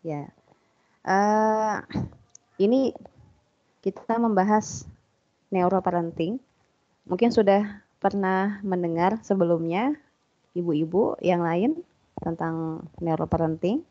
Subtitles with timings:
[0.00, 0.32] Ya.
[1.04, 1.80] Uh,
[2.60, 2.92] ini
[3.80, 4.84] kita membahas
[5.48, 6.40] neuroparenting.
[7.08, 9.96] Mungkin sudah pernah mendengar sebelumnya
[10.56, 11.80] ibu-ibu yang lain
[12.20, 13.84] tentang neuroparenting.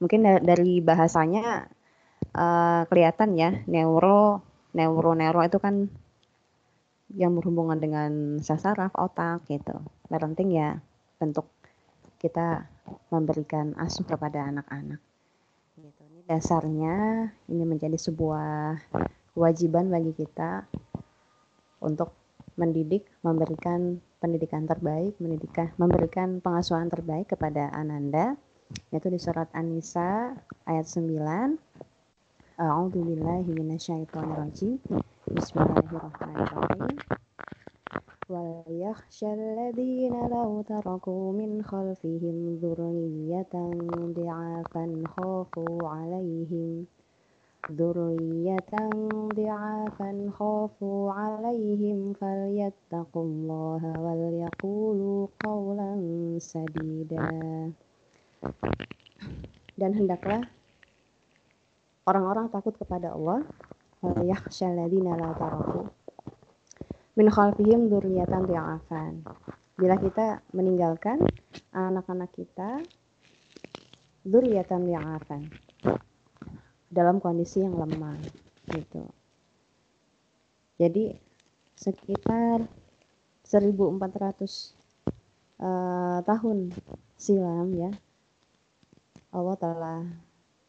[0.00, 1.68] Mungkin dari bahasanya
[2.34, 4.42] uh, kelihatan ya neuro
[4.74, 5.86] neuro neuro itu kan
[7.12, 9.76] yang berhubungan dengan sasaraf otak gitu.
[10.08, 10.80] Parenting ya
[11.20, 11.44] bentuk
[12.18, 12.71] kita
[13.10, 15.00] memberikan asuh kepada anak-anak.
[15.78, 16.02] Gitu.
[16.08, 16.96] Ini dasarnya
[17.48, 18.78] ini menjadi sebuah
[19.32, 20.68] kewajiban bagi kita
[21.82, 22.12] untuk
[22.56, 28.38] mendidik, memberikan pendidikan terbaik, mendidikan, memberikan pengasuhan terbaik kepada Ananda,
[28.94, 30.36] yaitu di surat An-Nisa
[30.68, 31.58] ayat 9.
[32.60, 34.78] A'udzu billahi minasyaitonir
[35.32, 37.31] Bismillahirrahmanirrahim.
[38.31, 43.53] وليخشى الذين لو تركوا من خلفهم ذرية
[44.17, 46.85] ضعافا خافوا عليهم
[47.71, 48.73] ذرية
[49.35, 55.91] ضعافا خافوا عليهم فليتقوا الله وليقولوا قولا
[56.39, 57.29] سديدا
[59.77, 60.41] dan hendaklah
[62.09, 63.45] orang-orang takut kepada Allah
[64.25, 65.85] yakhsha alladziina la taraku
[67.18, 69.12] min khalfihim dzurriyyatan dhi'afan.
[69.76, 71.20] Bila kita meninggalkan
[71.72, 72.80] anak-anak kita
[74.24, 75.42] dzurriyyatan dhi'afan
[76.92, 78.20] dalam kondisi yang lemah
[78.70, 79.08] gitu.
[80.80, 81.16] Jadi
[81.76, 82.64] sekitar
[83.44, 84.48] 1400 uh,
[85.62, 86.72] eh, tahun
[87.20, 87.90] silam ya
[89.32, 90.00] Allah telah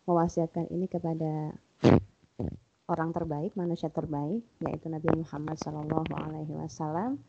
[0.07, 1.55] mewasiatkan ini kepada
[2.91, 7.19] orang terbaik, manusia terbaik, yaitu Nabi Muhammad Shallallahu Alaihi Wasallam,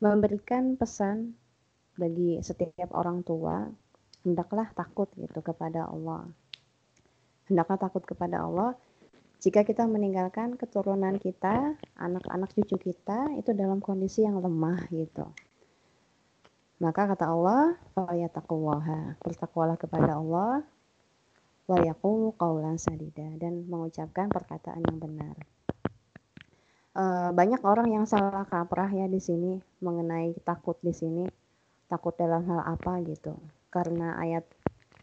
[0.00, 1.36] memberikan pesan
[1.98, 3.68] bagi setiap orang tua,
[4.24, 6.24] hendaklah takut gitu kepada Allah.
[7.50, 8.76] Hendaklah takut kepada Allah
[9.38, 15.30] jika kita meninggalkan keturunan kita, anak-anak cucu kita itu dalam kondisi yang lemah gitu.
[16.82, 20.66] Maka kata Allah, "Fayattaqullaha." Bertakwalah kepada Allah
[21.68, 25.36] wa yaqulu qawlan sadida dan mengucapkan perkataan yang benar.
[26.98, 31.28] Uh, banyak orang yang salah kaprah ya di sini mengenai takut di sini
[31.86, 33.38] takut dalam hal apa gitu
[33.70, 34.42] karena ayat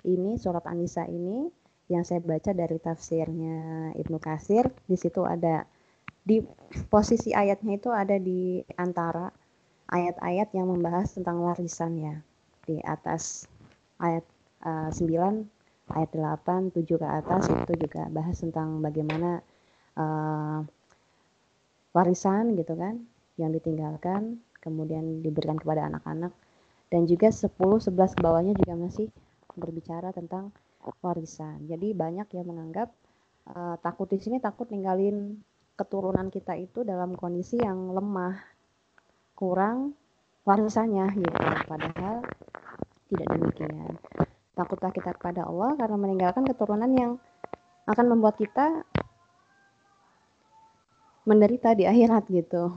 [0.04, 1.48] ini surat An-Nisa ini
[1.88, 5.64] yang saya baca dari tafsirnya Ibnu Kasir di situ ada
[6.26, 6.42] di
[6.90, 9.30] posisi ayatnya itu ada di antara
[9.94, 12.16] ayat-ayat yang membahas tentang warisan ya
[12.66, 13.46] di atas
[14.02, 14.26] ayat
[14.66, 15.55] uh, 9
[15.94, 19.44] ayat 8, 7 ke atas itu juga bahas tentang bagaimana
[20.00, 20.66] uh,
[21.94, 23.06] warisan gitu kan
[23.38, 26.34] yang ditinggalkan kemudian diberikan kepada anak-anak
[26.90, 29.08] dan juga 10 11 ke bawahnya juga masih
[29.56, 30.50] berbicara tentang
[31.02, 31.66] warisan.
[31.66, 32.94] Jadi banyak yang menganggap
[33.50, 35.42] uh, takut di sini takut ninggalin
[35.76, 38.38] keturunan kita itu dalam kondisi yang lemah,
[39.34, 39.98] kurang
[40.46, 41.40] warisannya gitu.
[41.68, 42.24] Padahal
[43.10, 43.94] tidak demikian.
[44.56, 47.12] Takutlah kita kepada Allah karena meninggalkan keturunan yang
[47.86, 48.88] akan membuat kita
[51.28, 52.72] menderita di akhirat gitu.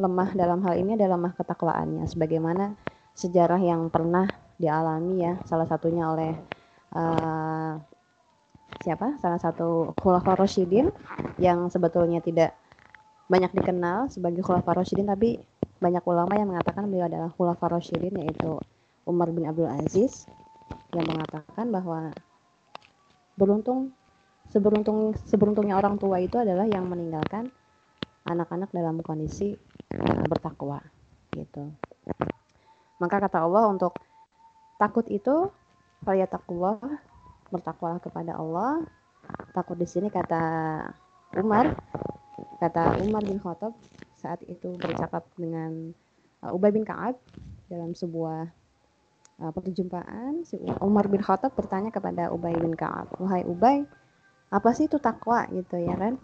[0.00, 2.04] Lemah dalam hal ini adalah lemah ketakwaannya.
[2.10, 2.74] Sebagaimana
[3.14, 4.26] sejarah yang pernah
[4.56, 6.32] dialami ya salah satunya oleh
[6.96, 7.78] uh,
[8.82, 9.20] siapa?
[9.20, 10.90] Salah satu khulafaur rasyidin
[11.38, 12.56] yang sebetulnya tidak
[13.30, 15.38] banyak dikenal sebagai khulafaur rasyidin tapi
[15.78, 18.58] banyak ulama yang mengatakan beliau adalah khulafaur rasyidin yaitu
[19.02, 20.30] Umar bin Abdul Aziz
[20.92, 22.12] yang mengatakan bahwa
[23.36, 23.92] beruntung
[24.52, 27.48] seberuntung seberuntungnya orang tua itu adalah yang meninggalkan
[28.28, 29.56] anak-anak dalam kondisi
[29.96, 30.78] uh, bertakwa
[31.32, 31.72] gitu.
[33.00, 33.96] Maka kata Allah untuk
[34.76, 35.50] takut itu
[36.04, 36.78] takwa
[37.48, 38.84] bertakwalah kepada Allah.
[39.56, 40.44] Takut di sini kata
[41.40, 41.72] Umar
[42.60, 43.74] kata Umar bin Khattab
[44.20, 45.90] saat itu bercakap dengan
[46.46, 47.18] uh, Ubay bin Ka'ab
[47.66, 48.46] dalam sebuah
[49.50, 53.82] perjumpaan si Umar bin Khattab bertanya kepada Ubay bin Ka'ab, "Wahai Ubay,
[54.52, 56.20] apa sih itu takwa?" gitu ya kan?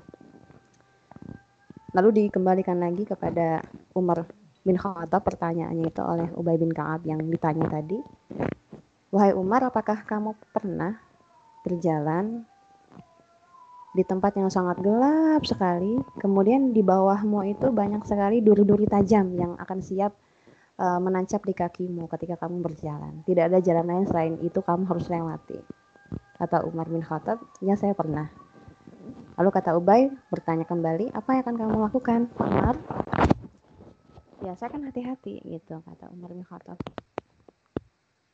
[1.97, 3.65] Lalu dikembalikan lagi kepada
[3.99, 4.29] Umar
[4.63, 7.99] bin Khattab pertanyaannya itu oleh Ubay bin Ka'ab yang ditanya tadi.
[9.11, 11.01] "Wahai Umar, apakah kamu pernah
[11.67, 12.47] berjalan
[13.97, 19.59] di tempat yang sangat gelap sekali, kemudian di bawahmu itu banyak sekali duri-duri tajam yang
[19.59, 20.15] akan siap
[20.79, 23.21] uh, menancap di kakimu ketika kamu berjalan.
[23.27, 25.59] Tidak ada jalan lain selain itu kamu harus lewati.
[26.39, 28.31] Kata Umar bin Khattab, ya saya pernah.
[29.39, 32.75] Lalu kata Ubay bertanya kembali, apa yang akan kamu lakukan, Umar?
[34.43, 36.79] Ya saya kan hati-hati gitu, kata Umar bin Khattab.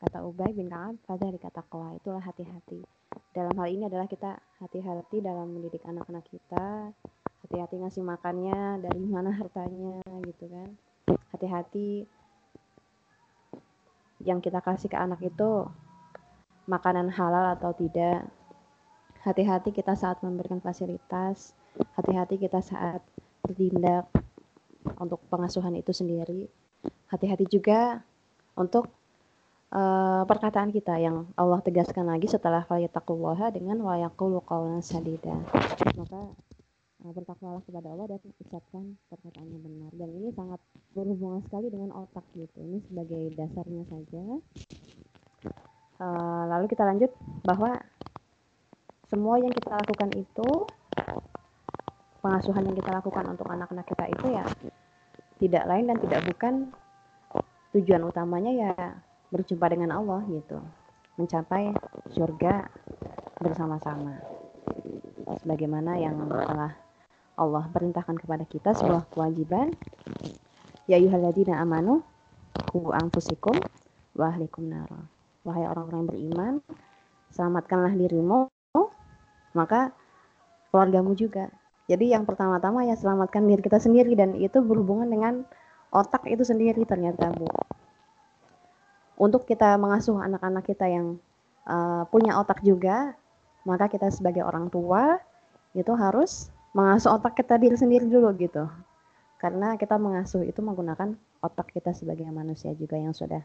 [0.05, 1.65] Kata Ubay bin Ka'ab, dari kata
[1.97, 2.85] itulah hati-hati.
[3.33, 6.93] Dalam hal ini adalah kita hati-hati dalam mendidik anak-anak kita,
[7.41, 9.97] hati-hati ngasih makannya, dari mana hartanya
[10.29, 10.69] gitu kan.
[11.33, 12.05] Hati-hati
[14.23, 15.67] yang kita kasih ke anak itu
[16.69, 18.25] makanan halal atau tidak.
[19.25, 21.57] Hati-hati kita saat memberikan fasilitas,
[21.97, 23.01] hati-hati kita saat
[23.41, 24.05] bertindak
[25.01, 26.45] untuk pengasuhan itu sendiri.
[27.09, 28.05] Hati-hati juga
[28.53, 28.93] untuk
[29.73, 35.33] uh, perkataan kita yang Allah tegaskan lagi setelah falyataqullaha dengan wa yaqulu qawlan sadida.
[35.97, 36.29] Maka
[37.13, 39.91] bertakwalah kepada Allah dan ucapkan perkataan yang benar.
[39.93, 40.61] Dan ini sangat
[40.95, 42.57] berhubungan sekali dengan otak gitu.
[42.57, 44.23] Ini sebagai dasarnya saja.
[45.95, 47.11] Uh, lalu kita lanjut
[47.45, 47.77] bahwa
[49.11, 50.49] semua yang kita lakukan itu
[52.25, 54.45] pengasuhan yang kita lakukan untuk anak-anak kita itu ya
[55.37, 56.53] tidak lain dan tidak bukan
[57.77, 58.73] tujuan utamanya ya
[59.29, 60.57] berjumpa dengan Allah gitu
[61.21, 61.71] mencapai
[62.11, 62.65] surga
[63.39, 64.19] bersama-sama
[65.43, 66.73] sebagaimana yang telah
[67.35, 69.75] Allah perintahkan kepada kita sebuah kewajiban.
[70.87, 72.03] Ya ayyuhalladzina amanu
[72.71, 73.55] ku anfusikum
[74.15, 75.03] wa ahlikum nara.
[75.43, 76.53] Wahai orang-orang yang beriman
[77.35, 78.47] selamatkanlah dirimu
[79.55, 79.95] maka
[80.69, 81.47] keluargamu juga.
[81.87, 85.33] Jadi yang pertama-tama ya selamatkan diri kita sendiri dan itu berhubungan dengan
[85.95, 87.47] otak itu sendiri ternyata Bu.
[89.15, 91.15] Untuk kita mengasuh anak-anak kita yang
[91.63, 93.15] uh, punya otak juga,
[93.63, 95.15] maka kita sebagai orang tua
[95.71, 98.67] itu harus mengasuh otak kita diri sendiri dulu gitu.
[99.39, 103.39] Karena kita mengasuh itu menggunakan otak kita sebagai manusia juga yang sudah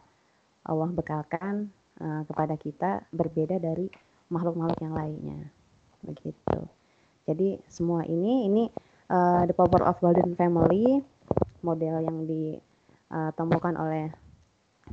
[0.67, 1.71] Allah bekalkan
[2.03, 3.87] uh, kepada kita berbeda dari
[4.35, 5.41] makhluk-makhluk yang lainnya.
[6.03, 6.59] Begitu.
[7.31, 8.65] Jadi semua ini ini
[9.07, 10.99] uh, the power of golden family
[11.63, 14.11] model yang ditemukan oleh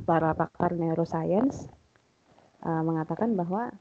[0.05, 1.65] para pakar neuroscience
[2.61, 3.73] uh, mengatakan bahwa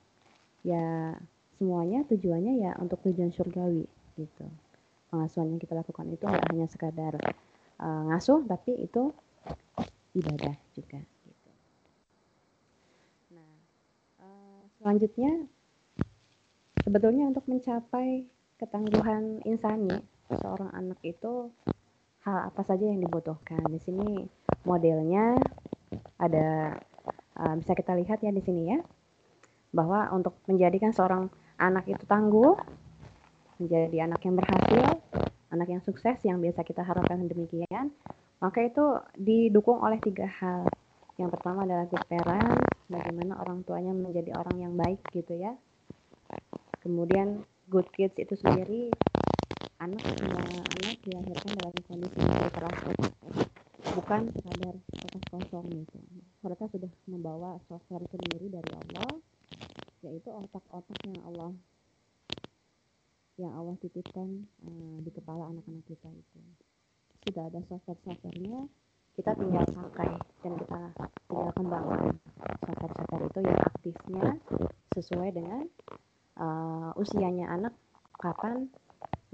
[0.64, 1.12] ya
[1.60, 3.84] semuanya tujuannya ya untuk tujuan surgawi
[4.16, 4.46] gitu.
[5.12, 7.14] Pengasuhan yang kita lakukan itu tidak hanya sekadar
[7.78, 9.12] uh, ngasuh tapi itu
[10.16, 11.50] ibadah juga gitu.
[13.36, 13.54] Nah,
[14.24, 15.46] uh, selanjutnya
[16.82, 18.26] sebetulnya untuk mencapai
[18.56, 20.00] ketangguhan insani
[20.32, 21.52] seorang anak itu
[22.26, 23.62] hal apa saja yang dibutuhkan.
[23.70, 24.26] Di sini
[24.66, 25.38] modelnya
[26.18, 26.74] ada
[27.38, 28.80] uh, bisa kita lihat ya di sini ya
[29.70, 31.28] bahwa untuk menjadikan seorang
[31.60, 32.56] anak itu tangguh
[33.60, 34.86] menjadi anak yang berhasil
[35.50, 37.94] anak yang sukses yang biasa kita harapkan demikian
[38.36, 38.84] maka itu
[39.16, 40.68] didukung oleh tiga hal.
[41.16, 42.60] Yang pertama adalah good parent
[42.92, 45.56] bagaimana orang tuanya menjadi orang yang baik gitu ya.
[46.84, 47.40] Kemudian
[47.72, 48.92] good kids itu sendiri
[49.80, 52.20] anak semua anak dilahirkan dalam kondisi
[52.52, 52.76] keras
[53.96, 55.96] bukan sekadar kertas kosong gitu.
[56.44, 59.10] Mereka sudah membawa software sendiri dari Allah
[60.04, 61.50] yaitu otak-otak yang Allah
[63.36, 66.40] yang Allah titipkan uh, di kepala anak-anak kita itu
[67.26, 68.68] sudah ada software-softwarenya
[69.16, 70.12] kita tinggal pakai
[70.44, 70.80] dan kita
[71.28, 72.16] tinggal kembangkan
[72.64, 74.26] software-software itu yang aktifnya
[74.96, 75.64] sesuai dengan
[76.40, 77.74] uh, usianya anak
[78.16, 78.68] kapan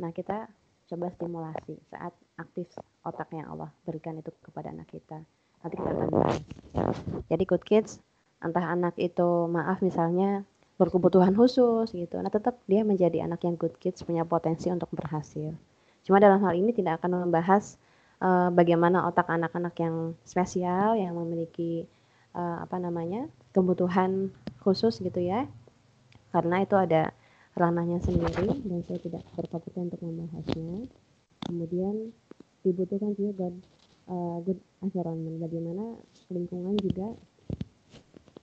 [0.00, 0.50] nah kita
[0.92, 2.68] coba stimulasi saat aktif
[3.00, 5.24] otak yang Allah berikan itu kepada anak kita.
[5.64, 6.38] Nanti kita akan bahas.
[7.32, 7.96] Jadi good kids,
[8.44, 10.44] entah anak itu maaf misalnya
[10.82, 12.18] berkebutuhan khusus gitu.
[12.18, 15.54] Nah tetap dia menjadi anak yang good kids punya potensi untuk berhasil.
[16.02, 17.78] Cuma dalam hal ini tidak akan membahas
[18.18, 21.86] uh, bagaimana otak anak-anak yang spesial yang memiliki
[22.34, 24.34] uh, apa namanya kebutuhan
[24.66, 25.46] khusus gitu ya.
[26.34, 27.14] Karena itu ada
[27.54, 30.90] ranahnya sendiri dan saya tidak berkompetensi untuk membahasnya.
[31.46, 32.10] Kemudian
[32.66, 33.56] dibutuhkan juga good,
[34.10, 35.84] uh, good environment bagaimana
[36.32, 37.12] lingkungan juga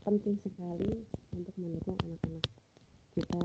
[0.04, 1.04] penting sekali
[1.36, 2.46] untuk mendukung anak-anak
[3.20, 3.42] kita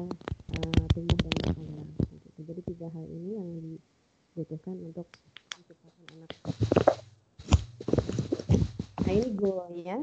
[0.55, 2.29] uh, tumbuh dan berkembang gitu.
[2.47, 5.09] jadi tiga hal ini yang dibutuhkan untuk
[5.57, 6.31] menciptakan anak.
[9.05, 9.99] Nah ini goalnya.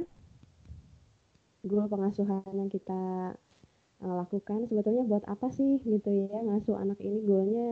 [1.61, 3.01] Goal pengasuhan yang kita
[4.01, 4.65] uh, lakukan.
[4.67, 7.21] Sebetulnya buat apa sih gitu ya ngasuh anak ini?
[7.23, 7.67] Goalnya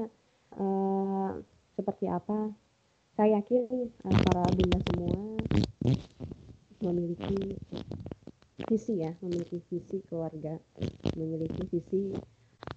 [0.55, 1.41] uh,
[1.75, 2.53] seperti apa?
[3.17, 5.19] Saya yakin uh, para bunda semua
[6.79, 7.59] memiliki
[8.67, 10.59] visi ya, memiliki visi keluarga,
[11.15, 12.01] memiliki visi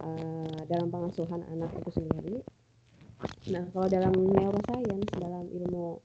[0.02, 2.36] uh, dalam pengasuhan anak itu sendiri.
[3.50, 5.98] Nah, kalau dalam neuroscience, dalam ilmu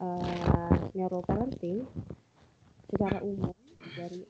[0.00, 1.84] uh, neuroparenting,
[2.92, 3.56] secara umum
[3.96, 4.22] dari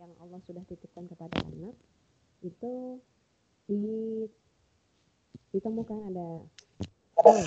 [0.00, 1.76] yang Allah sudah titipkan kepada anak
[2.40, 2.96] itu
[3.68, 4.24] di,
[5.52, 6.28] ditemukan ada
[7.20, 7.44] oh,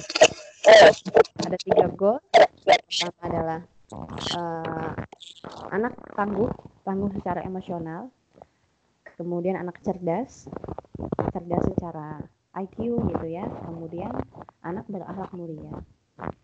[1.43, 2.21] ada tiga goal
[2.63, 3.59] pertama adalah
[3.91, 4.93] uh,
[5.73, 6.49] anak tangguh
[6.87, 8.07] tangguh secara emosional,
[9.19, 10.47] kemudian anak cerdas,
[11.35, 12.23] cerdas secara
[12.53, 14.13] IQ gitu ya, kemudian
[14.63, 15.73] anak berakhlak mulia.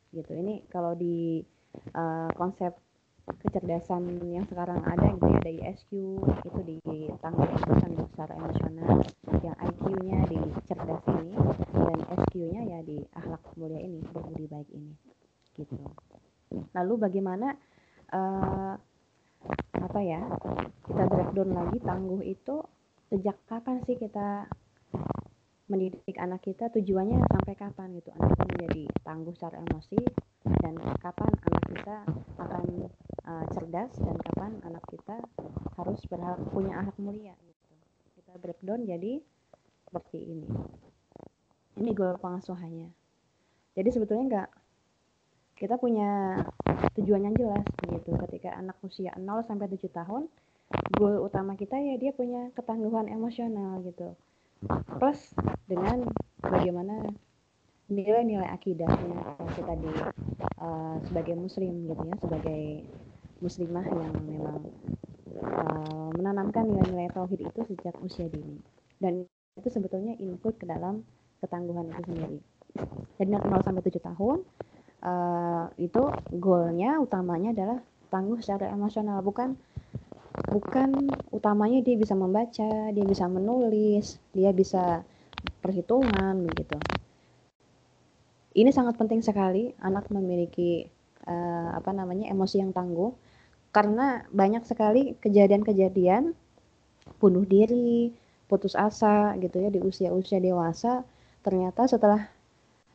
[0.10, 0.32] Gitu.
[0.34, 1.46] Ini kalau di
[1.94, 2.74] uh, konsep
[3.38, 5.92] kecerdasan yang sekarang ada gitu ya ada ISQ
[6.50, 6.78] itu di
[7.22, 7.46] tangguh
[7.78, 9.06] tangguh secara emosional
[9.46, 11.38] yang IQ-nya di cerdas ini
[11.78, 14.94] dan SQ-nya ya di akhlak mulia ini berbudi baik ini
[15.54, 15.78] gitu
[16.74, 17.54] lalu bagaimana
[18.14, 18.74] uh,
[19.80, 20.22] apa ya
[20.86, 22.56] kita breakdown lagi tangguh itu
[23.10, 24.46] sejak kapan sih kita
[25.70, 30.02] mendidik anak kita tujuannya sampai kapan gitu anak itu menjadi tangguh secara emosi
[30.66, 31.98] dan kapan anak kita
[32.42, 32.66] akan
[33.30, 35.22] uh, cerdas dan kapan anak kita
[35.78, 37.74] harus berhak punya ahlak mulia gitu.
[38.20, 39.22] Kita breakdown jadi
[39.86, 40.50] seperti ini.
[41.80, 42.90] Ini goal pengasuhannya.
[43.78, 44.50] Jadi sebetulnya enggak
[45.60, 46.40] kita punya
[46.96, 48.16] tujuan yang jelas gitu.
[48.16, 50.32] Ketika anak usia 0 sampai 7 tahun
[50.96, 54.16] goal utama kita ya dia punya ketangguhan emosional gitu.
[54.98, 55.20] Plus
[55.68, 56.08] dengan
[56.40, 57.12] bagaimana
[57.90, 59.92] nilai-nilai akidahnya kita di
[60.62, 62.64] uh, sebagai muslim gitu ya sebagai
[63.42, 64.62] muslimah yang memang
[65.42, 68.62] uh, menanamkan nilai-nilai tauhid itu sejak usia dini.
[68.96, 69.28] Dan
[69.60, 71.04] itu sebetulnya include ke dalam
[71.44, 72.40] ketangguhan itu sendiri.
[73.18, 74.38] Jadi 0 sampai 7 tahun
[75.04, 77.80] uh, itu goalnya utamanya adalah
[78.10, 79.54] tangguh secara emosional bukan
[80.50, 85.04] bukan utamanya dia bisa membaca, dia bisa menulis, dia bisa
[85.60, 86.80] perhitungan begitu.
[88.56, 90.90] Ini sangat penting sekali anak memiliki
[91.28, 93.14] uh, apa namanya emosi yang tangguh
[93.70, 96.34] karena banyak sekali kejadian-kejadian
[97.22, 98.10] bunuh diri,
[98.50, 101.06] putus asa gitu ya di usia-usia dewasa
[101.46, 102.28] ternyata setelah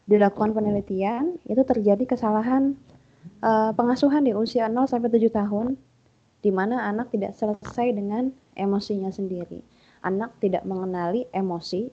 [0.04, 2.76] dilakukan penelitian itu terjadi kesalahan
[3.40, 5.66] uh, pengasuhan di usia 0 sampai 7 tahun
[6.44, 9.64] di mana anak tidak selesai dengan emosinya sendiri.
[10.04, 11.88] Anak tidak mengenali emosi,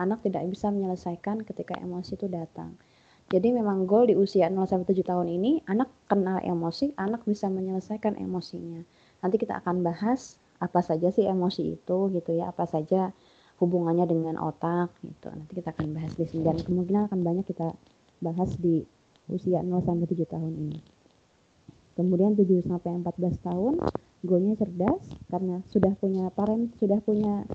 [0.00, 2.72] anak tidak bisa menyelesaikan ketika emosi itu datang.
[3.28, 7.52] Jadi memang goal di usia 0 sampai 7 tahun ini anak kenal emosi, anak bisa
[7.52, 8.80] menyelesaikan emosinya.
[9.20, 13.12] Nanti kita akan bahas apa saja sih emosi itu gitu ya, apa saja
[13.62, 15.30] hubungannya dengan otak gitu.
[15.30, 17.70] Nanti kita akan bahas di sini dan kemungkinan akan banyak kita
[18.18, 18.82] bahas di
[19.30, 20.78] usia 0 sampai 7 tahun ini.
[21.94, 23.74] Kemudian 7 sampai 14 tahun
[24.26, 27.46] goalnya cerdas karena sudah punya parent, sudah punya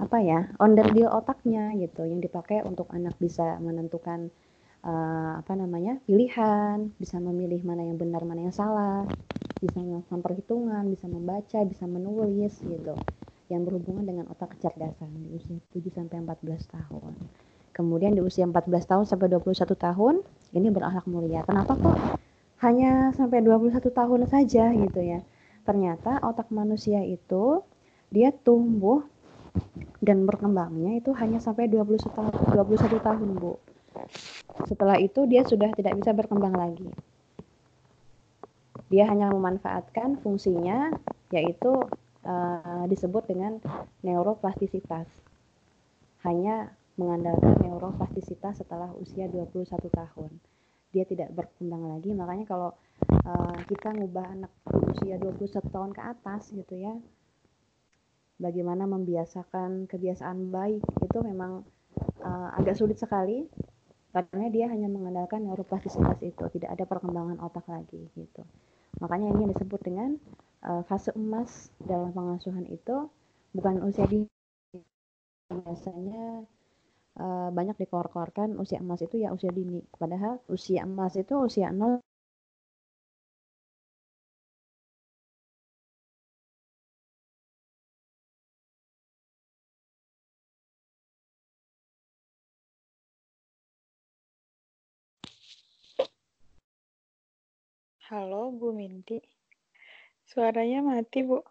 [0.00, 4.32] apa ya, onderdil otaknya gitu yang dipakai untuk anak bisa menentukan
[4.80, 6.00] uh, apa namanya?
[6.08, 9.04] pilihan, bisa memilih mana yang benar, mana yang salah,
[9.60, 12.96] bisa melakukan perhitungan, bisa membaca, bisa menulis gitu.
[13.50, 17.12] Yang berhubungan dengan otak kecerdasan di usia 7 sampai 14 tahun.
[17.74, 20.14] Kemudian di usia 14 tahun sampai 21 tahun
[20.54, 21.42] ini berakhlak mulia.
[21.42, 21.98] Kenapa kok
[22.62, 25.20] hanya sampai 21 tahun saja gitu ya.
[25.66, 27.64] Ternyata otak manusia itu
[28.10, 29.06] dia tumbuh
[30.00, 33.58] dan berkembangnya itu hanya sampai 21 tahun, 21 tahun, Bu.
[34.66, 36.88] Setelah itu dia sudah tidak bisa berkembang lagi.
[38.90, 40.90] Dia hanya memanfaatkan fungsinya
[41.30, 41.70] yaitu
[42.24, 43.60] uh, disebut dengan
[44.04, 45.06] neuroplastisitas.
[46.24, 50.30] Hanya mengandalkan neuroplastisitas setelah usia 21 tahun.
[50.92, 52.12] Dia tidak berkembang lagi.
[52.12, 52.70] Makanya kalau
[53.24, 54.52] uh, kita ngubah anak
[54.92, 56.94] usia 21 tahun ke atas gitu ya
[58.40, 61.62] bagaimana membiasakan kebiasaan baik itu memang
[62.24, 63.46] uh, agak sulit sekali.
[64.10, 66.42] Karena dia hanya mengandalkan neuroplastisitas itu.
[66.42, 68.42] Tidak ada perkembangan otak lagi gitu.
[68.98, 70.18] Makanya ini disebut dengan
[70.68, 71.50] uh, fase emas
[71.90, 72.96] dalam pengasuhan itu
[73.56, 74.20] bukan usia di
[75.50, 76.24] biasanya
[77.22, 79.80] uh, banyak dikor-korkan usia emas itu ya usia dini.
[80.00, 82.00] Padahal usia emas itu usia 0
[98.08, 99.16] Halo Bu Minti.
[100.30, 101.42] Suaranya mati, Bu.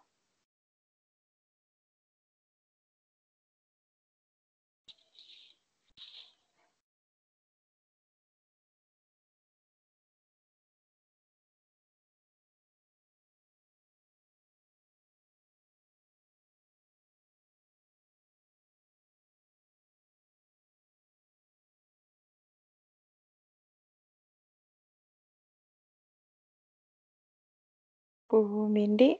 [28.30, 29.18] Bu Mindi,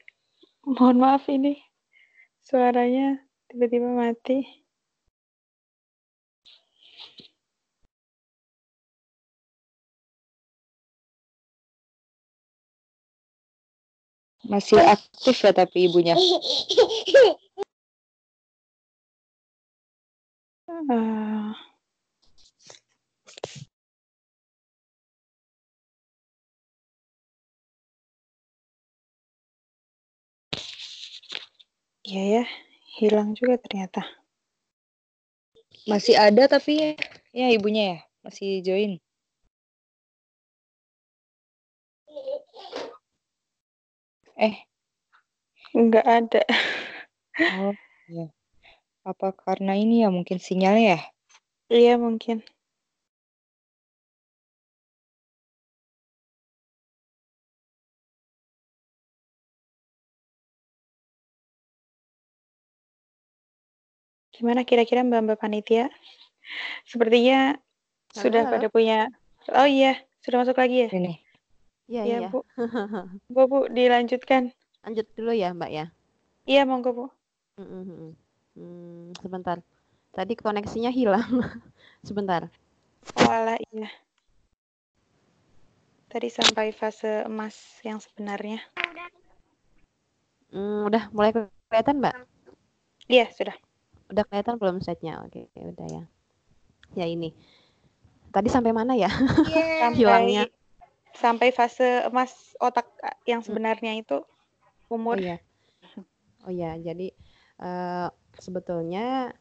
[0.63, 1.59] mohon maaf ini
[2.47, 3.19] suaranya
[3.51, 4.47] tiba-tiba mati.
[14.47, 16.15] Masih aktif ya tapi ibunya.
[20.71, 21.51] Uh,
[32.11, 32.43] Iya ya,
[32.97, 34.01] hilang juga ternyata.
[35.91, 36.73] Masih ada tapi
[37.41, 38.93] ya ibunya ya, masih join.
[44.37, 44.67] Eh,
[45.79, 46.43] enggak ada.
[47.41, 47.75] Oh,
[48.11, 48.27] iya.
[49.11, 51.01] Apa karena ini ya mungkin sinyalnya ya?
[51.79, 52.37] Iya, mungkin.
[64.41, 65.93] Gimana kira-kira Mbak-Mbak panitia?
[66.89, 67.61] Sepertinya
[68.17, 68.21] Halo.
[68.25, 69.13] sudah pada punya
[69.53, 70.89] Oh iya, sudah masuk lagi ya?
[70.89, 71.15] Ini.
[71.93, 72.29] Iya, iya.
[72.33, 72.41] Bu.
[73.35, 74.49] Bu, Bu, dilanjutkan.
[74.81, 75.87] Lanjut dulu ya, Mbak ya.
[76.49, 77.07] Iya, monggo, Bu.
[77.61, 78.17] Hmm,
[78.57, 79.61] hmm, sebentar.
[80.17, 81.25] Tadi koneksinya hilang.
[82.09, 82.49] sebentar.
[83.21, 83.93] Oh, alah, iya.
[86.09, 88.65] Tadi sampai fase emas yang sebenarnya.
[90.49, 91.31] Hmm, udah mulai
[91.69, 92.15] kelihatan, Mbak?
[93.07, 93.57] Iya, sudah.
[94.11, 95.23] Udah kelihatan belum setnya?
[95.23, 96.03] Oke, udah ya.
[96.99, 97.31] Ya ini.
[98.35, 99.07] Tadi sampai mana ya?
[99.51, 99.95] Yeah.
[99.95, 100.45] Hilangnya.
[101.15, 102.87] Sampai fase emas otak
[103.27, 104.23] yang sebenarnya itu
[104.91, 105.19] umur.
[105.19, 105.39] Oh iya.
[106.47, 107.13] Oh iya, jadi
[107.61, 109.35] uh, sebetulnya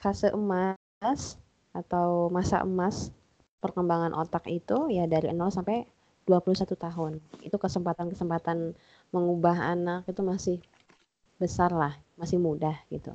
[0.00, 1.36] fase emas
[1.74, 3.12] atau masa emas
[3.58, 5.84] perkembangan otak itu ya dari 0 sampai
[6.24, 7.12] 21 tahun.
[7.42, 8.74] Itu kesempatan-kesempatan
[9.10, 10.56] mengubah anak itu masih
[11.36, 13.14] besar lah, masih mudah gitu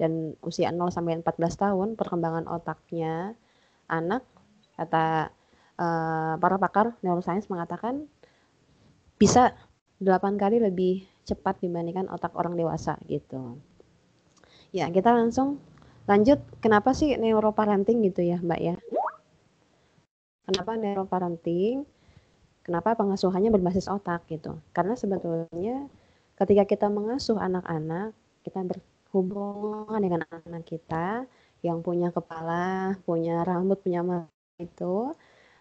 [0.00, 3.36] dan usia 0 sampai 14 tahun perkembangan otaknya
[3.84, 4.24] anak
[4.80, 5.28] kata
[5.76, 8.08] uh, para pakar neuroscience mengatakan
[9.20, 9.52] bisa
[10.00, 13.60] 8 kali lebih cepat dibandingkan otak orang dewasa gitu.
[14.72, 15.60] Ya, kita langsung
[16.08, 18.76] lanjut kenapa sih neuroparenting gitu ya, Mbak ya?
[20.48, 21.84] Kenapa neuroparenting?
[22.64, 24.56] Kenapa pengasuhannya berbasis otak gitu?
[24.72, 25.86] Karena sebetulnya
[26.40, 31.26] ketika kita mengasuh anak-anak, kita ber, hubungan dengan anak kita
[31.60, 34.30] yang punya kepala, punya rambut, punya mata
[34.62, 35.12] itu.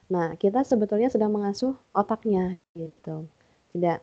[0.09, 3.29] Nah, kita sebetulnya sedang mengasuh otaknya gitu.
[3.75, 3.99] Tidak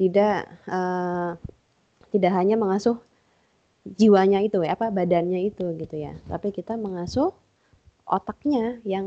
[0.00, 1.36] tidak uh,
[2.10, 2.96] tidak hanya mengasuh
[3.84, 6.16] jiwanya itu ya, apa badannya itu gitu ya.
[6.28, 7.32] Tapi kita mengasuh
[8.08, 9.06] otaknya yang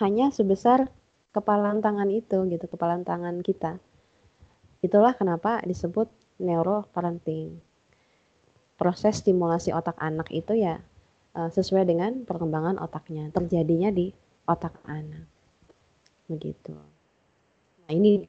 [0.00, 0.88] hanya sebesar
[1.30, 3.78] kepalan tangan itu gitu, kepalan tangan kita.
[4.80, 6.08] Itulah kenapa disebut
[6.40, 7.69] neuroparenting
[8.80, 10.80] proses stimulasi otak anak itu ya
[11.36, 14.08] uh, sesuai dengan perkembangan otaknya terjadinya di
[14.48, 15.28] otak anak.
[16.32, 16.72] Begitu.
[17.84, 18.24] Nah ini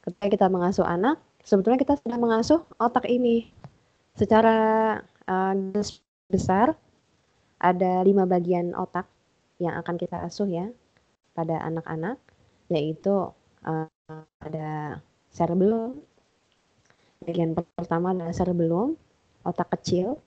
[0.00, 3.52] ketika kita mengasuh anak sebetulnya kita sedang mengasuh otak ini.
[4.16, 4.96] Secara
[5.28, 5.54] uh,
[6.32, 6.72] besar
[7.60, 9.04] ada lima bagian otak
[9.60, 10.72] yang akan kita asuh ya
[11.36, 12.16] pada anak-anak
[12.72, 13.12] yaitu
[13.68, 13.88] uh,
[14.40, 15.00] ada
[15.32, 16.00] cerebellum
[17.24, 18.96] bagian pertama adalah cerebellum
[19.46, 20.18] otak kecil.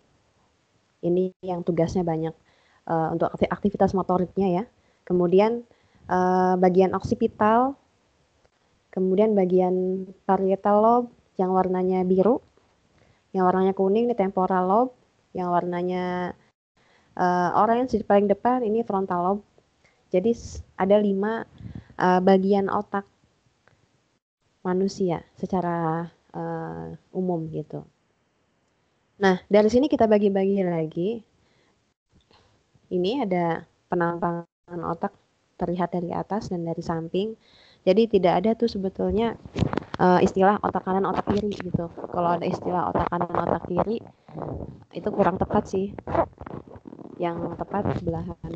[1.00, 2.36] Ini yang tugasnya banyak
[2.88, 4.64] uh, untuk aktivitas motoriknya ya.
[5.08, 5.64] Kemudian
[6.08, 7.76] uh, bagian oksipital,
[8.92, 12.44] kemudian bagian parietal lobe yang warnanya biru,
[13.32, 14.94] yang warnanya kuning ini temporal lobe,
[15.32, 16.36] yang warnanya
[17.16, 19.44] uh, orange di paling depan ini frontal lobe.
[20.10, 20.34] Jadi
[20.76, 21.46] ada lima
[22.02, 23.06] uh, bagian otak
[24.66, 27.86] manusia secara uh, umum gitu.
[29.20, 31.20] Nah, dari sini kita bagi-bagi lagi.
[32.90, 35.12] Ini ada penampakan otak
[35.60, 37.36] terlihat dari atas dan dari samping.
[37.84, 39.36] Jadi tidak ada tuh sebetulnya
[40.00, 41.92] uh, istilah otak kanan otak kiri gitu.
[41.92, 44.00] Kalau ada istilah otak kanan otak kiri
[44.96, 45.92] itu kurang tepat sih.
[47.20, 48.56] Yang tepat belahan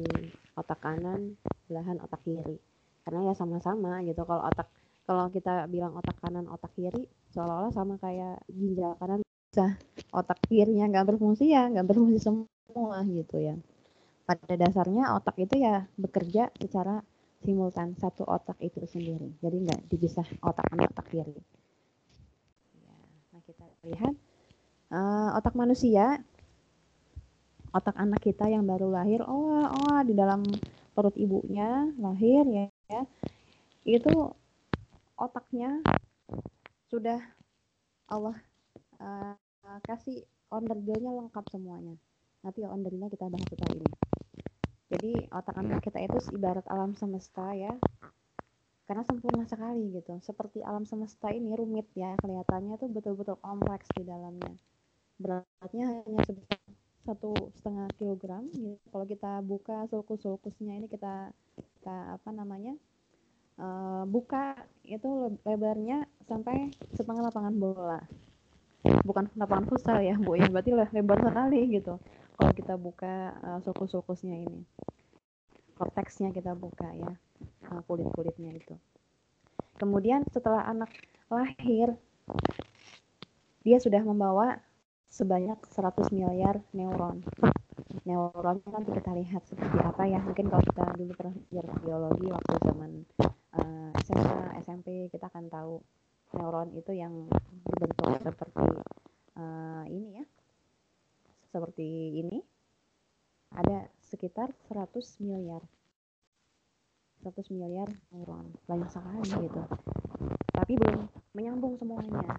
[0.55, 1.35] otak kanan,
[1.67, 2.55] belahan otak kiri.
[3.03, 4.23] Karena ya sama-sama gitu.
[4.23, 4.71] Kalau otak
[5.03, 9.22] kalau kita bilang otak kanan otak kiri seolah-olah sama kayak ginjal kanan
[9.53, 9.77] bisa
[10.09, 13.53] otak kirinya nggak berfungsi ya nggak berfungsi semua gitu ya.
[14.25, 17.05] Pada dasarnya otak itu ya bekerja secara
[17.45, 19.29] simultan satu otak itu sendiri.
[19.45, 21.37] Jadi nggak dipisah otak kanan otak kiri.
[22.81, 22.97] Ya,
[23.29, 24.13] nah kita lihat
[24.89, 26.17] uh, otak manusia
[27.77, 30.41] otak anak kita yang baru lahir oh oh di dalam
[30.97, 33.01] perut ibunya lahir ya, ya
[33.85, 34.33] itu
[35.13, 35.77] otaknya
[36.89, 37.21] sudah
[38.09, 38.37] Allah
[38.97, 39.42] uh,
[39.73, 40.21] uh, kasih
[40.53, 41.97] onderdelnya lengkap semuanya.
[42.45, 43.89] Nanti ondernya kita bahas setelah ini.
[44.93, 47.73] Jadi otak anak kita itu ibarat alam semesta ya.
[48.83, 54.03] karena sempurna sekali gitu seperti alam semesta ini rumit ya kelihatannya tuh betul-betul kompleks di
[54.03, 54.59] dalamnya
[55.15, 56.59] beratnya hanya sebesar
[57.03, 58.79] satu setengah kilogram gitu.
[58.91, 62.75] kalau kita buka sulkus-sulkusnya ini kita kita apa namanya
[63.59, 68.03] uh, buka itu lebarnya sampai setengah lapangan bola
[69.07, 71.95] bukan lapangan futsal ya bu ya berarti lebar sekali gitu
[72.35, 74.61] kalau kita buka uh, sulkus-sulkusnya ini
[75.79, 77.11] korteksnya kita buka ya
[77.87, 78.75] kulit-kulitnya itu.
[79.81, 80.93] Kemudian setelah anak
[81.27, 81.97] lahir,
[83.65, 84.61] dia sudah membawa
[85.09, 87.25] sebanyak 100 miliar neuron.
[88.05, 90.21] Neuronnya nanti kita lihat seperti apa ya.
[90.21, 92.91] Mungkin kalau kita dulu pernah belajar biologi waktu zaman
[93.21, 95.81] uh, eh, SMA, SMP, kita akan tahu
[96.33, 97.29] neuron itu yang
[97.63, 98.65] berbentuk seperti
[99.37, 100.25] uh, ini ya.
[101.53, 102.41] Seperti ini.
[103.53, 104.89] Ada sekitar 100
[105.21, 105.61] miliar.
[107.21, 108.49] 100 miliar neuron.
[108.65, 109.61] Banyak sekali gitu.
[110.53, 111.05] Tapi belum
[111.37, 112.33] menyambung semuanya.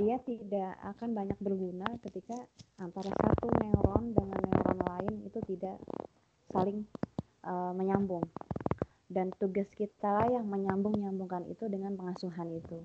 [0.00, 2.36] Dia tidak akan banyak berguna ketika
[2.80, 5.76] antara satu neuron dengan neuron lain itu tidak
[6.48, 6.88] saling
[7.44, 8.24] uh, menyambung
[9.10, 12.78] dan tugas kita yang menyambung nyambungkan itu dengan pengasuhan itu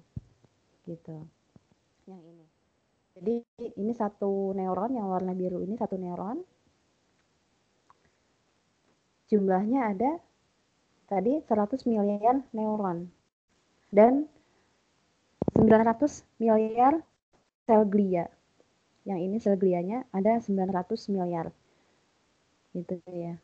[0.90, 1.22] gitu
[2.10, 2.46] yang ini
[3.16, 3.36] jadi
[3.80, 6.42] ini satu neuron yang warna biru ini satu neuron
[9.30, 10.12] jumlahnya ada
[11.06, 13.08] tadi 100 miliar neuron
[13.94, 14.26] dan
[15.56, 17.00] 900 miliar
[17.64, 18.28] sel glia.
[19.08, 21.48] Yang ini sel glianya ada 900 miliar.
[22.76, 23.40] Gitu ya.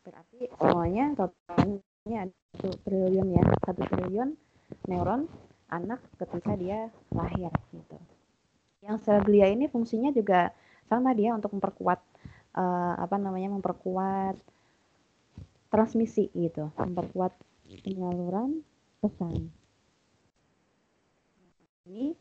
[0.00, 1.80] Berarti semuanya totalnya
[2.56, 3.44] 1 triliun ya.
[3.44, 4.30] 1 triliun
[4.88, 5.28] neuron
[5.70, 7.96] anak ketika dia lahir gitu.
[8.80, 10.50] Yang sel glia ini fungsinya juga
[10.88, 12.00] sama dia untuk memperkuat
[12.56, 14.40] uh, apa namanya memperkuat
[15.70, 17.30] transmisi gitu, memperkuat
[17.86, 18.66] penyaluran
[18.98, 19.54] pesan.
[21.86, 22.16] Ini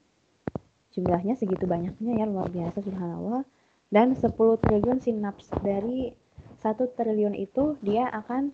[0.94, 3.44] jumlahnya segitu banyaknya ya luar biasa subhanallah
[3.90, 6.14] dan 10 triliun sinaps dari
[6.60, 8.52] satu triliun itu dia akan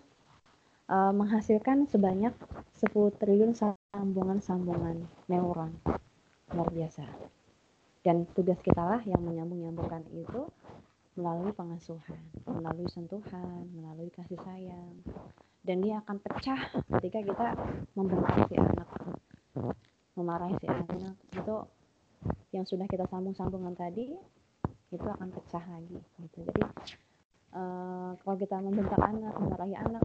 [0.90, 2.32] uh, menghasilkan sebanyak
[2.78, 5.74] 10 triliun sambungan-sambungan neuron
[6.54, 7.02] luar biasa
[8.06, 10.46] dan tugas kita lah yang menyambung-nyambungkan itu
[11.18, 14.94] melalui pengasuhan, melalui sentuhan, melalui kasih sayang.
[15.66, 17.46] Dan dia akan pecah ketika kita
[17.98, 18.86] membentak si anak,
[20.14, 21.18] memarahi si anak.
[21.34, 21.66] Itu
[22.54, 24.14] yang sudah kita sambung-sambungan tadi,
[24.94, 25.98] itu akan pecah lagi.
[26.22, 26.46] Gitu.
[26.46, 26.62] Jadi
[28.26, 30.02] kalau kita membentak anak, memarahi anak,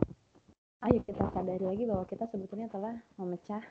[0.86, 3.66] ayo kita sadari lagi bahwa kita sebetulnya telah memecah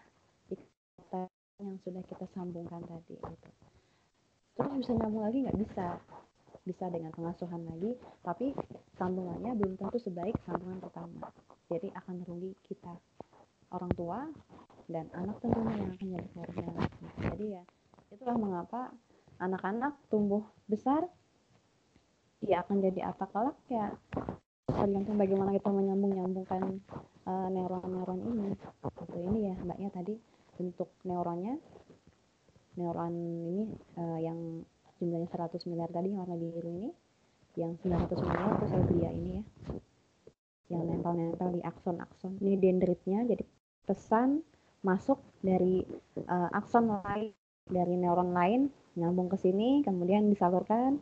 [0.50, 1.30] ikatan
[1.62, 3.14] yang sudah kita sambungkan tadi.
[3.14, 3.48] Gitu.
[4.58, 6.02] Terus bisa nyambung lagi nggak bisa
[6.66, 8.52] bisa dengan pengasuhan lagi tapi
[9.00, 11.32] sambungannya belum tentu sebaik sambungan pertama
[11.72, 13.00] jadi akan merugi kita
[13.72, 14.28] orang tua
[14.92, 16.74] dan anak tentunya yang akan jadi korban
[17.16, 17.62] jadi ya
[18.12, 18.92] itulah mengapa
[19.40, 21.08] anak-anak tumbuh besar
[22.44, 23.96] dia akan jadi apa kelak ya
[24.74, 26.62] tergantung bagaimana kita menyambung nyambungkan
[27.26, 28.48] uh, neuron-neuron ini.
[29.06, 30.14] Gitu ini ya mbaknya tadi
[30.56, 31.54] bentuk neuronnya.
[32.78, 34.64] Neuron ini uh, yang
[35.02, 36.90] jumlahnya 100 miliar tadi warna biru ini.
[37.59, 39.44] Yang 900 miliar itu glia ini ya.
[40.70, 42.38] Yang nempel-nempel di akson-akson.
[42.38, 43.42] Ini dendritnya jadi
[43.85, 44.46] pesan
[44.80, 45.85] masuk dari
[46.24, 47.35] uh, akson lain
[47.68, 50.98] dari neuron lain nyambung ke sini kemudian disalurkan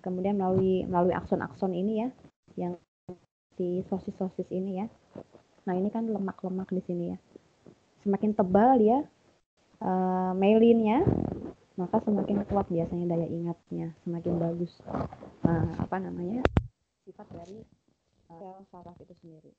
[0.00, 2.08] kemudian melalui melalui akson-akson ini ya
[2.58, 2.74] yang
[3.60, 4.86] di sosis-sosis ini ya.
[5.68, 7.18] Nah ini kan lemak-lemak di sini ya.
[8.00, 9.04] Semakin tebal dia
[9.84, 11.04] uh, myelinnya
[11.76, 14.72] maka semakin kuat biasanya daya ingatnya semakin bagus.
[15.44, 16.40] Uh, apa namanya
[17.04, 17.60] sifat dari
[18.32, 19.52] uh, saraf itu sendiri.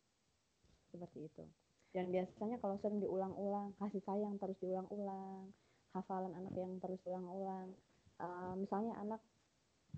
[0.89, 1.45] Seperti itu.
[1.93, 5.53] Dan biasanya kalau sering diulang-ulang kasih sayang terus diulang-ulang
[5.93, 7.75] hafalan anak yang terus diulang-ulang
[8.23, 9.21] uh, misalnya anak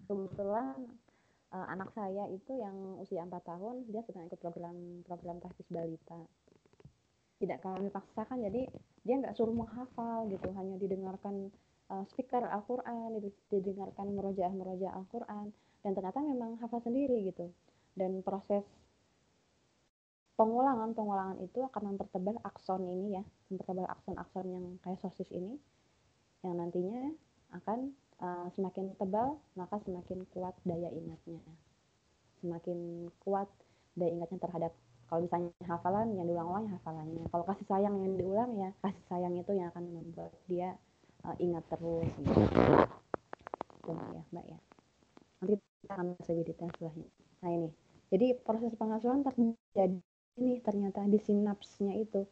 [0.09, 0.89] kebetulan
[1.53, 6.19] uh, anak saya itu yang usia 4 tahun dia sedang ikut program program tahfiz balita.
[7.37, 8.67] Tidak kami paksakan jadi
[9.05, 11.53] dia nggak suruh menghafal gitu hanya didengarkan
[11.93, 13.21] uh, speaker Al-Quran
[13.53, 15.53] didengarkan merojaah-merojaah Al-Quran
[15.85, 17.51] dan ternyata memang hafal sendiri gitu.
[17.93, 18.65] Dan proses
[20.33, 25.61] pengulangan pengulangan itu akan mempertebal akson ini ya mempertebal akson-akson yang kayak sosis ini
[26.41, 27.13] yang nantinya
[27.53, 31.43] akan uh, semakin tebal maka semakin kuat daya ingatnya.
[32.39, 33.51] Semakin kuat
[33.99, 34.71] daya ingatnya terhadap
[35.11, 37.23] kalau misalnya hafalan yang diulang-ulang ya hafalannya.
[37.29, 40.79] Kalau kasih sayang yang diulang ya kasih sayang itu yang akan membuat dia
[41.27, 42.07] uh, ingat terus.
[42.17, 42.41] Gitu.
[43.83, 44.59] ya mbak ya.
[45.43, 47.09] Nanti kita akan lebih detail setelahnya
[47.43, 47.69] nah ini.
[48.07, 49.99] Jadi proses pengasuhan terjadi
[50.39, 52.23] ini ternyata di sinapsnya itu.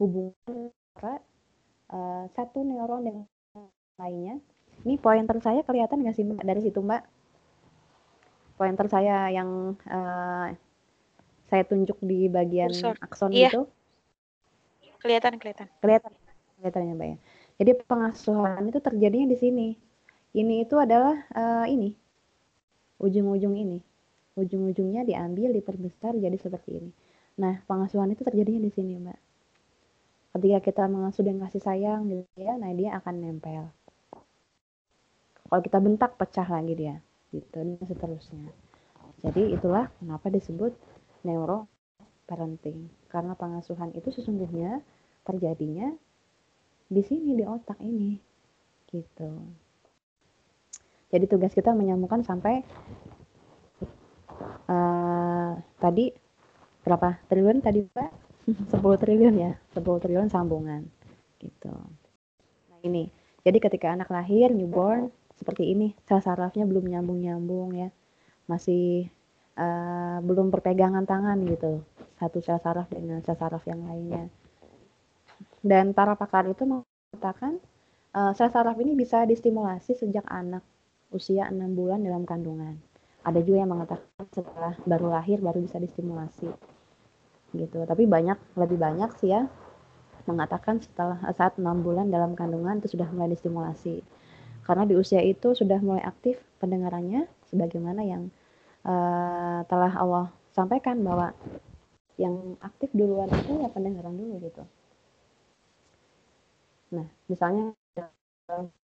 [0.00, 1.22] Hubungan antara
[1.92, 3.26] uh, satu neuron dengan
[4.00, 4.40] lainnya.
[4.84, 7.02] Ini pointer saya kelihatan nggak sih mbak dari situ mbak?
[8.60, 10.52] Pointer saya yang uh,
[11.48, 12.96] saya tunjuk di bagian Kursor.
[13.00, 13.48] akson iya.
[13.50, 13.64] itu.
[15.00, 15.66] Kelihatan kelihatan.
[15.80, 16.12] Kelihatan
[16.60, 17.18] kelihatannya mbak ya.
[17.64, 19.68] Jadi pengasuhan itu terjadinya di sini.
[20.34, 21.94] Ini itu adalah uh, ini
[23.04, 23.78] ujung-ujung ini.
[24.34, 26.90] Ujung-ujungnya diambil, diperbesar jadi seperti ini.
[27.38, 29.18] Nah, pengasuhan itu terjadinya di sini, Mbak.
[30.34, 33.70] Ketika kita mengasuh dan kasih sayang gitu ya, nah dia akan nempel.
[35.48, 36.96] Kalau kita bentak, pecah lagi dia.
[37.30, 38.50] Gitu, dan seterusnya.
[39.24, 40.72] Jadi itulah kenapa disebut
[41.24, 41.66] neuro
[42.28, 42.88] parenting.
[43.08, 44.84] Karena pengasuhan itu sesungguhnya
[45.24, 45.92] terjadinya
[46.88, 48.20] di sini di otak ini.
[48.88, 49.30] Gitu.
[51.14, 52.66] Jadi tugas kita menyambungkan sampai
[54.66, 56.10] uh, tadi
[56.82, 58.10] berapa triliun tadi Pak?
[58.76, 60.84] 10 triliun ya, 10 triliun sambungan
[61.44, 61.72] gitu.
[62.68, 63.08] Nah ini,
[63.44, 67.88] jadi ketika anak lahir newborn seperti ini, sel sarafnya belum nyambung-nyambung ya,
[68.46, 69.08] masih
[69.58, 71.82] uh, belum perpegangan tangan gitu,
[72.18, 74.30] satu sel saraf dengan sel saraf yang lainnya.
[75.64, 77.58] Dan para pakar itu mengatakan
[78.14, 80.62] uh, sel saraf ini bisa distimulasi sejak anak
[81.14, 82.74] usia 6 bulan dalam kandungan.
[83.24, 86.50] Ada juga yang mengatakan setelah baru lahir baru bisa distimulasi.
[87.54, 87.78] Gitu.
[87.86, 89.46] Tapi banyak lebih banyak sih ya
[90.24, 94.00] mengatakan setelah saat 6 bulan dalam kandungan itu sudah mulai distimulasi.
[94.64, 98.32] Karena di usia itu sudah mulai aktif pendengarannya sebagaimana yang
[98.88, 101.36] uh, telah Allah sampaikan bahwa
[102.16, 104.62] yang aktif duluan itu ya pendengaran dulu gitu.
[106.94, 107.74] Nah, misalnya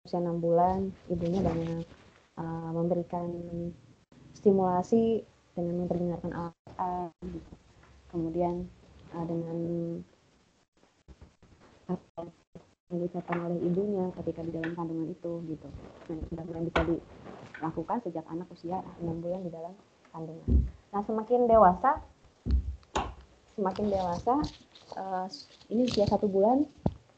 [0.07, 1.83] usia 6 bulan ibunya banyak
[2.39, 3.27] uh, memberikan
[4.37, 5.25] stimulasi
[5.57, 6.33] dengan memperdengarkan
[6.79, 7.53] al gitu.
[8.13, 8.69] kemudian
[9.17, 9.59] uh, dengan
[12.87, 15.69] yang diucapkan oleh ibunya ketika di dalam kandungan itu gitu.
[16.07, 19.75] Nah sudah mulai bisa dilakukan sejak anak usia 6 bulan di dalam
[20.15, 20.49] kandungan.
[20.95, 21.91] Nah semakin dewasa
[23.59, 24.35] semakin dewasa
[25.01, 25.27] uh,
[25.73, 26.63] ini usia satu bulan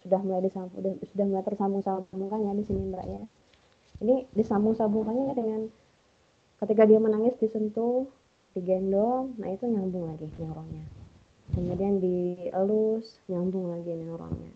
[0.07, 3.23] sudah mulai disambung sudah, sudah mulai tersambung sambungkan ya di sini mbak ya.
[3.99, 5.61] Ini disambung-sambungkannya dengan
[6.65, 8.07] ketika dia menangis disentuh
[8.57, 10.83] digendong nah itu nyambung lagi neuronnya
[11.55, 14.51] kemudian dielus nyambung lagi neuronnya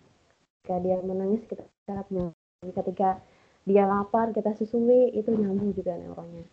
[0.63, 2.31] ketika dia menangis kita nyambung
[2.71, 3.19] ketika
[3.67, 6.47] dia lapar kita susui itu nyambung juga neuronnya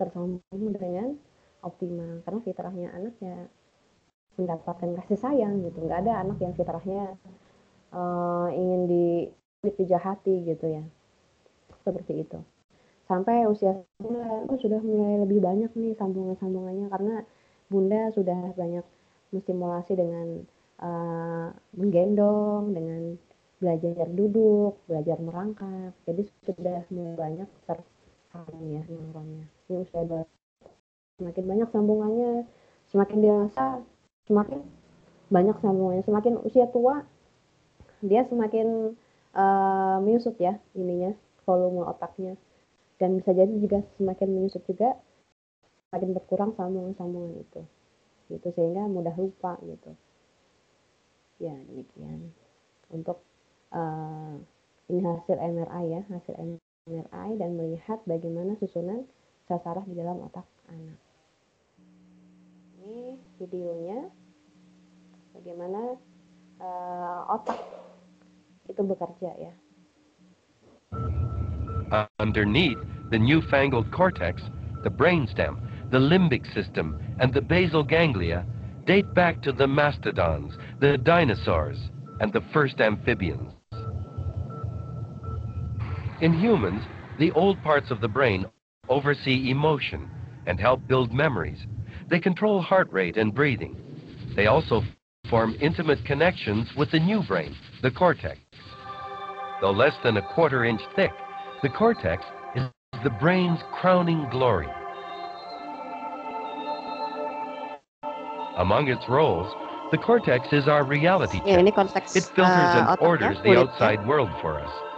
[0.00, 1.20] tersambung dengan
[1.60, 3.48] optimal karena fitrahnya anak ya
[4.36, 5.78] mendapatkan kasih sayang gitu.
[5.84, 7.14] Nggak ada anak yang fitrahnya
[7.94, 9.06] uh, ingin di
[9.64, 10.84] dijahati gitu ya.
[11.82, 12.38] Seperti itu.
[13.04, 16.88] Sampai usia bulan oh, sudah mulai lebih banyak nih sambungan-sambungannya.
[16.90, 17.14] Karena
[17.68, 18.84] bunda sudah banyak
[19.32, 20.44] menstimulasi dengan
[20.80, 23.02] uh, menggendong dengan
[23.64, 25.96] belajar duduk belajar merangkak.
[26.04, 30.04] Jadi sudah mulai banyak tersambung ya neuronnya ini usia
[31.16, 32.30] semakin banyak sambungannya
[32.92, 33.80] semakin dewasa
[34.28, 34.60] semakin
[35.32, 36.04] banyak sambungannya.
[36.04, 37.04] Semakin usia tua
[38.04, 38.92] dia semakin
[39.32, 41.16] uh, menyusut ya ininya
[41.48, 42.36] volume otaknya.
[43.00, 44.94] Dan bisa jadi juga semakin menyusut juga
[45.90, 47.62] semakin berkurang sambungan-sambungan itu.
[48.30, 49.92] Gitu sehingga mudah lupa gitu.
[51.40, 52.32] Ya demikian.
[52.92, 53.24] Untuk
[53.74, 54.38] uh,
[54.88, 56.34] ini hasil MRI ya hasil
[56.86, 59.04] MRI dan melihat bagaimana susunan
[59.50, 60.96] sel saraf di dalam otak anak
[62.80, 64.08] ini videonya
[65.36, 65.98] bagaimana
[66.62, 67.58] uh, otak
[68.70, 69.52] itu bekerja ya
[72.18, 74.42] Underneath the newfangled cortex,
[74.82, 78.42] the brainstem, the limbic system, and the basal ganglia
[78.86, 81.78] date back to the mastodons, the dinosaurs,
[82.20, 83.52] and the first amphibians.
[86.24, 86.82] In humans,
[87.18, 88.46] the old parts of the brain
[88.88, 90.08] oversee emotion
[90.46, 91.66] and help build memories.
[92.08, 93.76] They control heart rate and breathing.
[94.34, 94.80] They also
[95.28, 98.38] form intimate connections with the new brain, the cortex.
[99.60, 101.12] Though less than a quarter inch thick,
[101.62, 102.24] the cortex
[102.56, 102.70] is
[103.02, 104.68] the brain's crowning glory.
[108.56, 109.52] Among its roles,
[109.90, 111.46] the cortex is our reality check.
[112.16, 114.93] it filters uh, and orders the outside world for us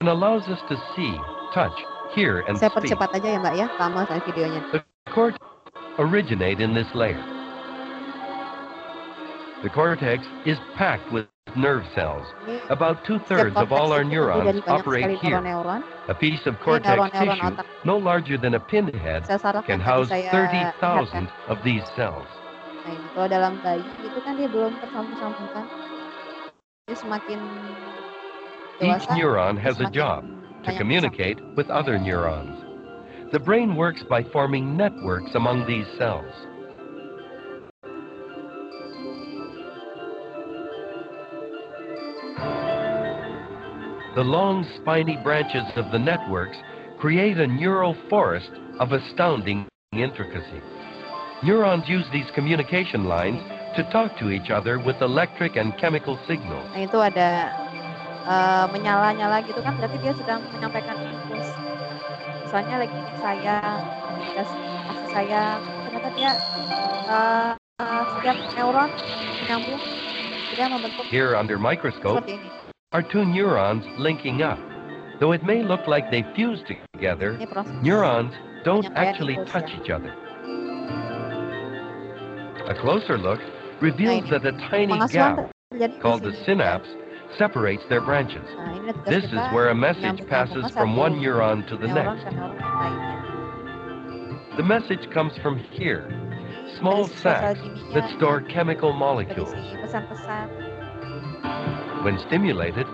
[0.00, 1.14] and allows us to see,
[1.52, 1.76] touch,
[2.14, 2.96] hear, and Saya speak.
[2.96, 4.60] aja ya Mbak ya, lama videonya.
[4.72, 4.80] The
[5.12, 5.44] cortex
[6.00, 7.20] originate in this layer.
[9.60, 12.24] The cortex is packed with nerve cells.
[12.72, 15.36] About two-thirds of all our neurons operate here.
[16.08, 19.28] A piece of cortex tissue, no larger than a pinhead,
[19.68, 22.24] can house 30,000 of these cells.
[22.80, 25.68] Nah kalau dalam bayi itu kan dia belum tersambung-sambungkan.
[26.88, 27.38] Dia semakin
[28.82, 30.24] Each neuron has a job
[30.64, 32.64] to communicate with other neurons.
[33.30, 36.32] The brain works by forming networks among these cells.
[44.16, 46.56] The long spiny branches of the networks
[46.98, 50.62] create a neural forest of astounding intricacy.
[51.42, 53.40] Neurons use these communication lines
[53.76, 56.64] to talk to each other with electric and chemical signals.
[56.72, 57.52] Nah itu ada
[58.30, 61.50] eh, menyala-nyala gitu kan berarti dia sedang menyampaikan impuls.
[62.46, 63.56] Misalnya lagi saya
[64.34, 64.60] kasih
[65.10, 65.42] saya
[65.86, 66.30] ternyata dia
[67.10, 67.50] eh,
[67.82, 68.90] eh, setiap neuron
[69.42, 69.80] menyambung
[70.54, 72.26] dia membentuk Here under microscope
[72.94, 74.58] are two neurons linking up.
[75.18, 77.36] Though it may look like they fuse together,
[77.84, 78.32] neurons
[78.64, 79.76] don't actually touch ya.
[79.76, 80.16] each other.
[82.72, 83.38] A closer look
[83.84, 84.32] reveals ini.
[84.32, 85.52] that a tiny gap
[86.00, 86.88] called the synapse
[87.36, 88.46] separates their branches.
[88.56, 92.24] Nah, ini tugas This is where a message passes from one neuron to the next.
[92.24, 93.10] ke neuron yang lainnya.
[94.56, 96.04] The message comes from here,
[96.78, 97.60] small sacs
[97.94, 99.54] that store chemical molecules.
[102.02, 102.86] When stimulated,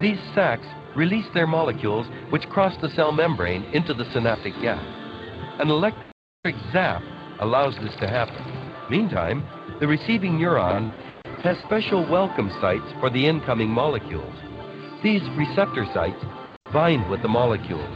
[0.00, 4.82] these sacs release their molecules which cross the cell membrane into the synaptic gap.
[5.60, 7.02] An electric zap
[7.40, 8.36] allows this to happen.
[8.88, 9.44] Meantime,
[9.80, 10.94] the receiving neuron
[11.46, 14.34] has special welcome sites for the incoming molecules.
[15.06, 16.18] These receptor sites
[16.74, 17.94] bind with the molecules.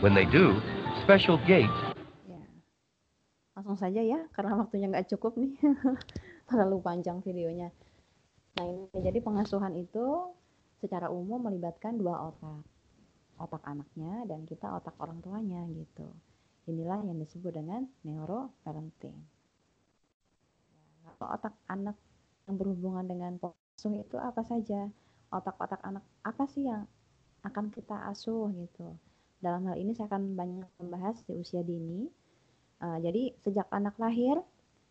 [0.00, 0.56] When they do,
[1.04, 1.76] special gates
[2.24, 2.40] Ya.
[3.52, 5.60] Langsung saja ya, karena waktunya nggak cukup nih.
[6.48, 7.68] Terlalu panjang videonya.
[8.56, 10.32] Nah ini jadi pengasuhan itu
[10.80, 12.64] secara umum melibatkan dua otak.
[13.36, 16.08] Otak anaknya dan kita otak orang tuanya gitu.
[16.64, 19.20] Inilah yang disebut dengan neuroparenting.
[21.04, 22.00] Kalau otak anak
[22.46, 24.90] yang berhubungan dengan pengasuh itu apa saja?
[25.30, 26.86] Otak-otak anak apa sih yang
[27.42, 28.94] akan kita asuh gitu.
[29.42, 32.06] Dalam hal ini saya akan banyak membahas di usia dini.
[32.76, 34.38] Uh, jadi sejak anak lahir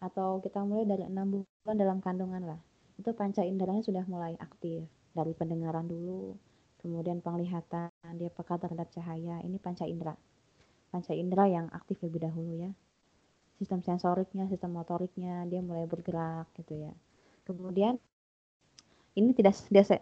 [0.01, 2.61] atau kita mulai dari enam bulan dalam kandungan lah,
[2.97, 6.35] itu panca inderanya sudah mulai aktif dari pendengaran dulu,
[6.83, 7.89] kemudian penglihatan,
[8.19, 9.39] dia peka terhadap cahaya.
[9.41, 10.17] Ini panca indera.
[10.91, 12.71] Panca indera yang aktif lebih dahulu ya.
[13.55, 16.93] Sistem sensoriknya, sistem motoriknya dia mulai bergerak gitu ya.
[17.45, 18.01] Kemudian
[19.15, 20.01] ini tidak tidak saya,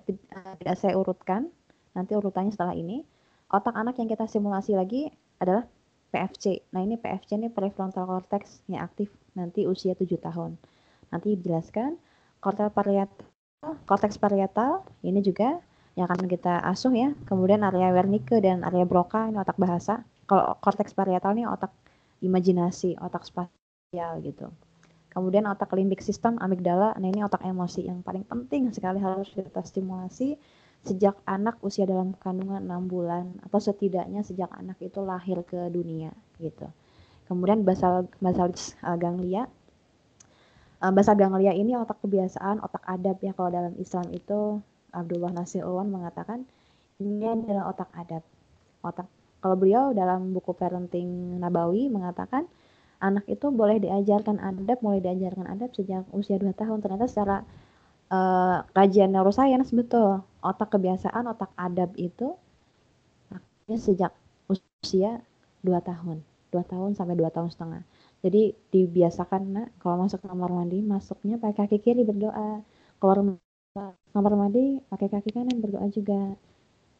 [0.57, 1.51] tidak saya urutkan,
[1.93, 3.05] nanti urutannya setelah ini.
[3.53, 5.69] Otak anak yang kita simulasi lagi adalah
[6.09, 6.65] PFC.
[6.73, 10.57] Nah, ini PFC ini prefrontal cortex yang aktif nanti usia 7 tahun.
[11.13, 11.97] Nanti dijelaskan
[12.41, 13.29] korteks parietal,
[13.85, 15.61] korteks parietal ini juga
[15.93, 17.13] yang akan kita asuh ya.
[17.29, 20.01] Kemudian area Wernicke dan area Broca ini otak bahasa.
[20.25, 21.69] Kalau korteks parietal ini otak
[22.25, 24.49] imajinasi, otak spasial gitu.
[25.13, 29.61] Kemudian otak limbik sistem, amigdala, nah ini otak emosi yang paling penting sekali harus kita
[29.61, 30.41] stimulasi
[30.83, 36.11] sejak anak usia dalam kandungan 6 bulan atau setidaknya sejak anak itu lahir ke dunia
[36.41, 36.65] gitu.
[37.29, 39.47] Kemudian basal basalis uh, ganglia.
[40.83, 44.59] Uh, basal ganglia ini otak kebiasaan, otak adab ya kalau dalam Islam itu
[44.91, 46.43] Abdullah Nasir Ulwan mengatakan
[46.99, 48.25] ini adalah otak adab.
[48.83, 49.07] Otak
[49.39, 52.43] kalau beliau dalam buku parenting Nabawi mengatakan
[53.03, 56.79] anak itu boleh diajarkan adab, mulai diajarkan adab sejak usia 2 tahun.
[56.79, 57.37] Ternyata secara
[58.07, 60.23] uh, kajian neuroscience betul.
[60.39, 62.35] Otak kebiasaan otak adab itu
[63.35, 64.11] akhirnya sejak
[64.47, 65.19] usia
[65.67, 66.17] 2 tahun.
[66.53, 67.83] 2 tahun sampai 2 tahun setengah.
[68.23, 72.63] Jadi dibiasakan nak kalau masuk kamar mandi masuknya pakai kaki kiri berdoa.
[73.01, 73.19] Keluar
[74.15, 76.37] kamar mandi pakai kaki kanan berdoa juga.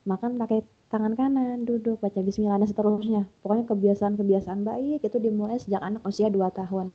[0.04, 0.60] Makan pakai
[0.94, 3.26] tangan kanan duduk baca bismillah dan seterusnya.
[3.42, 6.94] Pokoknya kebiasaan-kebiasaan baik itu dimulai sejak anak usia 2 tahun.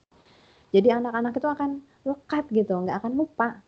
[0.71, 1.71] Jadi anak-anak itu akan
[2.07, 3.59] lekat gitu nggak akan lupa.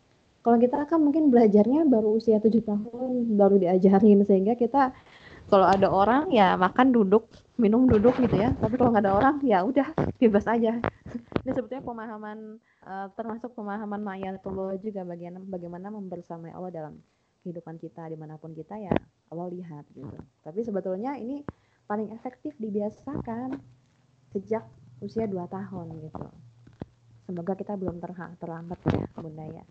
[0.41, 4.95] Kalau kita kan mungkin belajarnya baru usia 7 tahun baru diajarin sehingga kita
[5.51, 7.27] kalau ada orang ya makan duduk
[7.59, 8.55] minum duduk gitu ya.
[8.55, 10.79] Tapi kalau nggak ada orang ya udah bebas aja.
[11.43, 12.55] Ini sebetulnya pemahaman
[12.87, 16.95] uh, termasuk pemahaman mayatullah juga bagaimana membersamai Allah dalam
[17.41, 18.93] kehidupan kita di mana pun kita ya
[19.33, 20.17] Allah lihat gitu.
[20.45, 21.41] Tapi sebetulnya ini
[21.89, 23.57] paling efektif dibiasakan
[24.31, 24.63] sejak
[25.01, 26.25] usia 2 tahun gitu.
[27.25, 27.99] Semoga kita belum
[28.37, 29.63] terlambat ya bunda ya.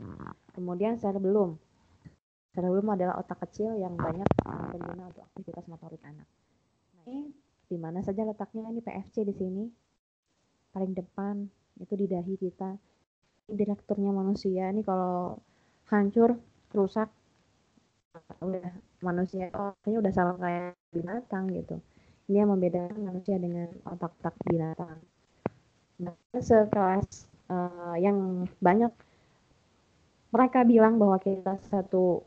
[0.52, 1.56] Kemudian cerebellum
[2.50, 4.26] cerebellum adalah otak kecil yang banyak
[4.74, 6.26] berguna untuk aktivitas motorik anak.
[6.98, 7.30] Nah, ini
[7.70, 8.66] di mana saja letaknya?
[8.66, 9.64] Ini PFC di sini.
[10.74, 11.46] Paling depan
[11.78, 12.74] itu di dahi kita.
[13.46, 14.66] Ini direkturnya manusia.
[14.70, 15.38] Ini kalau
[15.94, 16.38] hancur
[16.74, 17.10] rusak
[18.42, 18.68] udah
[19.04, 21.76] manusia oh, kayaknya udah sama kayak binatang gitu.
[22.30, 24.98] Ini yang membedakan manusia dengan otak-otak binatang.
[26.00, 28.90] Nah, sekelas uh, yang banyak
[30.30, 32.22] mereka bilang bahwa kita satu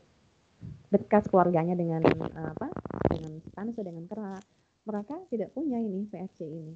[0.92, 2.68] dekat keluarganya dengan uh, apa
[3.08, 4.36] dengan Spanish dengan karena
[4.84, 6.74] mereka tidak punya ini PFC ini.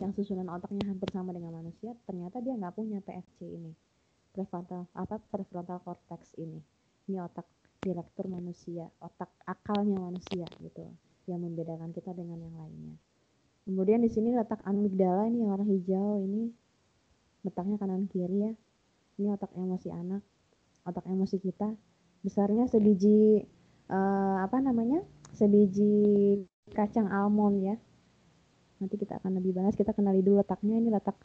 [0.00, 3.72] Yang susunan otaknya hampir sama dengan manusia ternyata dia nggak punya PFC ini.
[4.32, 6.58] Prefrontal apa prefrontal cortex ini.
[7.06, 10.84] Ini otak direktur manusia otak akalnya manusia gitu
[11.24, 12.96] yang membedakan kita dengan yang lainnya.
[13.64, 16.52] Kemudian di sini letak amigdala ini yang warna hijau ini
[17.44, 18.52] letaknya kanan kiri ya.
[19.20, 20.22] Ini otak emosi anak
[20.84, 21.72] otak emosi kita.
[22.20, 23.40] Besarnya sebiji
[23.88, 25.00] uh, apa namanya
[25.32, 26.36] sebiji
[26.76, 27.76] kacang almond ya.
[28.80, 30.76] Nanti kita akan lebih bahas kita kenali dulu letaknya.
[30.80, 31.16] Ini letak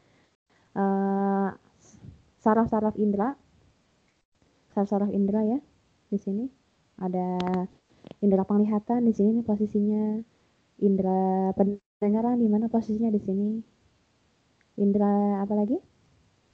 [0.75, 1.51] uh,
[2.39, 3.35] saraf-saraf indera.
[4.75, 5.59] Saraf-saraf indera ya
[6.09, 6.45] di sini.
[7.01, 7.39] Ada
[8.21, 10.19] indera penglihatan di sini posisinya.
[10.83, 13.49] Indera pendengaran di mana posisinya di sini.
[14.79, 15.77] Indera apa lagi?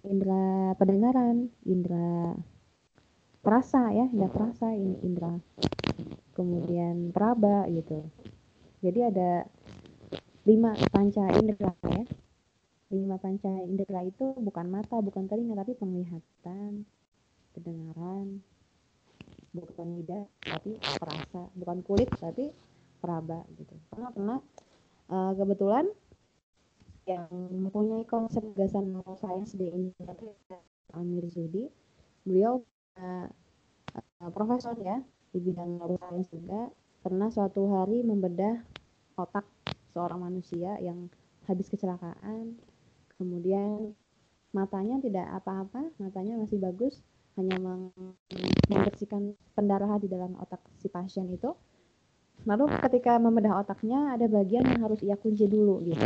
[0.06, 2.34] Indera pendengaran indera
[3.42, 5.34] perasa ya indera perasa ini indera
[6.38, 8.06] kemudian peraba gitu.
[8.82, 9.46] Jadi ada
[10.46, 12.06] lima panca indera ya.
[12.92, 16.86] Lima panca indera itu bukan mata bukan telinga tapi penglihatan
[17.54, 18.42] pendengaran
[19.52, 21.42] bukan lidah tapi perasa.
[21.56, 22.52] Bukan kulit tapi
[23.00, 23.76] peraba gitu.
[23.92, 24.36] Karena karena
[25.12, 25.86] uh, kebetulan
[27.10, 30.60] yang mempunyai konsep gagasan neuroscience di Indonesia
[30.94, 31.66] Amir Zudi
[32.22, 32.62] beliau
[33.02, 33.28] uh,
[34.32, 35.02] profesor ya
[35.34, 36.70] di bidang neuroscience juga
[37.02, 38.62] pernah suatu hari membedah
[39.18, 39.50] otak
[39.92, 41.10] seorang manusia yang
[41.50, 42.56] habis kecelakaan.
[43.18, 43.98] Kemudian
[44.52, 47.00] matanya tidak apa-apa matanya masih bagus
[47.40, 47.56] hanya
[48.68, 51.56] membersihkan pendarahan di dalam otak si pasien itu.
[52.44, 56.06] Lalu ketika membedah otaknya ada bagian yang harus ia kunci dulu gitu.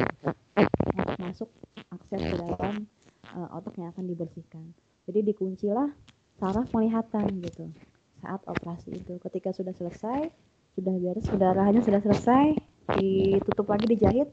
[0.96, 1.50] Untuk masuk
[1.96, 2.86] akses ke dalam
[3.34, 4.66] uh, otak yang akan dibersihkan.
[5.08, 5.90] Jadi dikuncilah
[6.38, 7.72] saraf penglihatan gitu.
[8.20, 9.16] Saat operasi itu.
[9.24, 10.28] Ketika sudah selesai
[10.76, 12.60] sudah beres pendarahannya sudah selesai
[13.00, 14.28] ditutup lagi dijahit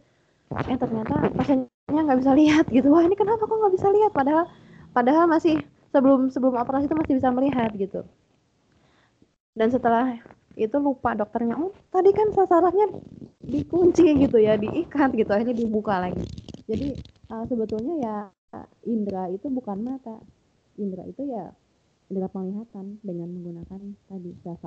[0.53, 2.91] eh ternyata pasiennya nggak bisa lihat gitu.
[2.93, 4.13] Wah ini kenapa kok nggak bisa lihat?
[4.13, 4.45] Padahal
[4.93, 5.63] padahal masih
[5.93, 8.01] sebelum sebelum operasi itu masih bisa melihat gitu
[9.53, 10.17] dan setelah
[10.57, 12.89] itu lupa dokternya oh tadi kan sarafnya
[13.41, 16.25] dikunci gitu ya diikat gitu akhirnya dibuka lagi
[16.67, 16.97] jadi
[17.33, 18.17] uh, sebetulnya ya
[18.85, 20.21] indera itu bukan mata
[20.77, 21.53] indera itu ya
[22.13, 24.61] indera penglihatan dengan menggunakan tadi tadi.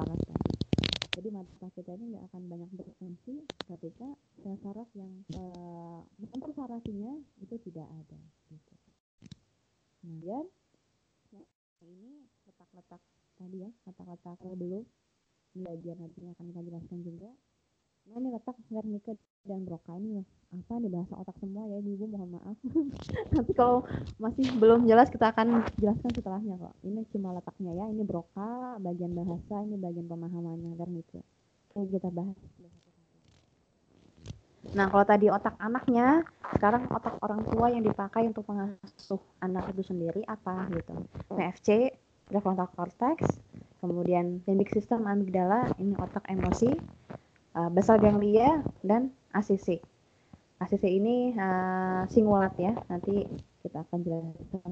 [1.15, 4.09] Jadi mata kita ini nggak akan banyak berfungsi ketika
[4.41, 6.03] sel saraf yang uh,
[6.51, 8.19] sarafnya itu tidak ada.
[8.51, 8.73] Gitu.
[10.01, 10.64] Kemudian ya,
[11.83, 13.01] ini letak-letak
[13.35, 14.85] tadi ya, letak-letak dulu.
[15.55, 17.29] Ini bagian nantinya akan kita jelaskan juga.
[18.05, 19.97] Nah ini letak Wernicke dan Broca.
[19.97, 20.21] Ini
[20.55, 22.57] apa nih bahasa otak semua ya ibu-ibu mohon maaf.
[23.33, 23.83] Nanti kalau
[24.21, 26.75] masih belum jelas kita akan jelaskan setelahnya kok.
[26.85, 31.19] Ini cuma letaknya ya ini broka bagian bahasa ini bagian pemahamannya itu
[31.75, 32.39] oke kita bahas
[34.73, 36.25] nah kalau tadi otak anaknya
[36.57, 40.93] sekarang otak orang tua yang dipakai untuk mengasuh anak itu sendiri apa gitu.
[41.29, 41.93] PFC
[42.25, 43.21] prefrontal cortex
[43.83, 46.73] kemudian limbic system amigdala ini otak emosi
[47.53, 49.77] uh, basal ganglia dan ACC
[50.57, 53.27] ACC ini uh, singulat ya nanti
[53.61, 54.71] kita akan jelaskan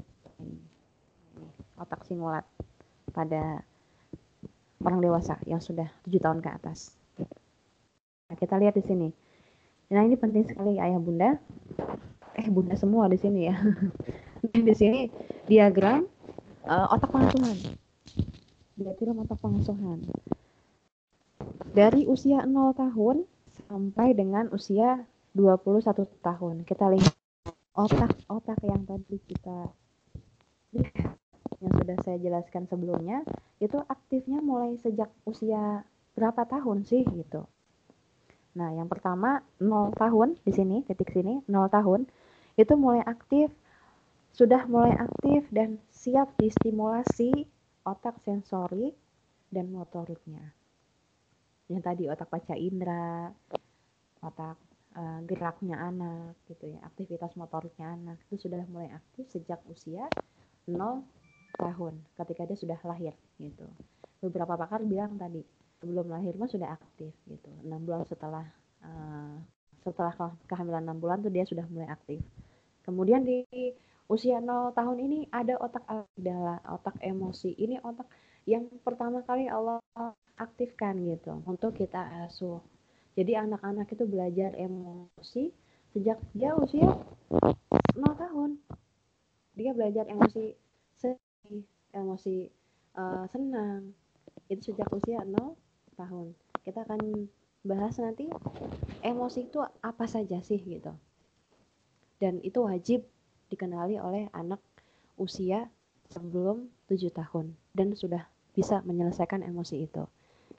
[1.78, 2.46] otak singulat
[3.14, 3.62] pada
[4.84, 6.94] orang dewasa yang sudah tujuh tahun ke atas.
[8.28, 9.08] Nah, kita lihat di sini
[9.88, 11.36] nah ini penting sekali ayah bunda
[12.34, 13.56] eh bunda semua di sini ya
[14.68, 15.08] di sini
[15.48, 16.08] diagram
[16.66, 17.56] uh, otak pengasuhan
[18.74, 20.02] diagram otak pengasuhan
[21.74, 23.26] dari usia 0 tahun
[23.66, 25.02] sampai dengan usia
[25.34, 26.62] 21 tahun.
[26.62, 27.14] Kita lihat
[27.74, 29.58] otak-otak yang tadi kita
[31.62, 33.22] yang sudah saya jelaskan sebelumnya
[33.58, 35.82] itu aktifnya mulai sejak usia
[36.14, 37.46] berapa tahun sih gitu.
[38.54, 42.06] Nah, yang pertama 0 tahun di sini, titik sini 0 tahun
[42.54, 43.50] itu mulai aktif
[44.34, 47.46] sudah mulai aktif dan siap distimulasi
[47.86, 48.94] otak sensori
[49.50, 50.54] dan motoriknya.
[51.70, 53.30] Yang tadi otak paca indera,
[54.22, 54.58] otak
[54.96, 60.08] uh, geraknya anak gitu ya aktivitas motoriknya anak itu sudah mulai aktif sejak usia
[60.66, 61.04] 0
[61.54, 63.66] tahun ketika dia sudah lahir gitu
[64.24, 65.44] beberapa pakar bilang tadi
[65.84, 67.52] sebelum lahir mah sudah aktif gitu.
[67.60, 68.48] Enam bulan setelah
[68.80, 69.36] uh,
[69.84, 70.16] setelah
[70.48, 72.24] kehamilan enam bulan tuh dia sudah mulai aktif.
[72.88, 73.44] Kemudian di
[74.08, 77.52] usia 0 tahun ini ada otak adalah otak emosi.
[77.52, 78.08] Ini otak
[78.48, 79.80] yang pertama kali Allah
[80.40, 82.64] aktifkan gitu untuk kita asuh.
[83.12, 85.52] Jadi anak-anak itu belajar emosi
[85.92, 86.88] sejak dia usia
[87.28, 88.56] 0 tahun.
[89.54, 90.50] dia belajar emosi
[90.98, 91.62] sedih
[91.94, 92.50] emosi
[92.98, 93.94] uh, senang.
[94.50, 95.54] Itu sejak usia 0
[95.94, 96.34] tahun.
[96.62, 97.30] Kita akan
[97.64, 98.28] bahas nanti
[99.00, 100.92] emosi itu apa saja sih gitu.
[102.20, 103.08] Dan itu wajib
[103.48, 104.60] dikenali oleh anak
[105.16, 105.70] usia
[106.12, 110.04] sebelum 7 tahun dan sudah bisa menyelesaikan emosi itu.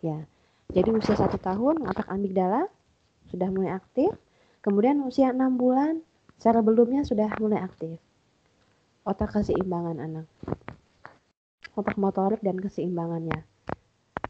[0.02, 0.26] Ya.
[0.74, 2.66] Jadi usia satu tahun otak amigdala
[3.30, 4.10] sudah mulai aktif
[4.66, 6.02] kemudian usia enam bulan
[6.42, 8.02] cerebellumnya sudah mulai aktif.
[9.06, 10.26] Otak keseimbangan anak.
[11.78, 13.46] Otak motorik dan keseimbangannya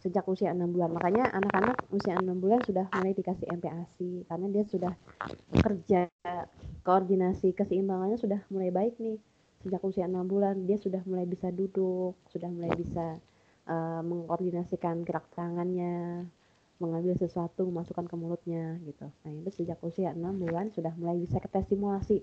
[0.06, 0.94] sejak usia enam bulan.
[0.94, 4.94] Makanya anak-anak usia enam bulan sudah mulai dikasih MPASI karena dia sudah
[5.66, 6.02] kerja
[6.86, 9.18] koordinasi keseimbangannya sudah mulai baik nih.
[9.66, 13.18] Sejak usia enam bulan dia sudah mulai bisa duduk sudah mulai bisa
[13.66, 16.30] uh, mengkoordinasikan gerak tangannya
[16.78, 19.10] mengambil sesuatu masukkan ke mulutnya gitu.
[19.10, 22.22] Nah itu sejak usia enam bulan sudah mulai bisa kita stimulasi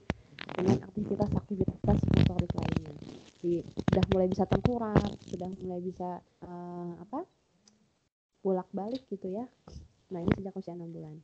[0.54, 2.94] dengan aktivitas-aktivitas motorik lainnya.
[3.42, 7.26] Sudah mulai bisa tengkurap sudah mulai bisa uh, apa
[8.42, 9.46] bolak-balik gitu ya
[10.12, 11.16] nah ini sejak usia enam bulan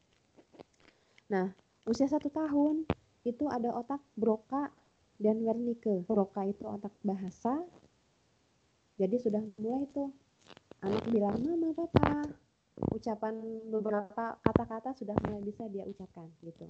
[1.28, 1.52] nah
[1.84, 2.88] usia satu tahun
[3.28, 4.72] itu ada otak Broca
[5.18, 6.06] dan Wernicke.
[6.06, 7.60] Broca itu otak bahasa.
[8.98, 10.10] Jadi sudah mulai tuh
[10.82, 12.26] anak bilang mama papa
[12.94, 13.34] ucapan
[13.66, 16.66] beberapa kata-kata sudah mulai bisa dia ucapkan gitu.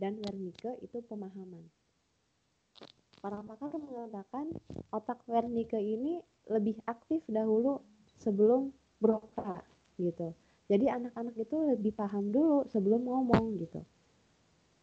[0.00, 1.64] Dan Wernicke itu pemahaman.
[3.20, 4.52] Para pakar mengatakan
[4.92, 7.80] otak Wernicke ini lebih aktif dahulu
[8.20, 9.64] sebelum Broca
[9.98, 10.34] gitu.
[10.64, 13.84] Jadi anak-anak itu lebih paham dulu sebelum ngomong gitu.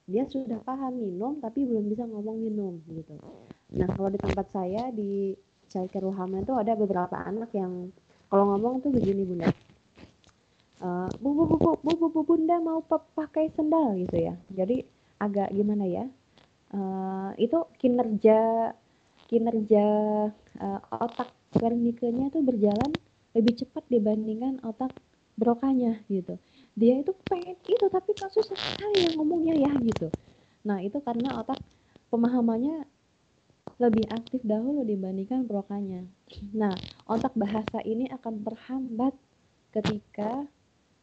[0.05, 3.18] Dia sudah paham minum tapi belum bisa ngomong minum gitu.
[3.74, 5.34] Nah kalau di tempat saya di
[5.72, 7.89] childcare Ruhama itu ada beberapa anak yang
[8.30, 9.49] kalau ngomong tuh begini bunda.
[10.82, 14.34] Uh, bu, bu, bu, bu, bu, bu, bunda mau pakai sendal gitu ya.
[14.49, 14.82] Jadi
[15.22, 16.05] agak gimana ya?
[16.72, 18.72] Uh, itu kinerja
[19.30, 19.86] kinerja
[20.59, 22.91] uh, otak vernikenya tuh berjalan
[23.32, 24.91] lebih cepat dibandingkan otak
[25.39, 26.36] brokanya gitu.
[26.75, 30.07] Dia itu pengen itu tapi kan susah sekali yang ngomongnya ya gitu.
[30.67, 31.59] Nah itu karena otak
[32.11, 32.86] pemahamannya
[33.82, 36.05] lebih aktif dahulu dibandingkan brokanya.
[36.53, 36.75] Nah
[37.07, 39.15] otak bahasa ini akan terhambat
[39.71, 40.45] ketika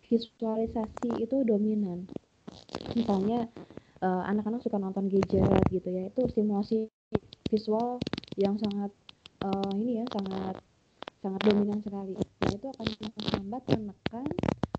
[0.08, 2.08] visualisasi itu dominan.
[2.96, 3.48] Misalnya
[4.00, 6.08] eh, anak-anak uh, suka nonton gadget gitu ya.
[6.08, 6.88] Itu simulasi
[7.48, 8.00] visual
[8.36, 8.92] yang sangat
[9.42, 10.60] uh, ini ya sangat
[11.18, 12.14] sangat dominan sekali.
[12.14, 12.86] Nah itu akan
[13.18, 14.26] menghambat menekan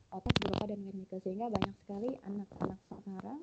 [0.10, 3.40] otak Broca dan Wernicke sehingga banyak sekali anak-anak sekarang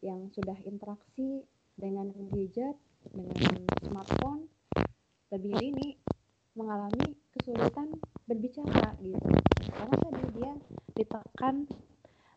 [0.00, 1.44] yang sudah interaksi
[1.78, 2.76] dengan gadget
[3.14, 4.50] dengan smartphone
[5.32, 5.88] lebih dini
[6.58, 7.94] mengalami kesulitan
[8.26, 9.28] berbicara gitu.
[9.70, 10.52] Karena tadi dia
[10.98, 11.64] ditekan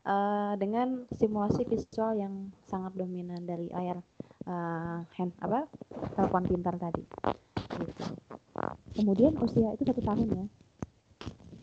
[0.07, 3.99] uh, dengan simulasi visual yang sangat dominan dari layar
[4.47, 5.67] uh, hand apa
[6.15, 7.03] telepon pintar tadi
[7.83, 8.03] gitu
[8.93, 10.45] kemudian usia itu satu tahun ya.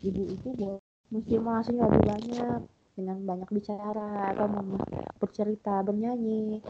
[0.01, 0.81] Ibu itu boleh
[1.27, 2.61] stimulasinya lebih banyak
[2.99, 4.47] dengan banyak bicara atau
[5.17, 6.61] bercerita bernyanyi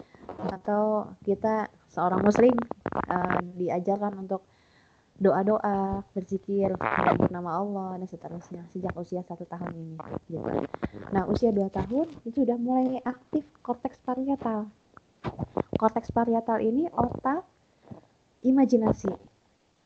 [0.50, 2.54] atau kita seorang muslim
[3.10, 4.46] uh, diajarkan untuk
[5.20, 9.96] doa-doa berzikir menyebut nama Allah dan seterusnya sejak usia satu tahun ini
[10.32, 10.40] gitu.
[11.12, 14.72] nah usia dua tahun itu sudah mulai aktif korteks parietal.
[15.76, 17.44] Korteks parietal ini otak
[18.40, 19.12] imajinasi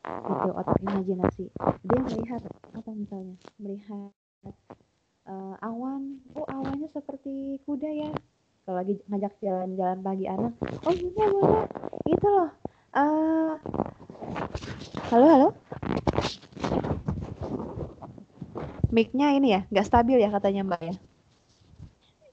[0.05, 1.45] itu otak imajinasi.
[1.85, 2.41] Dia melihat
[2.77, 4.11] apa misalnya melihat
[5.25, 6.21] uh, awan.
[6.37, 8.11] Oh awannya seperti kuda ya.
[8.65, 10.53] Kalau lagi ngajak jalan-jalan pagi anak
[10.89, 11.61] oh iya bunda
[12.09, 12.49] itu loh.
[12.95, 13.53] Uh,
[15.13, 15.49] halo halo?
[18.89, 20.95] Micnya ini ya nggak stabil ya katanya mbak ya?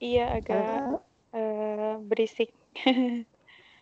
[0.01, 1.01] Iya agak
[1.33, 2.53] uh, berisik.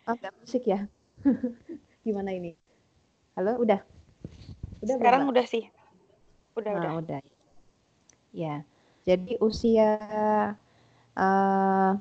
[0.02, 0.90] Oh, agak berisik ya?
[2.02, 2.58] Gimana ini
[3.32, 3.80] halo udah
[4.84, 5.68] udah sekarang udah sih
[6.56, 7.20] udah nah, udah udah
[8.32, 8.64] Ya,
[9.04, 10.00] jadi usia
[11.12, 11.92] uh,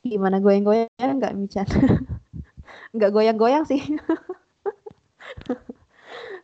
[0.00, 0.88] gimana goyang-goyang
[1.20, 1.68] nggak Mican?
[2.96, 3.84] nggak goyang-goyang sih.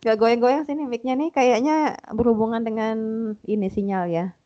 [0.05, 2.97] nggak goyang-goyang sih nih mic nih kayaknya berhubungan dengan
[3.49, 4.37] ini sinyal ya.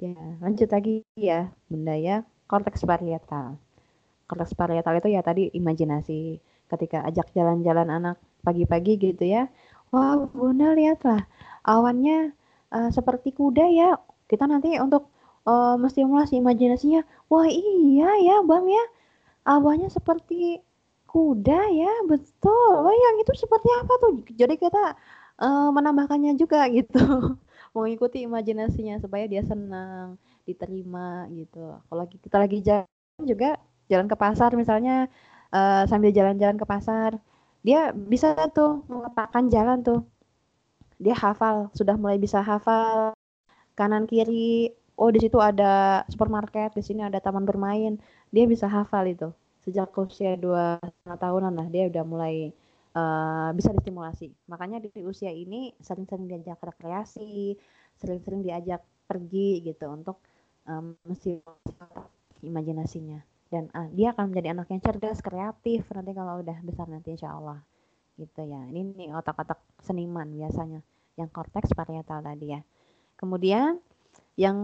[0.00, 2.24] Ya, lanjut lagi ya, Bunda ya.
[2.48, 3.60] Korteks parietal.
[4.28, 6.40] Korteks parietal itu ya tadi imajinasi.
[6.66, 9.50] Ketika ajak jalan-jalan anak pagi-pagi gitu ya.
[9.94, 11.26] Wah, Bunda lihatlah
[11.66, 12.34] awannya
[12.70, 13.98] uh, seperti kuda ya.
[14.26, 15.10] Kita nanti untuk
[15.46, 17.06] uh, menstimulasi imajinasinya.
[17.30, 18.84] Wah iya ya bang ya.
[19.46, 20.62] Abahnya seperti
[21.06, 22.72] kuda ya betul.
[22.86, 24.12] Wah yang itu seperti apa tuh?
[24.34, 24.98] Jadi kita
[25.42, 26.98] uh, menambahkannya juga gitu.
[27.76, 30.16] Mengikuti imajinasinya supaya dia senang,
[30.48, 31.76] diterima gitu.
[31.86, 32.88] Kalau kita lagi jalan
[33.22, 35.06] juga jalan ke pasar misalnya
[35.56, 37.16] uh, sambil jalan-jalan ke pasar.
[37.66, 40.00] Dia bisa tuh meletakkan jalan tuh.
[41.00, 43.16] Dia hafal sudah mulai bisa hafal.
[43.76, 47.96] Kanan kiri oh di situ ada supermarket di sini ada taman bermain.
[48.32, 49.28] Dia bisa hafal itu.
[49.64, 50.78] Sejak usia dua
[51.08, 52.54] tahunan lah dia udah mulai
[52.94, 54.30] uh, bisa distimulasi.
[54.46, 57.58] Makanya di usia ini sering-sering diajak rekreasi
[57.96, 60.20] sering-sering diajak pergi gitu untuk
[60.68, 60.92] um,
[62.44, 67.16] imajinasinya dan uh, dia akan menjadi anak yang cerdas kreatif nanti kalau udah besar nanti
[67.16, 67.64] insya Allah
[68.20, 68.60] gitu ya.
[68.68, 70.84] Ini nih otak-otak seniman biasanya
[71.16, 72.60] yang korteks parietal tadi ya.
[73.16, 73.80] Kemudian
[74.36, 74.58] yang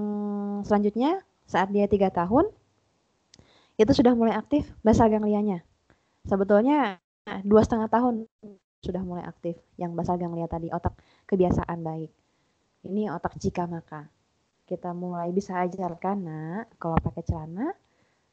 [0.69, 2.53] selanjutnya saat dia tiga tahun
[3.81, 5.65] itu sudah mulai aktif basal ganglianya.
[6.29, 7.01] Sebetulnya
[7.49, 8.29] dua setengah tahun
[8.85, 10.93] sudah mulai aktif yang basal ganglia tadi otak
[11.25, 12.13] kebiasaan baik.
[12.85, 14.13] Ini otak jika maka.
[14.69, 17.73] Kita mulai bisa ajarkan nak kalau pakai celana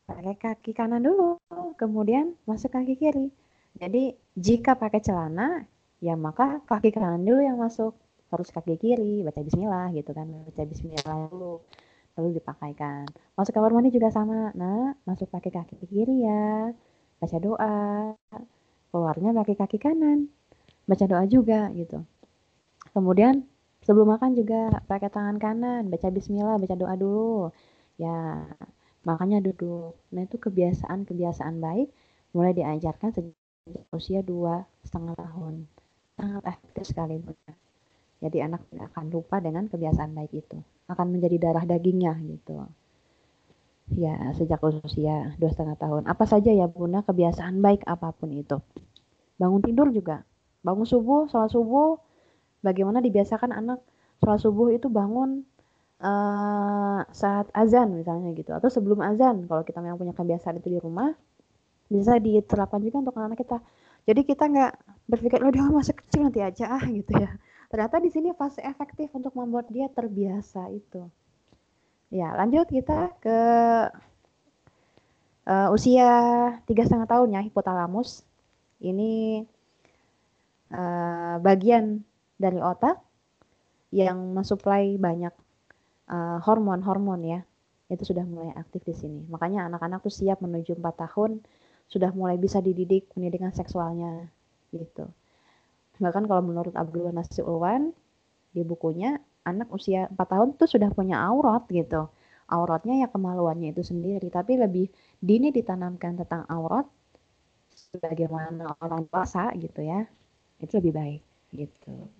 [0.09, 1.37] pakai kaki kanan dulu
[1.81, 3.27] kemudian masuk kaki kiri.
[3.81, 4.03] Jadi
[4.45, 5.63] jika pakai celana
[6.05, 7.93] ya maka kaki kanan dulu yang masuk.
[8.29, 11.53] Harus kaki kiri baca bismillah gitu kan baca bismillah dulu
[12.17, 13.05] lalu dipakaikan.
[13.37, 14.53] Masuk kamar mandi juga sama.
[14.59, 16.73] Nah masuk pakai kaki kiri ya
[17.21, 17.77] baca doa.
[18.89, 20.29] Keluarnya pakai kaki kanan
[20.89, 22.01] baca doa juga gitu.
[22.93, 23.45] Kemudian
[23.85, 27.53] sebelum makan juga pakai tangan kanan baca bismillah baca doa dulu.
[27.97, 28.45] Ya
[29.07, 29.95] makanya duduk.
[30.11, 31.87] Nah itu kebiasaan-kebiasaan baik
[32.35, 35.65] mulai diajarkan sejak usia dua setengah tahun.
[36.19, 37.15] Sangat efektif sekali
[38.19, 40.59] jadi anak tidak akan lupa dengan kebiasaan baik itu.
[40.91, 42.67] Akan menjadi darah dagingnya gitu.
[43.95, 46.03] Ya sejak usia dua setengah tahun.
[46.05, 48.59] Apa saja ya bunda kebiasaan baik apa pun itu?
[49.39, 50.27] Bangun tidur juga.
[50.61, 51.97] Bangun subuh sholat subuh.
[52.59, 53.79] Bagaimana dibiasakan anak
[54.19, 55.47] sholat subuh itu bangun
[55.99, 58.51] uh, saat azan misalnya gitu.
[58.55, 61.11] Atau sebelum azan kalau kita memang punya kebiasaan itu di rumah
[61.89, 63.57] bisa diterapkan juga untuk anak kita.
[64.07, 64.73] Jadi kita nggak
[65.09, 67.29] berpikir lo dia masih kecil nanti aja ah gitu ya.
[67.69, 71.05] Ternyata di sini fase efektif untuk membuat dia terbiasa itu.
[72.09, 73.37] Ya lanjut kita ke
[75.45, 76.09] uh, usia
[76.65, 78.25] tiga setengah tahun ya hipotalamus.
[78.79, 79.43] Ini
[80.73, 82.01] uh, bagian
[82.39, 82.97] dari otak
[83.91, 85.33] yang mensuplai banyak
[86.09, 87.39] hormon hormon-hormon ya
[87.89, 89.21] itu sudah mulai aktif di sini.
[89.29, 91.41] Makanya anak-anak tuh siap menuju 4 tahun
[91.89, 94.29] sudah mulai bisa dididik pendidikan seksualnya
[94.73, 95.09] gitu.
[95.97, 97.91] Bahkan kalau menurut Abdul Nasir Ulwan
[98.53, 102.09] di bukunya anak usia 4 tahun tuh sudah punya aurat gitu.
[102.49, 104.89] Auratnya ya kemaluannya itu sendiri tapi lebih
[105.21, 106.85] dini ditanamkan tentang aurat
[107.73, 110.05] sebagaimana orang dewasa gitu ya.
[110.61, 111.21] Itu lebih baik
[111.53, 112.18] gitu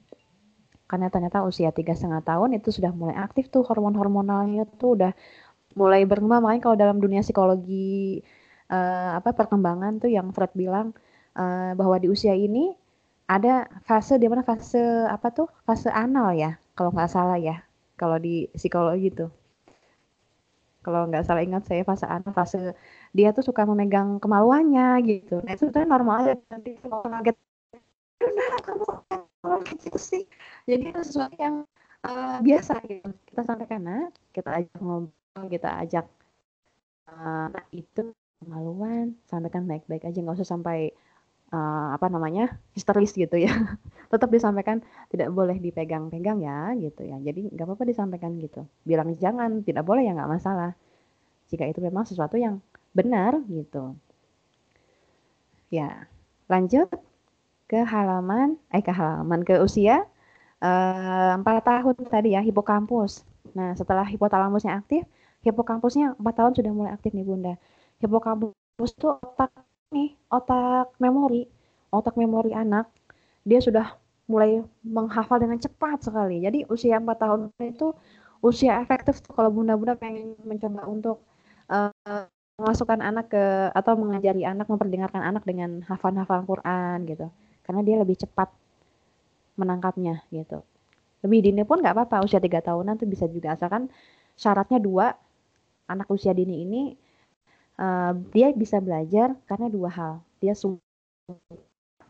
[0.89, 5.13] karena ternyata usia tiga setengah tahun itu sudah mulai aktif tuh hormon-hormonalnya tuh udah
[5.77, 6.41] mulai berkembang.
[6.41, 8.25] Makanya kalau dalam dunia psikologi
[8.73, 10.97] uh, apa perkembangan tuh yang Freud bilang
[11.37, 12.73] uh, bahwa di usia ini
[13.29, 17.61] ada fase di mana fase apa tuh fase anal ya kalau nggak salah ya
[17.93, 19.29] kalau di psikologi tuh.
[20.81, 22.73] Kalau nggak salah ingat saya fase anal fase
[23.13, 25.45] dia tuh suka memegang kemaluannya gitu.
[25.45, 27.37] Nah itu kan normal aja nanti kalau kaget
[29.79, 30.23] gitu sih.
[30.67, 31.63] Jadi itu sesuatu yang
[32.03, 33.09] uh, biasa gitu.
[33.27, 34.03] Kita sampaikan nah
[34.35, 36.05] kita ajak ngobrol kita ajak
[37.07, 40.19] uh, nah itu kemaluan sampaikan baik-baik aja.
[40.19, 40.91] Nggak usah sampai
[41.55, 43.51] uh, apa namanya histeris gitu ya.
[44.11, 47.17] Tetap disampaikan tidak boleh dipegang-pegang ya gitu ya.
[47.23, 48.67] Jadi nggak apa-apa disampaikan gitu.
[48.83, 50.75] Bilang jangan tidak boleh ya nggak masalah.
[51.49, 52.61] Jika itu memang sesuatu yang
[52.93, 53.95] benar gitu.
[55.69, 56.09] Ya
[56.49, 56.89] lanjut
[57.69, 60.03] ke halaman eh ke halaman ke usia
[60.65, 63.23] eh, empat tahun tadi ya hipokampus.
[63.57, 65.05] Nah setelah hipotalamusnya aktif,
[65.45, 67.53] hipokampusnya empat tahun sudah mulai aktif nih bunda.
[68.01, 69.51] Hipokampus itu otak
[69.93, 71.45] nih otak memori,
[71.93, 72.89] otak memori anak
[73.45, 73.95] dia sudah
[74.29, 76.41] mulai menghafal dengan cepat sekali.
[76.45, 77.93] Jadi usia empat tahun itu
[78.41, 81.21] usia efektif tuh kalau bunda-bunda pengen mencoba untuk
[81.69, 81.91] uh,
[82.59, 87.31] memasukkan anak ke atau mengajari anak memperdengarkan anak dengan hafal-hafal Quran gitu
[87.69, 88.49] karena dia lebih cepat
[89.61, 90.65] menangkapnya gitu.
[91.21, 93.93] Lebih dini pun nggak apa-apa usia tiga tahunan tuh bisa juga asalkan
[94.33, 95.13] syaratnya dua
[95.85, 96.81] anak usia dini ini
[97.77, 100.81] uh, dia bisa belajar karena dua hal dia suka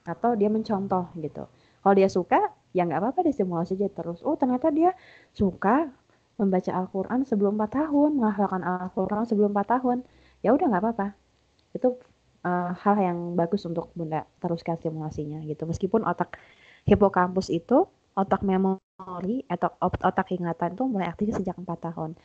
[0.07, 1.43] atau dia mencontoh gitu.
[1.83, 2.39] Kalau dia suka
[2.71, 4.23] ya nggak apa-apa distimulasi aja terus.
[4.23, 4.95] Oh ternyata dia
[5.35, 5.91] suka
[6.39, 9.97] membaca Al-Quran sebelum 4 tahun, menghafalkan Al-Quran sebelum 4 tahun,
[10.39, 11.07] ya udah nggak apa-apa.
[11.75, 11.99] Itu
[12.45, 16.39] uh, hal yang bagus untuk bunda teruskan simulasinya gitu meskipun otak
[16.87, 22.17] hipokampus itu otak memori atau otak ingatan itu mulai aktif sejak 4 tahun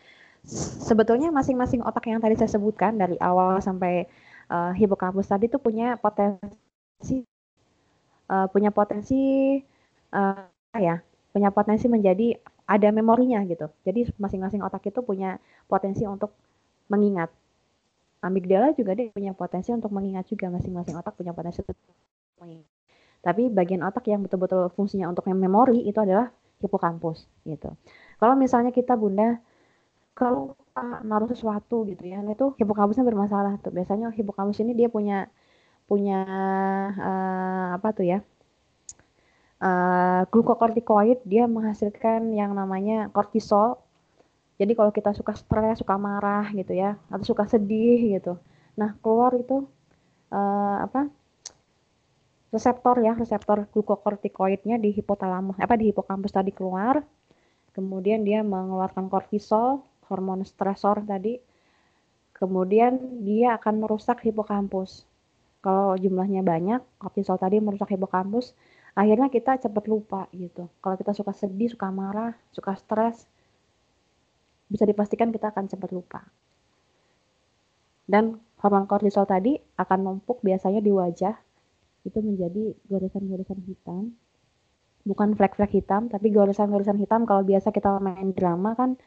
[0.85, 4.05] sebetulnya masing-masing otak yang tadi saya sebutkan dari awal sampai
[4.53, 7.25] uh, hipokampus tadi tuh punya potensi
[8.29, 9.57] uh, punya potensi
[10.13, 10.45] uh,
[10.77, 11.01] ya
[11.35, 13.69] punya potensi menjadi ada memorinya gitu.
[13.85, 15.37] Jadi masing-masing otak itu punya
[15.69, 16.33] potensi untuk
[16.89, 17.29] mengingat.
[18.25, 21.77] Amigdala juga dia punya potensi untuk mengingat juga masing-masing otak punya potensi untuk
[22.41, 22.69] mengingat.
[23.21, 26.33] Tapi bagian otak yang betul-betul fungsinya untuk memori itu adalah
[26.65, 27.77] hipokampus gitu.
[28.17, 29.41] Kalau misalnya kita bunda
[30.17, 30.57] kalau
[31.05, 33.75] naruh sesuatu gitu ya, itu hipokampusnya bermasalah tuh.
[33.75, 35.29] Biasanya hipokampus ini dia punya
[35.85, 36.25] punya
[36.97, 38.19] uh, apa tuh ya?
[39.65, 43.81] uh, glukokortikoid dia menghasilkan yang namanya kortisol.
[44.55, 48.39] Jadi kalau kita suka stres, suka marah gitu ya, atau suka sedih gitu.
[48.79, 49.67] Nah, keluar itu
[50.31, 51.11] uh, apa?
[52.55, 57.03] reseptor ya, reseptor glukokortikoidnya di hipotalamus apa di hipokampus tadi keluar.
[57.75, 61.43] Kemudian dia mengeluarkan kortisol, hormon stresor tadi.
[62.31, 65.03] Kemudian dia akan merusak hipokampus.
[65.59, 68.55] Kalau jumlahnya banyak, kortisol tadi merusak hipokampus,
[68.95, 73.27] akhirnya kita cepat lupa gitu kalau kita suka sedih suka marah suka stres
[74.75, 76.27] bisa dipastikan kita akan cepat lupa.
[78.11, 81.39] Dan hormon kortisol tadi akan numpuk biasanya di wajah.
[82.03, 84.19] Itu menjadi goresan-goresan hitam.
[85.07, 87.23] Bukan flek-flek hitam tapi goresan-goresan hitam.
[87.23, 88.99] Kalau biasa kita main drama kan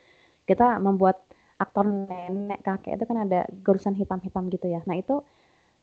[0.47, 1.19] kita membuat
[1.59, 4.79] aktor nenek kakek itu kan ada goresan hitam-hitam gitu ya.
[4.87, 5.19] Nah itu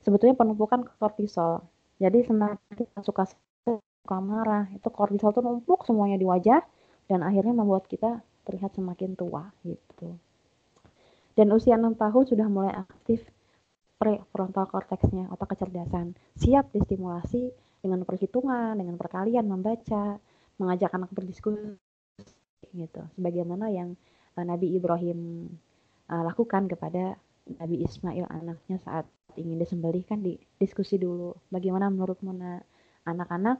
[0.01, 1.61] sebetulnya penumpukan kortisol.
[2.01, 3.29] Jadi semakin kita suka
[3.63, 6.65] suka marah itu kortisol tuh numpuk semuanya di wajah
[7.07, 10.17] dan akhirnya membuat kita terlihat semakin tua gitu.
[11.35, 13.27] Dan usia 6 tahun sudah mulai aktif
[13.99, 16.15] prefrontal cortexnya otak kecerdasan.
[16.39, 17.51] Siap distimulasi
[17.83, 20.17] dengan perhitungan dengan perkalian membaca
[20.57, 21.77] mengajak anak berdiskusi
[22.75, 23.03] gitu.
[23.19, 23.99] Sebagaimana yang
[24.39, 25.51] uh, Nabi Ibrahim
[26.11, 27.19] uh, lakukan kepada
[27.61, 29.05] Nabi Ismail anaknya saat
[29.37, 31.35] ingin disembelih kan di diskusi dulu.
[31.51, 32.33] Bagaimana menurutmu
[33.05, 33.59] anak-anak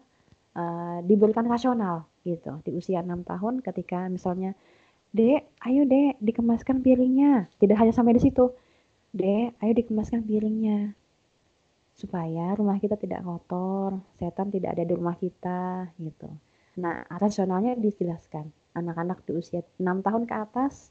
[0.57, 2.65] uh, diberikan rasional gitu.
[2.65, 4.57] Di usia enam tahun ketika misalnya
[5.15, 7.47] dek ayo dek dikemaskan piringnya.
[7.63, 8.51] Tidak hanya sampai di situ.
[9.15, 10.93] Dek ayo dikemaskan piringnya.
[11.95, 16.27] Supaya rumah kita tidak kotor setan tidak ada di rumah kita gitu.
[16.83, 18.51] Nah rasionalnya dijelaskan.
[18.75, 20.91] Anak-anak di usia enam tahun ke atas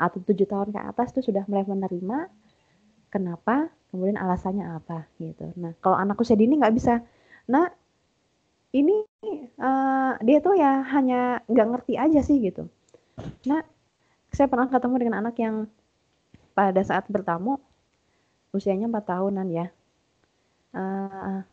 [0.00, 2.32] atau tujuh tahun ke atas itu sudah mulai menerima
[3.12, 5.52] kenapa kemudian alasannya apa gitu.
[5.60, 7.04] Nah kalau anak usia dini nggak bisa.
[7.52, 7.68] Nah
[8.72, 9.04] ini
[9.60, 12.72] uh, dia tuh ya hanya nggak ngerti aja sih gitu.
[13.48, 13.62] Nah,
[14.30, 15.66] saya pernah ketemu dengan anak yang
[16.52, 17.58] pada saat bertamu
[18.52, 19.66] usianya empat tahunan ya.
[20.72, 21.44] Uh,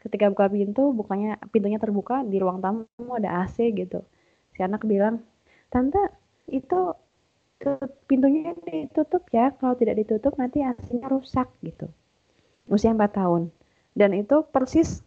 [0.00, 2.84] ketika buka pintu, bukannya pintunya terbuka di ruang tamu
[3.16, 4.04] ada AC gitu.
[4.52, 5.22] Si anak bilang,
[5.72, 6.00] tante
[6.50, 6.92] itu
[8.10, 11.86] pintunya ditutup ya, kalau tidak ditutup nanti AC-nya rusak gitu.
[12.66, 13.54] Usia empat tahun.
[13.94, 15.04] Dan itu persis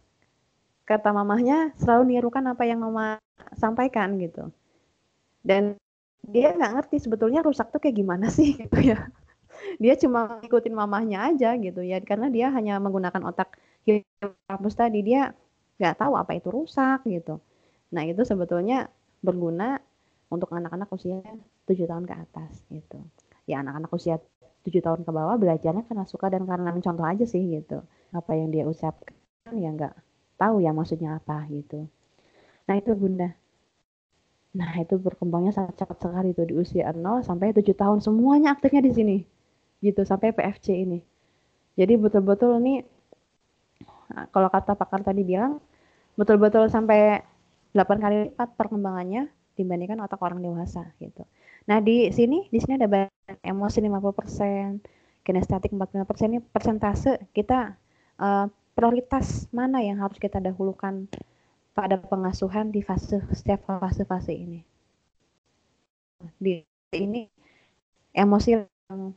[0.86, 3.18] kata mamahnya selalu nirukan apa yang mama
[3.58, 4.54] sampaikan gitu
[5.46, 5.78] dan
[6.22, 9.08] dia nggak ngerti sebetulnya rusak tuh kayak gimana sih gitu ya.
[9.82, 11.98] Dia cuma ngikutin mamahnya aja gitu ya.
[12.04, 13.56] Karena dia hanya menggunakan otak
[14.48, 15.00] kampus tadi.
[15.04, 15.30] Dia
[15.80, 17.40] nggak tahu apa itu rusak gitu.
[17.94, 18.88] Nah itu sebetulnya
[19.22, 19.78] berguna
[20.32, 21.22] untuk anak-anak usia
[21.68, 22.98] tujuh tahun ke atas gitu.
[23.46, 24.18] Ya anak-anak usia
[24.66, 27.82] tujuh tahun ke bawah belajarnya karena suka dan karena mencontoh aja sih gitu.
[28.14, 29.94] Apa yang dia ucapkan ya nggak
[30.40, 31.86] tahu ya maksudnya apa gitu.
[32.68, 33.30] Nah itu bunda.
[34.56, 38.80] Nah itu berkembangnya sangat cepat sekali itu di usia 0 sampai 7 tahun semuanya aktifnya
[38.80, 39.16] di sini
[39.84, 41.04] gitu sampai PFC ini.
[41.76, 42.80] Jadi betul-betul ini
[44.32, 45.60] kalau kata pakar tadi bilang
[46.16, 47.20] betul-betul sampai
[47.76, 51.24] 8 kali lipat perkembangannya dibandingkan otak orang dewasa gitu.
[51.68, 54.80] Nah, di sini di sini ada banyak emosi 50%,
[55.26, 57.74] kinestetik 45% ini persentase kita
[58.20, 58.46] uh,
[58.76, 61.08] prioritas mana yang harus kita dahulukan
[61.76, 64.64] pada pengasuhan di fase setiap fase-fase ini.
[66.40, 66.64] Di
[66.96, 67.28] ini
[68.16, 69.12] emosi yang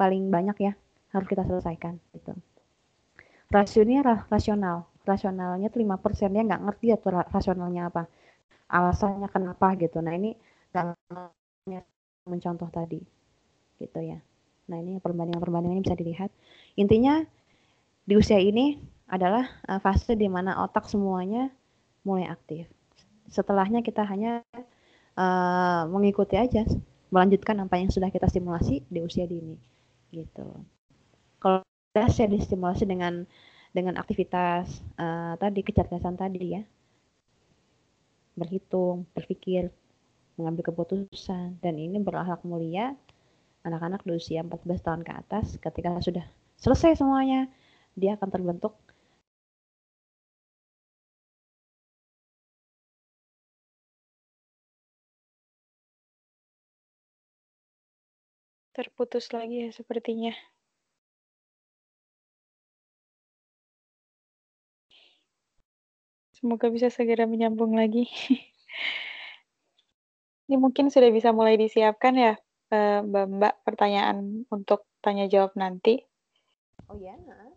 [0.00, 0.72] paling banyak ya
[1.12, 2.32] harus kita selesaikan gitu.
[3.52, 4.00] Rasionya
[4.32, 8.08] rasional, rasionalnya tuh lima persen dia nggak ngerti atau rasionalnya apa,
[8.72, 10.00] alasannya kenapa gitu.
[10.00, 10.32] Nah ini
[10.72, 11.84] nggak
[12.24, 13.00] mencontoh tadi,
[13.80, 14.16] gitu ya.
[14.68, 16.32] Nah ini perbandingan-perbandingannya bisa dilihat.
[16.76, 17.24] Intinya
[18.04, 21.52] di usia ini adalah uh, fase di mana otak semuanya
[22.08, 22.64] mulai aktif.
[23.28, 24.40] Setelahnya kita hanya
[25.12, 26.64] uh, mengikuti aja,
[27.12, 29.60] melanjutkan apa yang sudah kita simulasi di usia dini,
[30.16, 30.48] gitu.
[31.36, 31.60] Kalau
[31.92, 33.28] saya distimulasi dengan
[33.76, 36.62] dengan aktivitas uh, tadi kecerdasan tadi ya,
[38.32, 39.68] berhitung, berpikir,
[40.40, 42.96] mengambil keputusan, dan ini berakhlak mulia
[43.66, 46.24] anak-anak di usia 14 tahun ke atas ketika sudah
[46.56, 47.50] selesai semuanya,
[47.98, 48.78] dia akan terbentuk
[58.78, 60.30] Terputus lagi ya sepertinya.
[66.38, 68.06] Semoga bisa segera menyambung lagi.
[70.46, 72.38] Ini mungkin sudah bisa mulai disiapkan ya,
[72.70, 75.98] eh, Mbak-mbak, pertanyaan untuk tanya jawab nanti.
[76.86, 77.52] Oh ya, heeh.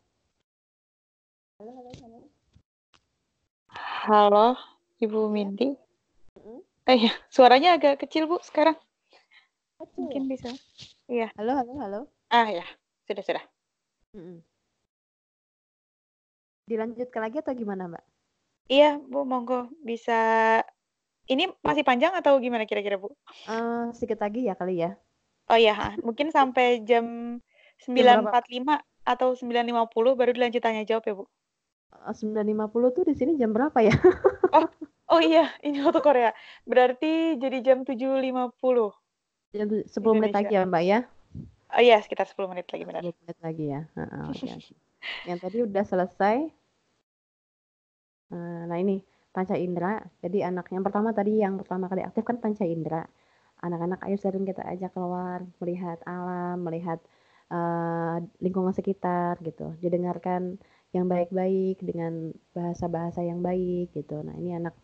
[1.61, 2.19] Halo, halo, halo.
[4.09, 4.47] Halo,
[4.97, 5.35] Ibu Iya.
[5.37, 5.69] Mindy.
[6.33, 6.65] Mm-mm.
[6.89, 8.73] Eh ya, suaranya agak kecil Bu sekarang.
[9.81, 10.09] Betul.
[10.09, 10.49] Mungkin bisa.
[11.11, 11.27] Iya.
[11.35, 11.99] Halo, halo, halo.
[12.31, 12.63] Ah ya,
[13.03, 13.43] sudah sudah.
[14.15, 14.39] Mm-mm.
[16.71, 18.03] Dilanjutkan lagi atau gimana, Mbak?
[18.71, 20.15] Iya, Bu, monggo bisa.
[21.27, 23.11] Ini masih panjang atau gimana kira-kira Bu?
[23.27, 24.95] Eh, sedikit lagi ya kali ya.
[25.51, 27.03] Oh iya, mungkin sampai jam
[27.91, 28.47] berapa, Pak?
[28.47, 31.27] 9.45 atau 9.50 baru dilanjut tanya jawab ya Bu.
[32.07, 33.91] Eh, 9.50 tuh di sini jam berapa ya?
[34.55, 34.63] Oh,
[35.11, 36.31] oh iya, ini waktu Korea.
[36.63, 39.00] Berarti jadi jam 7.50 Jam tu-
[39.51, 40.99] 10 menit lagi ya, Mbak ya?
[41.71, 43.01] Oh iya, sekitar 10 menit lagi benar.
[43.03, 43.81] 10 menit lagi ya.
[44.31, 44.73] Oke, oke.
[45.27, 46.37] Yang tadi udah selesai.
[48.31, 49.03] Eh, Nah, ini
[49.35, 49.99] panca indera.
[50.23, 53.03] Jadi anak yang pertama tadi yang pertama kali aktif kan panca indera.
[53.61, 56.99] Anak-anak ayo sering kita ajak keluar, melihat alam, melihat
[57.51, 59.75] eh, lingkungan sekitar gitu.
[59.83, 60.57] Didengarkan
[60.95, 64.23] yang baik-baik dengan bahasa-bahasa yang baik gitu.
[64.27, 64.75] Nah, ini anak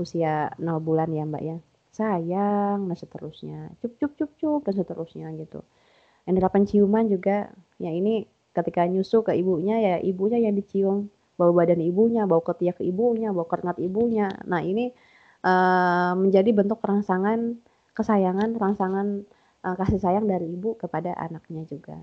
[0.00, 1.56] usia 0 bulan ya, Mbak ya.
[1.94, 3.70] Sayang dan seterusnya.
[3.78, 5.62] Cup cup cup cup dan seterusnya gitu.
[6.26, 11.82] Indera penciuman juga ya ini ketika nyusu ke ibunya ya ibunya yang dicium bau badan
[11.82, 14.30] ibunya, bau ketiak ibunya, bau keringat ibunya.
[14.46, 14.90] Nah, ini
[15.44, 17.58] eh, menjadi bentuk rangsangan
[17.94, 19.06] kesayangan, rangsangan
[19.66, 21.98] eh, kasih sayang dari ibu kepada anaknya juga.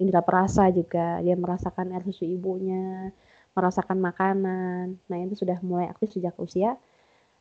[0.00, 3.12] Indera perasa juga, dia merasakan air susu ibunya,
[3.52, 4.96] merasakan makanan.
[5.10, 6.78] Nah, itu sudah mulai aktif sejak usia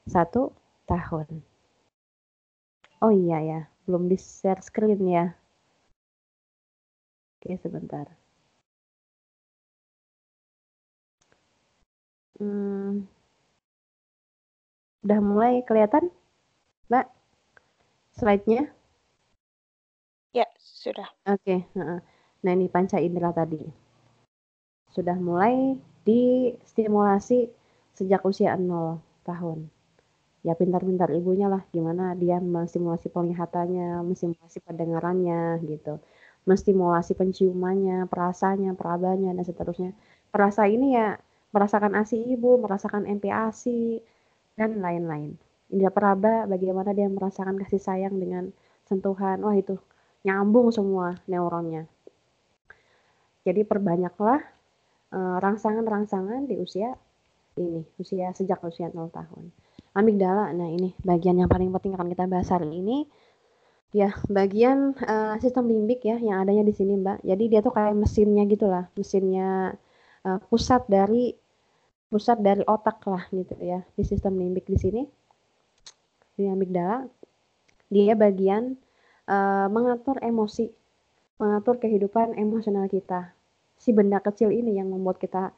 [0.10, 0.52] satu
[0.90, 1.28] tahun.
[3.04, 5.26] Oh iya ya, belum di share screen ya.
[7.40, 8.08] Oke, sebentar.
[12.40, 13.06] Hmm,
[15.04, 16.06] udah mulai kelihatan,
[16.90, 17.06] Mbak,
[18.18, 18.62] slide-nya?
[20.34, 21.10] Ya, sudah.
[21.26, 21.56] Oke.
[22.44, 23.62] Nah, ini panca indera tadi.
[24.96, 25.56] Sudah mulai
[26.08, 27.40] distimulasi
[27.98, 29.60] sejak usia 0 tahun.
[30.40, 36.00] Ya pintar-pintar ibunya lah gimana dia menstimulasi penglihatannya, menstimulasi pendengarannya gitu.
[36.48, 39.92] Menstimulasi penciumannya, perasanya, perabanya dan seterusnya.
[40.32, 41.20] Perasa ini ya
[41.52, 44.00] merasakan ASI ibu, merasakan MPASI
[44.56, 45.36] dan lain-lain.
[45.70, 48.50] Indra peraba bagaimana dia merasakan kasih sayang dengan
[48.88, 49.44] sentuhan.
[49.44, 49.78] Wah, itu
[50.26, 51.86] nyambung semua neuronnya.
[53.44, 54.40] Jadi perbanyaklah
[55.16, 56.96] eh, rangsangan-rangsangan di usia
[57.60, 59.52] ini, usia sejak usia 0 tahun.
[59.98, 63.10] Amigdala, nah ini bagian yang paling penting akan kita bahas hari ini.
[63.90, 67.26] Ya, bagian eh, sistem limbik ya yang adanya di sini, Mbak.
[67.26, 69.74] Jadi dia tuh kayak mesinnya gitulah, mesinnya
[70.26, 71.34] eh, pusat dari
[72.10, 75.02] pusat dari otak lah gitu ya di sistem limbik di sini.
[76.38, 77.10] Ini amigdala.
[77.90, 78.78] Dia bagian
[79.26, 80.70] eh, mengatur emosi,
[81.42, 83.34] mengatur kehidupan emosional kita.
[83.74, 85.50] Si benda kecil ini yang membuat kita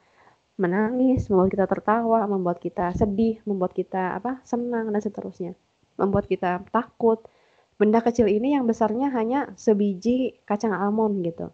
[0.60, 5.54] menangis, membuat kita tertawa, membuat kita sedih, membuat kita apa senang dan seterusnya,
[5.96, 7.24] membuat kita takut.
[7.80, 11.50] Benda kecil ini yang besarnya hanya sebiji kacang almond gitu.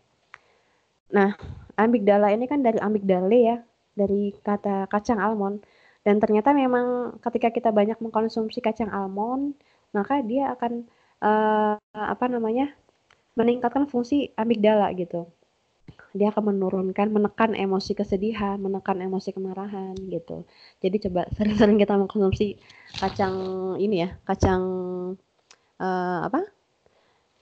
[1.14, 1.39] Nah,
[1.80, 3.58] amigdala ini kan dari amigdale ya,
[3.95, 5.64] dari kata kacang almond.
[6.04, 9.56] Dan ternyata memang ketika kita banyak mengkonsumsi kacang almond,
[9.95, 10.84] maka dia akan
[11.24, 12.76] eh, apa namanya
[13.39, 15.30] meningkatkan fungsi amigdala gitu
[16.18, 20.44] dia akan menurunkan, menekan emosi kesedihan, menekan emosi kemarahan gitu.
[20.82, 22.58] Jadi coba sering-sering kita mengkonsumsi
[22.98, 23.36] kacang
[23.78, 24.62] ini ya, kacang
[25.82, 26.42] eh, apa?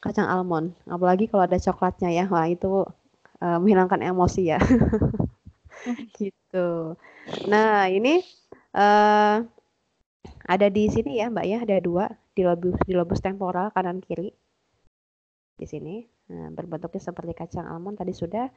[0.03, 0.75] Kacang almond.
[0.85, 2.85] Apalagi kalau ada coklatnya ya, wah itu
[3.41, 4.59] eh, menghilangkan emosi ya.
[6.19, 6.97] gitu.
[7.51, 8.21] Nah ini
[8.75, 9.35] eh,
[10.45, 14.29] ada di sini ya Mbak ya, ada dua di lobus di lobus temporal kanan kiri
[15.59, 16.14] di sini.
[16.31, 18.49] Nah, berbentuknya seperti kacang almond tadi sudah.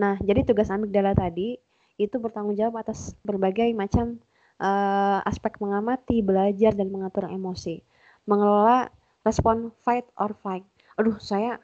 [0.00, 1.58] Nah, jadi tugas amigdala tadi
[1.98, 4.18] itu bertanggung jawab atas berbagai macam
[4.62, 7.82] eh, aspek mengamati, belajar dan mengatur emosi,
[8.30, 8.90] mengelola
[9.26, 10.66] respon fight or flight.
[10.98, 11.58] Aduh, saya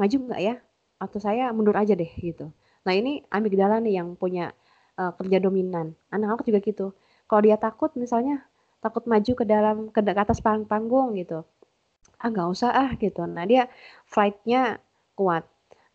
[0.00, 0.54] maju nggak ya?
[1.04, 2.46] Atau saya mundur aja deh gitu.
[2.86, 4.44] Nah, ini amigdala nih yang punya
[5.00, 5.92] eh, kerja dominan.
[6.14, 6.86] Anak-anak juga gitu.
[7.28, 8.40] Kalau dia takut misalnya
[8.84, 11.42] takut maju ke dalam ke, atas pang- panggung gitu
[12.22, 13.68] ah nggak usah ah gitu nah dia
[14.08, 14.80] fight-nya
[15.18, 15.44] kuat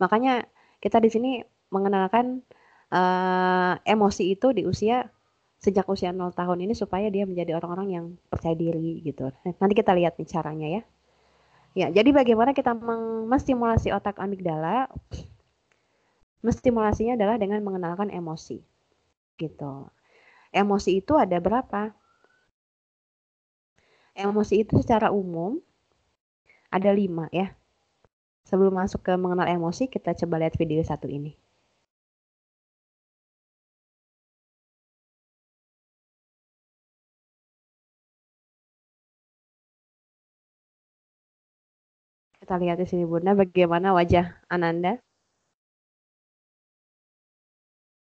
[0.01, 0.49] Makanya
[0.81, 1.31] kita di sini
[1.69, 2.41] mengenalkan
[2.89, 5.05] uh, emosi itu di usia
[5.61, 9.29] sejak usia 0 tahun ini supaya dia menjadi orang-orang yang percaya diri gitu.
[9.61, 10.83] Nanti kita lihat nih caranya ya.
[11.71, 12.73] Ya, jadi bagaimana kita
[13.29, 14.89] menstimulasi otak amigdala?
[16.41, 18.59] Menstimulasinya adalah dengan mengenalkan emosi.
[19.37, 19.73] Gitu.
[20.51, 21.93] Emosi itu ada berapa?
[24.17, 25.61] Emosi itu secara umum
[26.77, 27.47] ada lima ya.
[28.49, 31.31] Sebelum masuk ke mengenal emosi, kita coba lihat video satu ini.
[42.41, 44.97] Kita lihat di sini Bunda bagaimana wajah Ananda.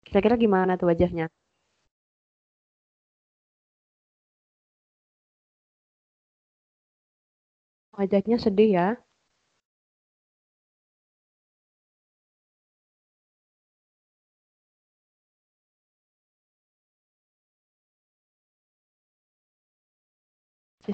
[0.06, 1.26] Kira-kira gimana tuh wajahnya?
[7.98, 8.88] Wajahnya sedih ya.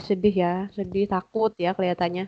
[0.08, 2.24] sedih ya, sedih, takut ya kelihatannya.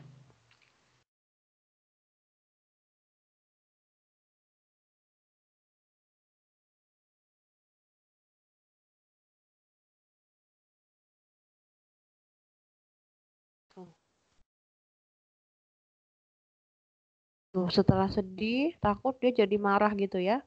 [17.70, 20.42] Setelah sedih, takut dia jadi marah gitu ya.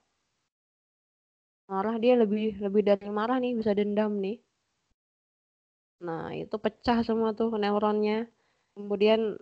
[1.68, 4.40] Marah dia lebih lebih dari marah nih, bisa dendam nih.
[6.02, 8.30] Nah, itu pecah semua tuh neuronnya.
[8.74, 9.36] Kemudian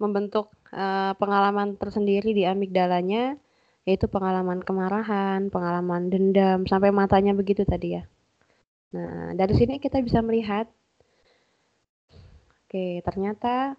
[0.00, 3.36] membentuk uh, pengalaman tersendiri di amigdalanya,
[3.84, 8.02] yaitu pengalaman kemarahan, pengalaman dendam, sampai matanya begitu tadi ya.
[8.96, 10.66] Nah, dari sini kita bisa melihat,
[12.66, 13.78] oke, ternyata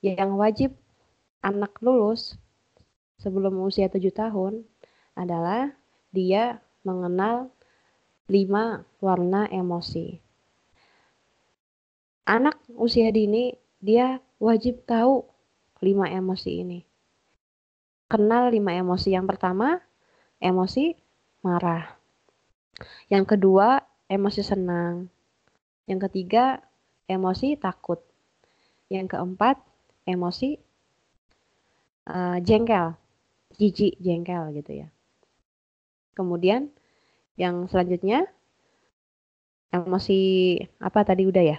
[0.00, 0.72] yang wajib
[1.40, 2.39] anak lulus
[3.20, 4.64] sebelum usia tujuh tahun
[5.14, 5.76] adalah
[6.10, 7.52] dia mengenal
[8.26, 10.18] lima warna emosi.
[12.24, 15.26] Anak usia dini dia wajib tahu
[15.84, 16.80] lima emosi ini.
[18.10, 19.14] Kenal lima emosi.
[19.14, 19.78] Yang pertama,
[20.42, 20.98] emosi
[21.46, 21.94] marah.
[23.06, 25.06] Yang kedua, emosi senang.
[25.86, 26.58] Yang ketiga,
[27.06, 28.02] emosi takut.
[28.90, 29.62] Yang keempat,
[30.06, 30.58] emosi
[32.10, 32.99] uh, jengkel,
[33.60, 34.88] jijik, jengkel gitu ya.
[36.16, 36.72] Kemudian
[37.36, 38.24] yang selanjutnya
[39.68, 40.20] emosi
[40.80, 41.58] apa tadi udah ya?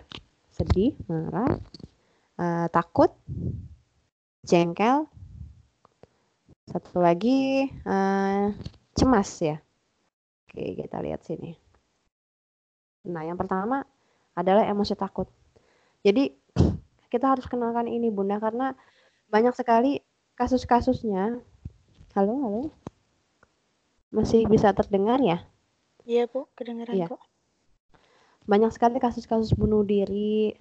[0.49, 1.61] Sedih, marah,
[2.41, 3.13] uh, takut,
[4.41, 5.05] jengkel.
[6.65, 8.49] Satu lagi uh,
[8.97, 9.61] cemas ya.
[10.49, 11.53] Oke, kita lihat sini.
[13.07, 13.85] Nah, yang pertama
[14.35, 15.29] adalah emosi takut.
[16.01, 16.33] Jadi
[17.13, 18.73] kita harus kenalkan ini Bunda karena
[19.31, 20.01] banyak sekali
[20.35, 21.50] kasus-kasusnya.
[22.11, 22.61] Halo, halo.
[24.11, 25.47] Masih bisa terdengar ya?
[26.03, 27.07] Iya, Bu, kedengaran iya.
[27.07, 27.23] kok.
[28.43, 30.51] Banyak sekali kasus-kasus bunuh diri,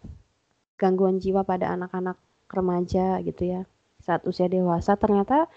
[0.78, 2.14] gangguan jiwa pada anak-anak
[2.54, 3.66] remaja gitu ya.
[3.98, 5.50] Saat usia dewasa ternyata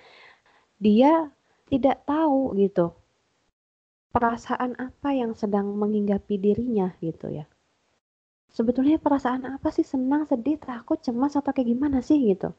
[0.82, 1.30] dia
[1.70, 2.98] tidak tahu gitu
[4.10, 7.46] perasaan apa yang sedang menghinggapi dirinya gitu ya
[8.54, 12.54] sebetulnya perasaan apa sih senang, sedih, takut, cemas atau kayak gimana sih gitu.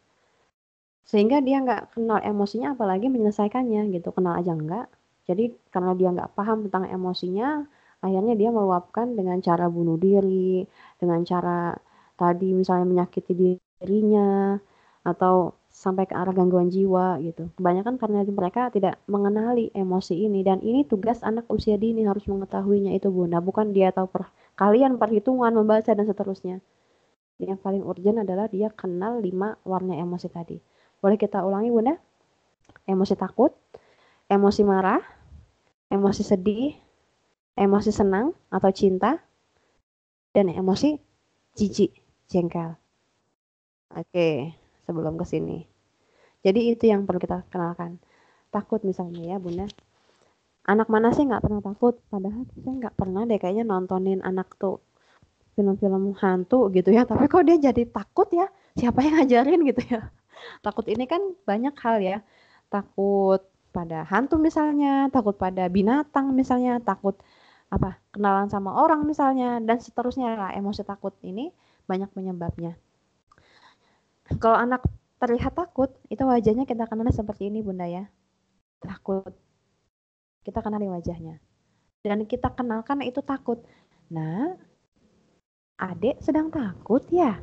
[1.04, 4.86] Sehingga dia nggak kenal emosinya apalagi menyelesaikannya gitu, kenal aja enggak.
[5.28, 7.64] Jadi karena dia nggak paham tentang emosinya,
[8.04, 10.64] akhirnya dia meluapkan dengan cara bunuh diri,
[11.00, 11.76] dengan cara
[12.20, 14.56] tadi misalnya menyakiti dirinya,
[15.04, 17.50] atau sampai ke arah gangguan jiwa gitu.
[17.58, 22.94] Kebanyakan karena mereka tidak mengenali emosi ini dan ini tugas anak usia dini harus mengetahuinya
[22.96, 26.56] itu Bunda, bukan dia tahu per kalian perhitungan membaca dan seterusnya.
[27.42, 30.56] Yang paling urgent adalah dia kenal lima warna emosi tadi.
[31.04, 32.00] Boleh kita ulangi Bunda?
[32.88, 33.52] Emosi takut,
[34.24, 35.04] emosi marah,
[35.92, 36.72] emosi sedih,
[37.60, 39.20] emosi senang atau cinta,
[40.32, 40.96] dan emosi
[41.60, 41.92] jijik,
[42.32, 42.72] jengkel.
[43.92, 44.56] Oke
[44.88, 45.68] sebelum ke sini.
[46.40, 48.00] Jadi itu yang perlu kita kenalkan.
[48.48, 49.68] Takut misalnya ya bunda.
[50.64, 52.00] Anak mana sih nggak pernah takut?
[52.08, 54.80] Padahal saya nggak pernah deh kayaknya nontonin anak tuh
[55.52, 57.04] film-film hantu gitu ya.
[57.04, 58.48] Tapi kok dia jadi takut ya?
[58.72, 60.08] Siapa yang ngajarin gitu ya?
[60.64, 62.18] Takut ini kan banyak hal ya.
[62.72, 63.42] Takut
[63.74, 67.18] pada hantu misalnya, takut pada binatang misalnya, takut
[67.72, 71.50] apa kenalan sama orang misalnya dan seterusnya lah emosi takut ini
[71.90, 72.78] banyak penyebabnya
[74.40, 74.80] kalau anak
[75.20, 78.08] terlihat takut, itu wajahnya kita kenal seperti ini Bunda ya.
[78.80, 79.32] Takut.
[80.44, 81.40] Kita kenali wajahnya.
[82.04, 83.64] Dan kita kenalkan itu takut.
[84.12, 84.56] Nah,
[85.80, 87.40] adik sedang takut ya?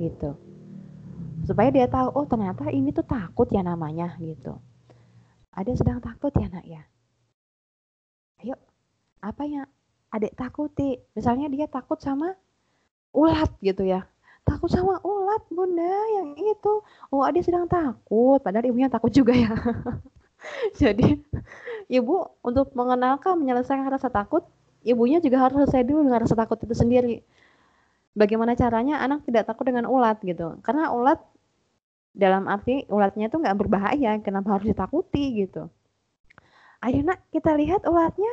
[0.00, 0.36] Gitu.
[1.44, 4.58] Supaya dia tahu, oh ternyata ini tuh takut ya namanya gitu.
[5.50, 6.82] Ade sedang takut ya nak ya.
[8.40, 8.56] Ayo,
[9.20, 9.66] apa yang
[10.14, 10.96] adek takuti?
[11.12, 12.32] Misalnya dia takut sama
[13.12, 14.06] ulat gitu ya.
[14.46, 16.72] Takut sama ulat bunda yang itu.
[17.12, 19.52] Oh adik sedang takut, padahal ibunya takut juga ya.
[20.80, 21.20] Jadi
[21.92, 24.46] ibu untuk mengenalkan menyelesaikan rasa takut,
[24.82, 27.20] ibunya juga harus selesai dulu dengan rasa takut itu sendiri.
[28.16, 30.58] Bagaimana caranya anak tidak takut dengan ulat gitu?
[30.66, 31.20] Karena ulat
[32.10, 35.70] dalam arti ulatnya itu nggak berbahaya, kenapa harus ditakuti gitu?
[36.80, 38.32] Ayo nak kita lihat ulatnya.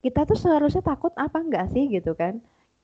[0.00, 2.40] Kita tuh seharusnya takut apa enggak sih gitu kan?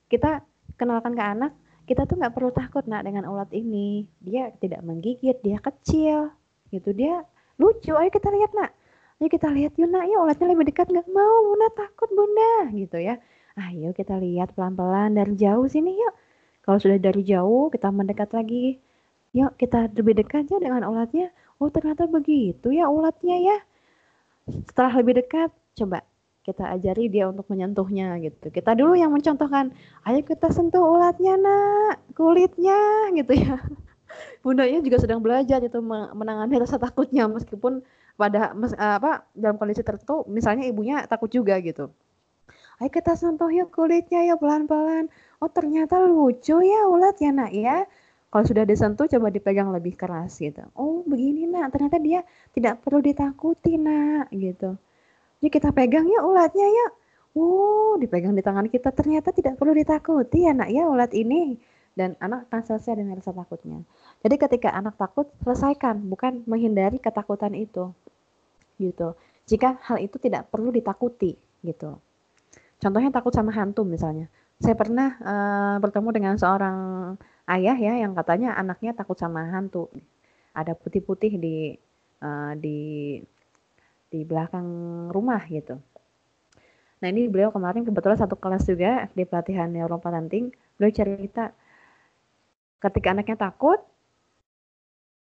[0.09, 0.41] Kita
[0.77, 1.51] kenalkan ke anak,
[1.85, 4.05] kita tuh nggak perlu takut nak dengan ulat ini.
[4.21, 6.33] Dia tidak menggigit, dia kecil
[6.73, 6.93] gitu.
[6.93, 7.21] Dia
[7.61, 7.93] lucu.
[7.93, 8.73] Ayo kita lihat nak.
[9.21, 12.97] Ayo kita lihat yuk nak, ya ulatnya lebih dekat nggak mau bunda takut bunda gitu
[12.97, 13.21] ya.
[13.53, 16.13] Ayo kita lihat pelan-pelan dari jauh sini yuk.
[16.65, 18.81] Kalau sudah dari jauh kita mendekat lagi.
[19.31, 21.31] Yuk kita lebih dekat ya dengan ulatnya.
[21.61, 23.57] Oh ternyata begitu ya ulatnya ya.
[24.67, 26.03] Setelah lebih dekat coba
[26.41, 28.51] kita ajari dia untuk menyentuhnya gitu.
[28.51, 29.71] Kita dulu yang mencontohkan
[30.03, 32.75] ayo kita sentuh ulatnya nak kulitnya
[33.17, 33.55] gitu ya.
[34.43, 35.79] Bundanya juga sedang belajar itu
[36.11, 37.31] menangani rasa takutnya.
[37.31, 37.79] Meskipun
[38.19, 41.87] pada mes, apa dalam kondisi tertentu misalnya ibunya takut juga gitu.
[42.83, 45.07] Ayo kita sentuh yuk kulitnya ya pelan-pelan.
[45.39, 47.87] Oh ternyata lucu ya ulat ya nak ya
[48.31, 50.63] kalau sudah disentuh coba dipegang lebih keras gitu.
[50.79, 52.23] Oh begini nak, ternyata dia
[52.55, 54.79] tidak perlu ditakuti nak gitu.
[55.43, 56.87] Ya kita pegang ya ulatnya ya.
[57.35, 61.59] Oh dipegang di tangan kita ternyata tidak perlu ditakuti ya nak ya ulat ini.
[61.91, 63.83] Dan anak akan selesai dengan rasa takutnya.
[64.23, 67.91] Jadi ketika anak takut selesaikan, bukan menghindari ketakutan itu.
[68.79, 69.11] Gitu.
[69.43, 71.35] Jika hal itu tidak perlu ditakuti
[71.67, 71.99] gitu.
[72.79, 74.31] Contohnya takut sama hantu misalnya.
[74.55, 76.77] Saya pernah uh, bertemu dengan seorang
[77.49, 79.89] ayah ya yang katanya anaknya takut sama hantu.
[80.51, 81.55] Ada putih-putih di
[82.21, 83.19] uh, di
[84.11, 84.67] di belakang
[85.09, 85.79] rumah gitu.
[87.01, 90.53] Nah ini beliau kemarin kebetulan satu kelas juga di pelatihan neuroparenting.
[90.77, 91.49] Beliau cerita
[92.81, 93.79] ketika anaknya takut,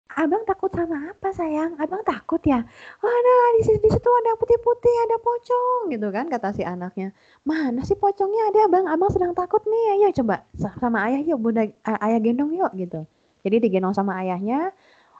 [0.09, 1.77] Abang takut sama apa sayang?
[1.77, 2.65] Abang takut ya?
[3.05, 3.17] Oh,
[3.57, 7.13] di situ, situ ada putih-putih, ada pocong gitu kan kata si anaknya.
[7.45, 8.89] Mana sih pocongnya ada abang?
[8.89, 10.01] Abang sedang takut nih.
[10.01, 13.05] Ayo coba sama ayah yuk, bunda ayah gendong yuk gitu.
[13.45, 14.73] Jadi digendong sama ayahnya.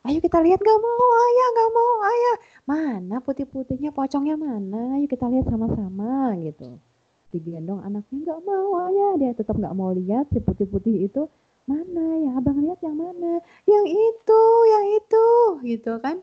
[0.09, 2.35] Ayo kita lihat gak mau ayah, gak mau ayah.
[2.65, 4.97] Mana putih-putihnya, pocongnya mana?
[4.97, 6.81] Ayo kita lihat sama-sama gitu.
[7.29, 11.29] Digendong anaknya gak mau ayah, dia tetap gak mau lihat si putih-putih itu
[11.69, 12.05] mana?
[12.25, 13.31] Ya abang lihat yang mana?
[13.69, 14.41] Yang itu
[14.73, 15.25] yang itu
[15.69, 16.17] gitu kan.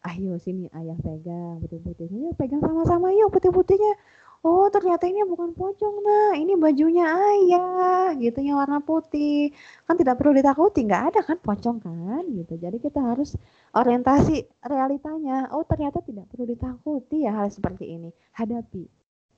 [0.00, 2.18] Ayo sini ayah pegang putih-putihnya.
[2.32, 3.94] Yuk pegang sama-sama yuk putih-putihnya.
[4.40, 9.52] Oh ternyata ini bukan pocong nah ini bajunya ayah gitu yang warna putih.
[9.84, 12.56] Kan tidak perlu ditakuti nggak ada kan pocong kan gitu.
[12.56, 13.36] Jadi kita harus
[13.76, 15.52] orientasi realitanya.
[15.52, 18.10] Oh ternyata tidak perlu ditakuti ya hal seperti ini.
[18.32, 18.88] Hadapi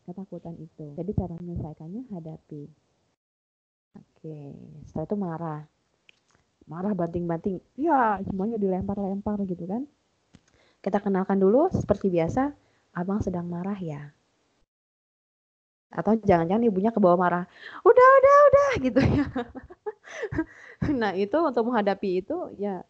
[0.06, 0.94] ketakutan itu.
[0.94, 2.62] Jadi cara menyelesaikannya hadapi
[3.92, 4.38] Oke,
[4.88, 5.60] setelah itu marah.
[6.70, 7.58] Marah banting-banting.
[7.76, 9.82] Ya, semuanya dilempar-lempar gitu kan.
[10.78, 12.54] Kita kenalkan dulu seperti biasa,
[12.96, 14.14] abang sedang marah ya.
[15.92, 17.44] Atau jangan-jangan ibunya ke bawah marah.
[17.84, 19.26] Udah, udah, udah gitu ya.
[21.02, 22.80] nah, itu untuk menghadapi itu ya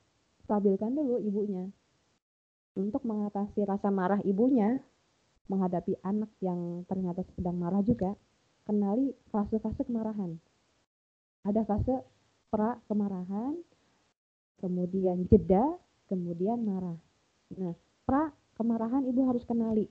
[0.47, 1.67] stabilkan dulu ibunya.
[2.79, 4.79] Untuk mengatasi rasa marah ibunya,
[5.51, 8.15] menghadapi anak yang ternyata sedang marah juga,
[8.65, 10.39] kenali fase-fase kemarahan
[11.43, 11.95] ada fase
[12.51, 13.59] pra kemarahan,
[14.63, 16.99] kemudian jeda, kemudian marah.
[17.59, 17.75] Nah,
[18.07, 19.87] pra kemarahan ibu harus kenali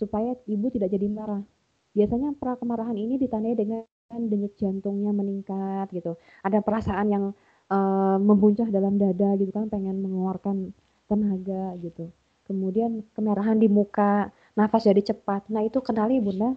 [0.00, 1.44] supaya ibu tidak jadi marah.
[1.92, 6.16] Biasanya pra kemarahan ini ditandai dengan denyut jantungnya meningkat gitu.
[6.40, 7.24] Ada perasaan yang
[7.68, 10.72] uh, membuncah dalam dada gitu kan, pengen mengeluarkan
[11.04, 12.08] tenaga gitu.
[12.48, 15.46] Kemudian kemerahan di muka, nafas jadi cepat.
[15.52, 16.56] Nah, itu kenali Bunda.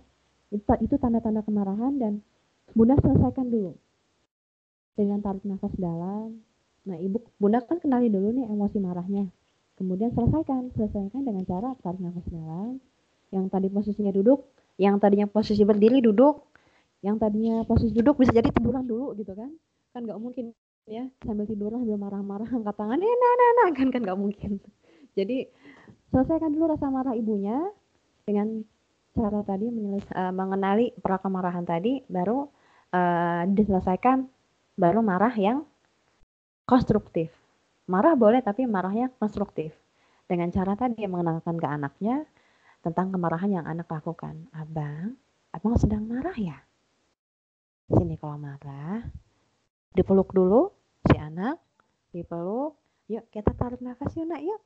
[0.53, 2.13] Itu tanda-tanda kemarahan dan
[2.73, 3.77] Bunda selesaikan dulu
[4.97, 6.41] dengan tarik nafas dalam.
[6.83, 9.25] Nah, ibu, Bunda kan kenali dulu nih emosi marahnya.
[9.73, 12.77] Kemudian selesaikan, selesaikan dengan cara tarik nafas dalam.
[13.33, 14.45] Yang tadi posisinya duduk,
[14.77, 16.45] yang tadinya posisi berdiri duduk,
[17.01, 19.49] yang tadinya posisi duduk bisa jadi tiduran dulu gitu kan?
[19.93, 23.87] Kan nggak mungkin ya sambil tiduran sambil marah-marah angkat tangan, eh nah nah nah kan
[23.89, 24.61] kan nggak mungkin.
[25.17, 25.49] Jadi
[26.13, 27.57] selesaikan dulu rasa marah ibunya
[28.25, 28.61] dengan
[29.13, 32.49] cara tadi uh, mengenali pra kemarahan tadi, baru
[32.93, 34.29] uh, diselesaikan
[34.77, 35.65] baru marah yang
[36.69, 37.33] konstruktif.
[37.89, 39.75] Marah boleh tapi marahnya konstruktif.
[40.23, 42.23] Dengan cara tadi mengenalkan ke anaknya
[42.79, 44.47] tentang kemarahan yang anak lakukan.
[44.55, 45.19] Abang,
[45.51, 46.57] abang sedang marah ya?
[47.91, 49.03] Sini kalau marah,
[49.91, 50.71] dipeluk dulu
[51.11, 51.59] si anak,
[52.15, 52.79] dipeluk.
[53.11, 54.61] Yuk kita tarik nafas yuk nak yuk.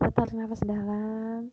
[0.00, 1.48] tarik nafas dalam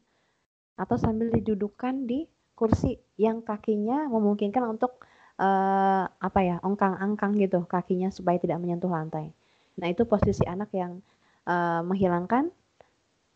[0.77, 5.05] atau sambil didudukkan di kursi yang kakinya memungkinkan untuk
[5.37, 9.33] uh, apa ya ongkang-angkang gitu kakinya supaya tidak menyentuh lantai.
[9.77, 11.01] Nah itu posisi anak yang
[11.45, 12.49] uh, menghilangkan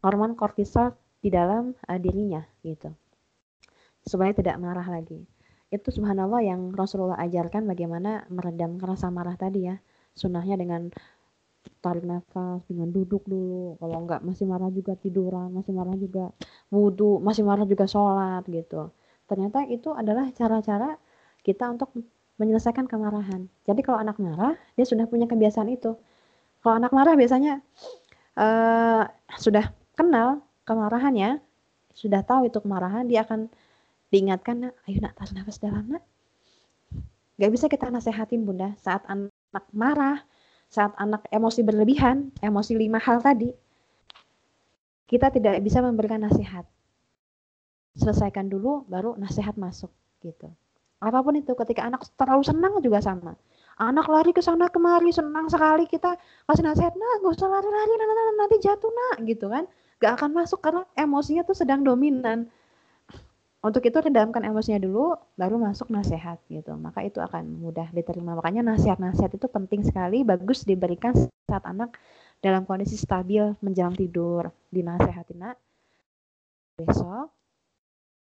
[0.02, 2.90] hormon kortisol di dalam uh, dirinya gitu
[4.02, 5.22] supaya tidak marah lagi.
[5.72, 9.78] Itu subhanallah yang Rasulullah ajarkan bagaimana meredam rasa marah tadi ya.
[10.12, 10.92] Sunnahnya dengan
[11.82, 16.34] tarik nafas dengan duduk dulu kalau enggak masih marah juga tiduran masih marah juga
[16.74, 18.90] wudhu masih marah juga sholat gitu
[19.30, 20.98] ternyata itu adalah cara-cara
[21.42, 21.94] kita untuk
[22.38, 25.98] menyelesaikan kemarahan jadi kalau anak marah dia sudah punya kebiasaan itu
[26.62, 27.62] kalau anak marah biasanya
[28.38, 29.06] uh,
[29.38, 31.42] sudah kenal kemarahannya
[31.94, 33.52] sudah tahu itu kemarahan dia akan
[34.10, 36.04] diingatkan ayo nak tarik nafas dalam nak
[37.42, 40.22] Gak bisa kita nasehatin bunda saat anak marah
[40.72, 43.52] saat anak emosi berlebihan, emosi lima hal tadi,
[45.04, 46.64] kita tidak bisa memberikan nasihat.
[48.00, 49.92] Selesaikan dulu, baru nasihat masuk
[50.24, 50.48] gitu.
[51.02, 53.34] Apa pun itu, ketika anak terlalu senang juga sama.
[53.82, 56.14] Anak lari ke sana kemari, senang sekali kita
[56.46, 57.94] kasih nasihat, nah gak usah lari-lari,
[58.38, 59.66] nanti, jatuh nak, gitu kan.
[59.98, 62.50] Gak akan masuk karena emosinya tuh sedang dominan
[63.62, 66.74] untuk itu redamkan emosinya dulu, baru masuk nasihat gitu.
[66.74, 68.34] Maka itu akan mudah diterima.
[68.34, 71.14] Makanya nasihat-nasihat itu penting sekali, bagus diberikan
[71.46, 71.94] saat anak
[72.42, 74.50] dalam kondisi stabil menjelang tidur.
[74.74, 75.62] Dinasehatin nak,
[76.74, 77.30] besok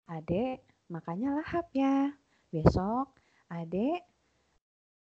[0.06, 2.14] adek makanya lahap ya.
[2.54, 3.18] Besok
[3.50, 4.06] adek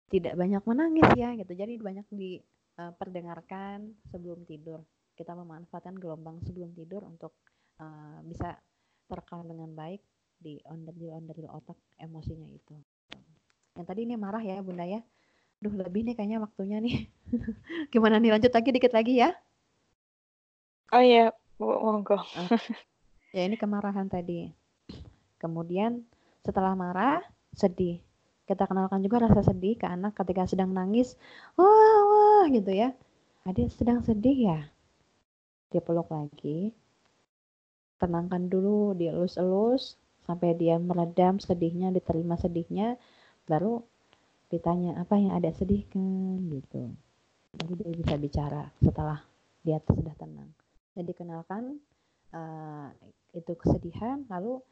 [0.10, 1.54] tidak banyak menangis ya gitu.
[1.54, 4.82] Jadi banyak diperdengarkan sebelum tidur.
[5.14, 7.38] Kita memanfaatkan gelombang sebelum tidur untuk
[7.78, 8.58] uh, bisa
[9.06, 10.02] terekam dengan baik
[10.38, 12.76] di onderdil-onderdil otak emosinya itu.
[13.78, 15.02] Yang tadi ini marah ya Bunda ya.
[15.58, 17.10] Duh lebih nih kayaknya waktunya nih.
[17.94, 19.34] Gimana nih lanjut lagi dikit lagi ya?
[20.94, 22.22] Oh iya, monggo.
[22.38, 22.48] Uh,
[23.36, 24.54] ya ini kemarahan tadi.
[25.42, 26.06] Kemudian
[26.46, 27.22] setelah marah,
[27.56, 28.02] sedih.
[28.48, 31.20] Kita kenalkan juga rasa sedih ke anak ketika sedang nangis.
[31.60, 32.96] Wah, wah gitu ya.
[33.44, 34.60] Adik sedang sedih ya.
[35.68, 36.72] Dia peluk lagi,
[38.00, 42.96] tenangkan dulu, dielus-elus sampai dia meredam sedihnya, diterima sedihnya,
[43.48, 43.84] baru
[44.48, 46.96] ditanya apa yang ada sedihkan gitu.
[47.52, 49.20] Baru dia bisa bicara setelah
[49.64, 50.52] dia sudah tenang.
[50.96, 51.84] Jadi kenalkan
[52.32, 52.92] uh,
[53.36, 54.64] itu kesedihan, lalu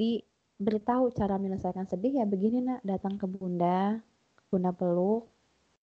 [0.00, 4.00] diberitahu cara menyelesaikan sedih ya begini nak datang ke bunda,
[4.48, 5.28] bunda peluk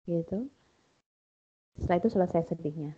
[0.09, 0.49] gitu.
[1.77, 2.97] Setelah itu selesai sedihnya.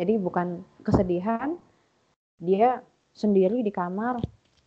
[0.00, 1.54] Jadi bukan kesedihan
[2.40, 2.80] dia
[3.14, 4.18] sendiri di kamar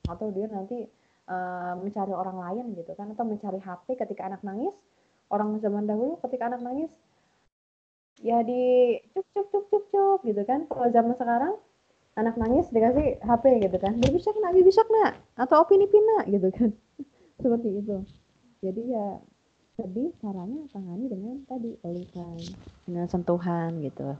[0.07, 0.87] atau dia nanti
[1.27, 4.71] uh, mencari orang lain gitu kan atau mencari HP ketika anak nangis
[5.27, 6.91] orang zaman dahulu ketika anak nangis
[8.23, 11.53] ya di cuk cuk cuk cuk cuk gitu kan kalau zaman sekarang
[12.17, 13.93] anak nangis dikasih HP gitu kan.
[14.01, 15.13] Dia bisa kena bisa kena.
[15.37, 16.69] Atau opini pina gitu kan.
[17.41, 17.97] Seperti itu.
[18.65, 19.21] Jadi ya
[19.77, 22.41] sedih caranya tangani dengan tadi pelukan
[22.89, 24.17] dengan sentuhan gitu.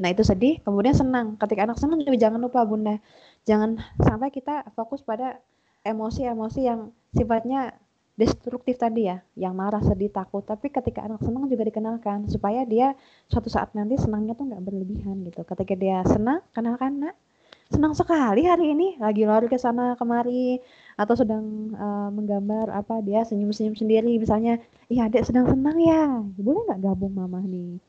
[0.00, 1.36] Nah itu sedih, kemudian senang.
[1.36, 2.96] Ketika anak senang juga jangan lupa bunda,
[3.44, 5.44] jangan sampai kita fokus pada
[5.84, 7.76] emosi-emosi yang sifatnya
[8.22, 10.46] destruktif tadi ya, yang marah, sedih, takut.
[10.46, 12.94] Tapi ketika anak senang juga dikenalkan supaya dia
[13.26, 15.42] suatu saat nanti senangnya tuh nggak berlebihan gitu.
[15.42, 17.18] Ketika dia senang, kenalkan nak,
[17.66, 20.62] senang sekali hari ini, lagi lari ke sana kemari
[20.94, 26.62] atau sedang uh, menggambar apa dia senyum-senyum sendiri misalnya, iya adek sedang senang ya, boleh
[26.70, 27.82] nggak gabung mama nih?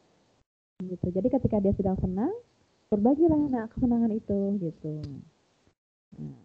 [0.82, 2.34] gitu jadi ketika dia sedang senang
[2.92, 4.94] berbagilah nak kesenangan itu gitu
[6.18, 6.38] nah,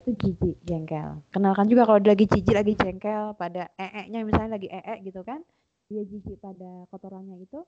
[0.00, 1.20] itu jijik jengkel.
[1.28, 5.44] Kenalkan juga kalau lagi jijik lagi jengkel pada ee-nya misalnya lagi ee gitu kan
[5.92, 7.60] dia jijik pada kotorannya itu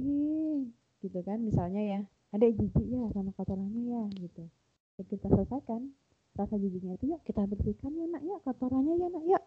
[0.00, 0.72] ih
[1.04, 2.00] gitu kan misalnya ya
[2.32, 4.48] ada jijik ya sama kotorannya ya gitu.
[4.96, 5.92] Jadi kita selesaikan
[6.34, 9.40] rasa jijiknya itu ya kita bersihkan ya nak ya kotorannya ya nak ya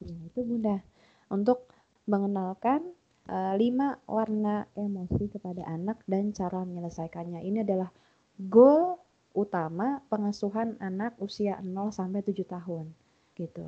[0.00, 0.80] ya itu bunda
[1.28, 1.68] untuk
[2.08, 2.96] mengenalkan
[3.28, 7.44] uh, lima warna emosi kepada anak dan cara menyelesaikannya.
[7.44, 7.92] Ini adalah
[8.40, 8.96] goal
[9.32, 12.90] utama pengasuhan anak usia 0 sampai 7 tahun
[13.38, 13.66] gitu.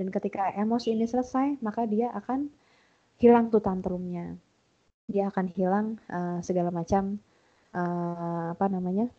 [0.00, 2.48] Dan ketika emosi ini selesai, maka dia akan
[3.20, 4.38] hilang tuh tantrumnya.
[5.10, 7.20] Dia akan hilang uh, segala macam
[7.76, 9.12] uh, apa namanya?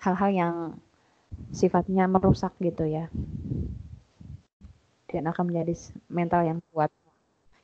[0.00, 0.54] hal-hal yang
[1.52, 3.12] sifatnya merusak gitu ya.
[5.12, 5.76] Dan akan menjadi
[6.08, 6.88] mental yang kuat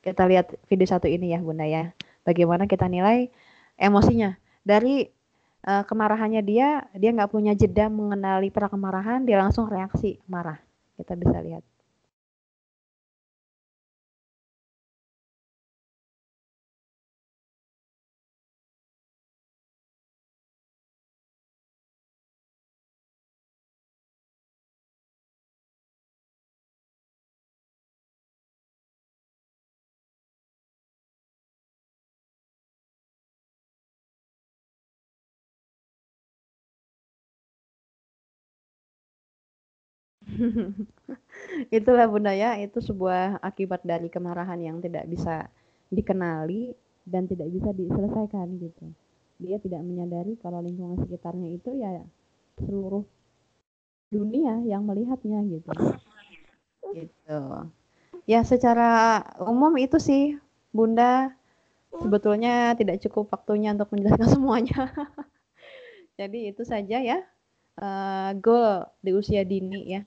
[0.05, 1.91] kita lihat video satu ini ya Bunda ya.
[2.23, 3.27] Bagaimana kita nilai
[3.75, 4.37] emosinya.
[4.63, 5.09] Dari
[5.63, 10.59] uh, kemarahannya dia, dia nggak punya jeda mengenali pra kemarahan, dia langsung reaksi marah.
[10.97, 11.76] Kita bisa lihat.
[41.77, 45.49] Itulah Bunda ya, itu sebuah akibat dari kemarahan yang tidak bisa
[45.89, 46.75] dikenali
[47.07, 48.85] dan tidak bisa diselesaikan gitu.
[49.39, 52.03] Dia tidak menyadari kalau lingkungan sekitarnya itu ya
[52.57, 53.05] seluruh
[54.11, 55.71] dunia yang melihatnya gitu.
[56.95, 57.41] Gitu.
[58.27, 60.35] Ya secara umum itu sih
[60.75, 61.31] Bunda
[61.95, 64.91] sebetulnya tidak cukup waktunya untuk menjelaskan semuanya.
[66.17, 67.21] Jadi itu saja ya
[67.79, 70.01] uh, goal di usia dini ya.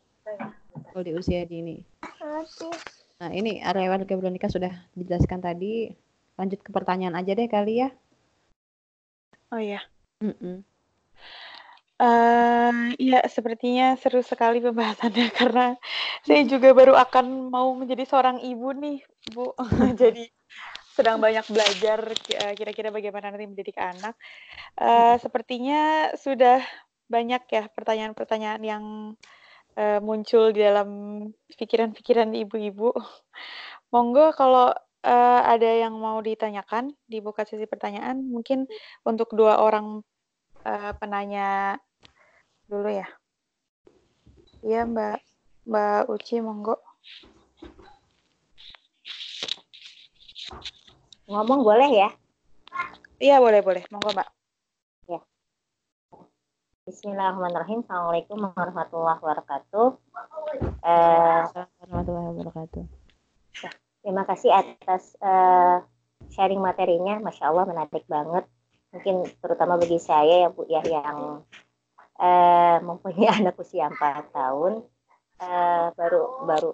[0.90, 1.78] Goal di usia dini.
[3.20, 5.90] Nah ini area warga Veronica sudah dijelaskan tadi.
[6.40, 7.89] Lanjut ke pertanyaan aja deh kali ya.
[9.51, 9.82] Oh iya.
[10.23, 10.57] Mm -mm.
[12.01, 15.77] Uh, ya, sepertinya seru sekali pembahasannya karena
[16.24, 19.05] saya juga baru akan mau menjadi seorang ibu nih,
[19.36, 19.52] Bu.
[20.01, 20.24] Jadi
[20.97, 22.01] sedang banyak belajar
[22.40, 24.16] eh, kira-kira bagaimana nanti mendidik anak.
[24.81, 26.65] Uh, sepertinya sudah
[27.05, 29.40] banyak ya pertanyaan-pertanyaan yang uh,
[30.01, 30.89] muncul di dalam
[31.57, 32.93] pikiran-pikiran ibu-ibu.
[33.93, 34.70] Monggo kalau
[35.05, 38.20] uh, ada yang mau ditanyakan, dibuka sesi pertanyaan.
[38.28, 38.69] Mungkin
[39.07, 40.05] untuk dua orang
[40.65, 41.78] uh, penanya
[42.70, 43.09] dulu ya.
[44.61, 45.19] Iya Mbak
[45.66, 46.77] Mbak Uci monggo.
[51.31, 52.11] Ngomong boleh ya?
[53.23, 54.40] Iya boleh boleh monggo Mbak.
[56.91, 56.99] Ya.
[56.99, 57.87] Bismillahirrahmanirrahim.
[57.87, 59.87] Assalamualaikum warahmatullahi wabarakatuh.
[60.83, 61.43] Eh,
[61.87, 62.83] warahmatullahi wabarakatuh.
[64.03, 65.87] Terima kasih atas uh,
[66.35, 68.43] sharing materinya, masya Allah menarik banget.
[68.91, 71.47] Mungkin terutama bagi saya ya Bu ya yang
[72.19, 74.83] eh, mempunyai anak usia 4 tahun
[75.47, 76.71] eh, baru baru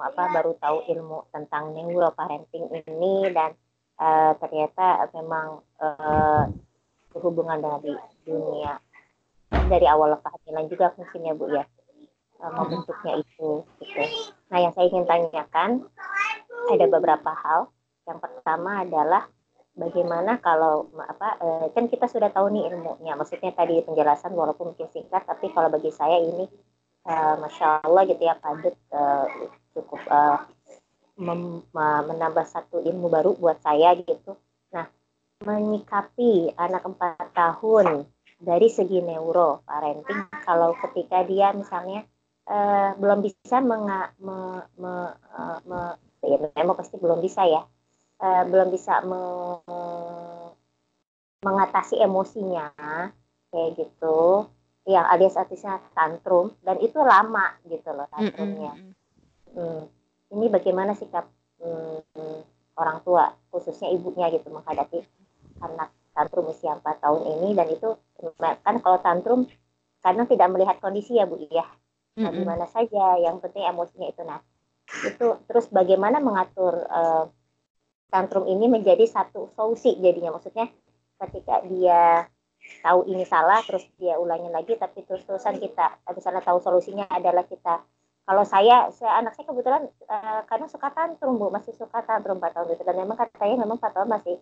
[0.00, 3.52] apa baru tahu ilmu tentang neuroparenting ini dan
[4.00, 6.44] eh, ternyata memang eh,
[7.12, 7.92] berhubungan dengan di
[8.24, 8.80] dunia
[9.50, 11.64] dari awal kehamilan juga mungkin ya Bu ya
[12.42, 14.02] eh, membentuknya itu gitu.
[14.50, 15.70] Nah yang saya ingin tanyakan
[16.70, 17.70] ada beberapa hal.
[18.06, 19.26] Yang pertama adalah
[19.74, 24.88] bagaimana kalau apa eh, kan kita sudah tahu nih ilmunya maksudnya tadi penjelasan walaupun mungkin
[24.88, 26.48] singkat tapi kalau bagi saya ini
[27.06, 28.74] eh, masya Allah gitu ya padat
[29.76, 30.00] cukup
[31.76, 34.40] menambah satu ilmu baru buat saya gitu
[34.72, 34.88] nah
[35.44, 42.04] menyikapi anak empat tahun dari segi neuro parenting kalau ketika dia misalnya
[42.46, 44.94] eh, belum bisa menga, me, me,
[45.34, 45.80] uh, me,
[46.22, 47.64] ya, memang pasti belum bisa ya
[48.20, 49.22] uh, belum bisa me
[51.44, 52.72] mengatasi emosinya
[53.52, 54.50] kayak gitu
[54.86, 58.82] yang alias artisnya tantrum dan itu lama gitu loh tantrumnya mm
[59.54, 59.58] -hmm.
[59.58, 59.82] hmm.
[60.34, 61.26] ini bagaimana sikap
[61.62, 62.40] hmm,
[62.78, 65.02] orang tua khususnya ibunya gitu menghadapi
[65.62, 67.88] anak tantrum usia 4 tahun ini dan itu
[68.40, 69.44] kan kalau tantrum
[70.00, 71.68] karena tidak melihat kondisi ya bu ya.
[72.16, 72.44] Nah, mm -hmm.
[72.48, 74.24] mana saja yang penting emosinya itu.
[74.24, 74.40] Nah
[75.04, 77.28] itu terus bagaimana mengatur uh,
[78.08, 80.32] tantrum ini menjadi satu solusi jadinya?
[80.32, 80.72] Maksudnya
[81.20, 82.24] ketika dia
[82.80, 87.84] tahu ini salah terus dia ulangi lagi tapi terus-terusan kita misalnya tahu solusinya adalah kita.
[88.26, 92.56] Kalau saya saya anak saya kebetulan uh, kadang suka tantrum bu masih suka tantrum 4
[92.56, 92.82] tahun gitu.
[92.88, 94.34] Dan memang katanya memang 4 tahun masih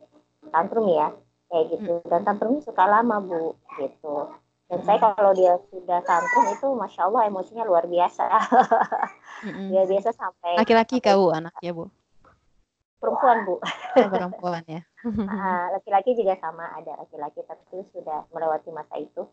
[0.55, 1.11] tantrum ya
[1.55, 2.03] kayak gitu.
[2.11, 4.35] Dan tantrumnya suka lama bu gitu.
[4.67, 8.27] Dan saya kalau dia sudah tantrum itu masya Allah emosinya luar biasa.
[9.71, 11.87] Luar biasa sampai laki-laki kau anaknya bu?
[12.99, 13.55] Perempuan bu.
[13.95, 14.83] Oh, perempuan ya.
[15.29, 19.29] Ah, laki-laki juga sama ada laki-laki tapi sudah melewati masa itu.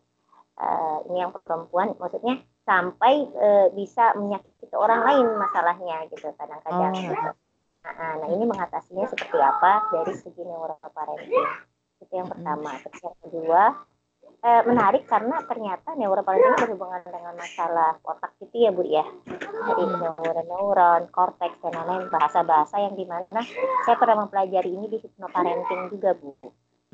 [0.59, 6.27] Uh, ini yang perempuan maksudnya sampai uh, bisa menyakiti orang lain masalahnya gitu.
[6.35, 6.99] Kadang-kadang oh.
[6.99, 7.15] gitu.
[7.87, 11.70] nah, nah ini mengatasinya seperti apa dari segi neuroparenting
[12.01, 12.75] itu yang pertama.
[12.81, 13.63] Terus yang kedua
[14.41, 19.05] eh, menarik karena ternyata neuroparenting berhubungan dengan masalah otak gitu ya Bu ya.
[19.61, 23.41] Jadi neuron-neuron, korteks dan lain-lain bahasa-bahasa yang di mana
[23.85, 26.33] saya pernah mempelajari ini di hipnoparenting juga Bu.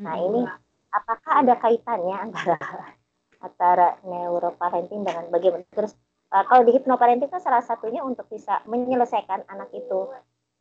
[0.03, 0.43] Nah ini
[0.91, 2.59] apakah ada kaitannya antara
[3.45, 5.63] antara neuroparenting dengan bagaimana?
[5.71, 5.95] Terus
[6.35, 10.11] uh, kalau di hipnoparenting kan salah satunya untuk bisa menyelesaikan anak itu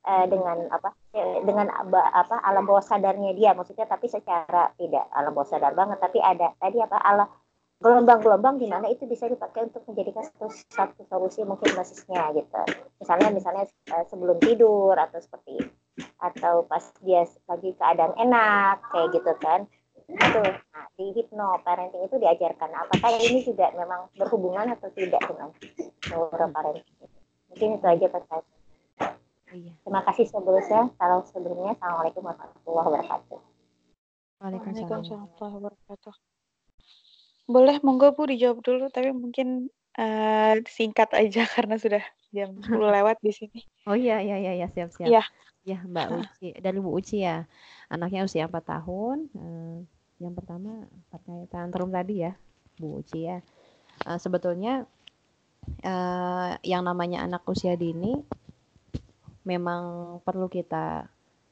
[0.07, 3.53] uh, dengan apa eh, dengan apa alam bawah sadarnya dia.
[3.53, 7.29] Maksudnya tapi secara tidak alam bawah sadar banget tapi ada tadi apa alam
[7.77, 12.63] gelombang-gelombang di mana itu bisa dipakai untuk menjadikan satu, satu solusi mungkin basisnya gitu.
[13.05, 15.61] Misalnya misalnya uh, sebelum tidur atau seperti
[16.17, 19.61] atau pas dia lagi keadaan enak kayak gitu kan.
[20.07, 25.51] Itu nah, di hipno parenting itu diajarkan apakah ini juga memang berhubungan atau tidak dengan
[26.09, 27.11] neuroparenting.
[27.53, 28.56] Mungkin itu aja pertanyaan
[29.57, 29.73] Iya.
[29.89, 30.93] Terima kasih sebelumnya.
[31.01, 31.73] Salam sebelumnya.
[31.81, 33.39] Assalamualaikum warahmatullahi wabarakatuh.
[34.45, 36.15] Waalaikumsalam warahmatullahi wabarakatuh.
[37.47, 42.69] Boleh, monggo Bu dijawab dulu, tapi mungkin Uh, singkat aja karena sudah jam 10
[43.01, 43.65] lewat di sini.
[43.89, 45.09] Oh iya iya iya ya, siap siap.
[45.09, 45.25] Iya.
[45.65, 47.49] Ya Mbak Uci dari Bu Uci ya.
[47.89, 49.33] Anaknya usia 4 tahun.
[49.33, 49.81] Uh,
[50.21, 52.37] yang pertama terkait tantrum tadi ya,
[52.77, 53.41] Bu Uci ya.
[54.05, 54.85] Uh, sebetulnya
[55.81, 58.21] uh, yang namanya anak usia dini
[59.47, 61.07] memang perlu kita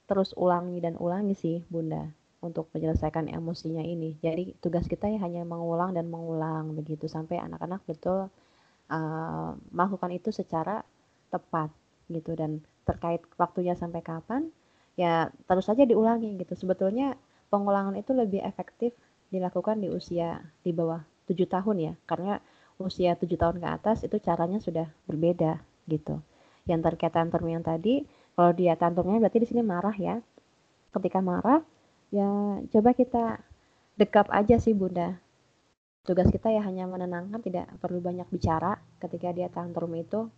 [0.05, 2.11] terus ulangi dan ulangi sih Bunda
[2.45, 4.21] untuk menyelesaikan emosinya ini.
[4.21, 8.29] Jadi tugas kita ya hanya mengulang dan mengulang begitu sampai anak-anak betul
[8.93, 10.85] uh, melakukan itu secara
[11.33, 11.73] tepat
[12.13, 14.53] gitu dan terkait waktunya sampai kapan
[14.99, 16.53] ya terus saja diulangi gitu.
[16.53, 17.17] Sebetulnya
[17.49, 18.93] pengulangan itu lebih efektif
[19.33, 22.45] dilakukan di usia di bawah tujuh tahun ya karena
[22.77, 26.21] usia tujuh tahun ke atas itu caranya sudah berbeda gitu.
[26.65, 30.17] Yang terkait tantrum yang tadi kalau dia tantrumnya berarti di sini marah ya.
[30.91, 31.61] Ketika marah
[32.09, 33.43] ya coba kita
[34.01, 35.21] dekap aja sih bunda.
[36.05, 38.81] Tugas kita ya hanya menenangkan tidak perlu banyak bicara.
[39.01, 40.29] Ketika dia tantrum itu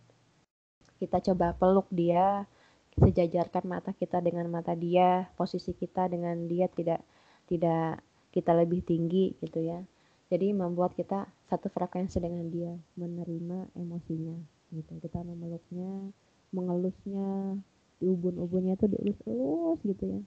[0.98, 2.48] kita coba peluk dia
[2.97, 7.05] sejajarkan mata kita dengan mata dia posisi kita dengan dia tidak
[7.44, 8.01] tidak
[8.32, 9.78] kita lebih tinggi gitu ya.
[10.27, 14.93] Jadi membuat kita satu frekuensi dengan dia menerima emosinya gitu.
[14.98, 16.10] Kita memeluknya
[16.55, 17.59] mengelusnya
[17.97, 20.20] di ubun-ubunnya tuh dielus-elus gitu ya.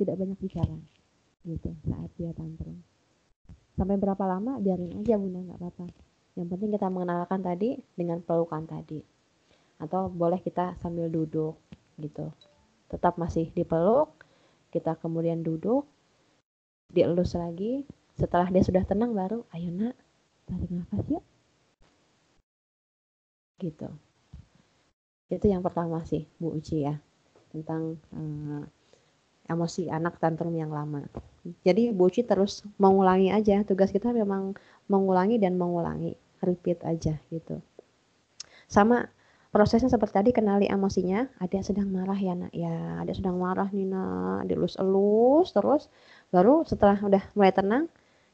[0.00, 0.78] Tidak banyak bicara
[1.44, 2.80] gitu saat dia tantrum.
[3.74, 5.86] Sampai berapa lama biarin aja bunda nggak apa-apa.
[6.34, 9.02] Yang penting kita mengenalkan tadi dengan pelukan tadi.
[9.78, 11.58] Atau boleh kita sambil duduk
[11.98, 12.30] gitu.
[12.90, 14.14] Tetap masih dipeluk
[14.70, 15.86] kita kemudian duduk
[16.90, 17.86] dielus lagi.
[18.14, 19.94] Setelah dia sudah tenang baru ayo nak
[20.46, 21.24] tarik nafas yuk
[23.64, 23.88] gitu
[25.32, 27.00] itu yang pertama sih Bu Uci ya
[27.50, 28.62] tentang uh,
[29.48, 31.04] emosi anak tantrum yang lama.
[31.62, 33.60] Jadi Boci terus mengulangi aja.
[33.62, 34.56] Tugas kita memang
[34.88, 37.60] mengulangi dan mengulangi, repeat aja gitu.
[38.64, 39.04] Sama
[39.52, 41.28] prosesnya seperti tadi kenali emosinya.
[41.38, 45.92] Ada yang sedang marah ya nak ya, ada yang sedang marah nih nak, dilus-elus terus.
[46.32, 47.84] Baru setelah udah mulai tenang,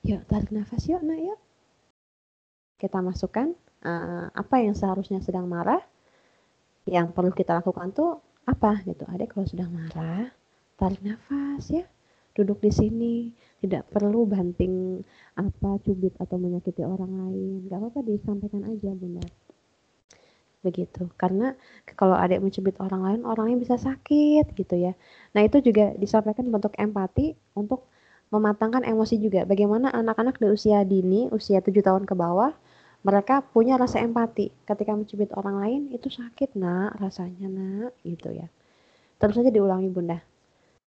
[0.06, 1.40] yuk tarik nafas yuk nak yuk.
[2.78, 3.52] Kita masukkan
[3.84, 5.80] uh, apa yang seharusnya sedang marah.
[6.88, 9.04] Yang perlu kita lakukan tuh apa gitu.
[9.06, 10.32] Ada kalau sedang marah,
[10.80, 11.84] tarik nafas ya
[12.34, 13.14] duduk di sini
[13.60, 15.02] tidak perlu banting
[15.36, 19.24] apa cubit atau menyakiti orang lain gak apa-apa disampaikan aja bunda
[20.60, 21.56] begitu karena
[21.96, 24.92] kalau yang mencubit orang lain orangnya bisa sakit gitu ya
[25.36, 27.88] nah itu juga disampaikan bentuk empati untuk
[28.30, 32.52] mematangkan emosi juga bagaimana anak-anak di usia dini usia 7 tahun ke bawah
[33.00, 38.46] mereka punya rasa empati ketika mencubit orang lain itu sakit nak rasanya nak gitu ya
[39.16, 40.20] terus saja diulangi bunda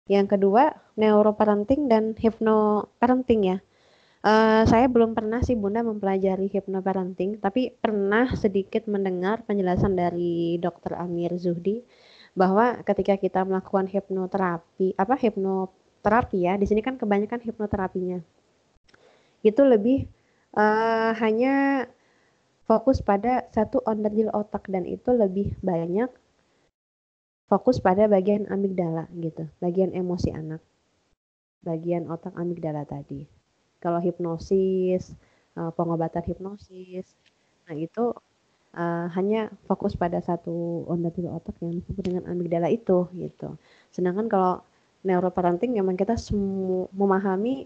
[0.09, 3.57] yang kedua, neuroparenting dan hypnoparenting ya.
[4.25, 10.97] Uh, saya belum pernah sih Bunda mempelajari hypnoparenting, tapi pernah sedikit mendengar penjelasan dari Dr.
[10.97, 11.85] Amir Zuhdi
[12.33, 18.19] bahwa ketika kita melakukan hipnoterapi, apa hipnoterapi ya, di sini kan kebanyakan hipnoterapinya
[19.39, 20.03] itu lebih
[20.59, 21.87] uh, hanya
[22.69, 26.05] fokus pada satu onderdil otak dan itu lebih banyak
[27.49, 30.61] fokus pada bagian amigdala gitu, bagian emosi anak,
[31.65, 33.25] bagian otak amigdala tadi.
[33.81, 35.17] Kalau hipnosis,
[35.57, 37.17] uh, pengobatan hipnosis,
[37.65, 38.13] nah itu
[38.77, 43.57] uh, hanya fokus pada satu onderdil otak yang disebut dengan amigdala itu gitu.
[43.89, 44.61] Sedangkan kalau
[45.01, 47.65] neuroparenting memang kita semua memahami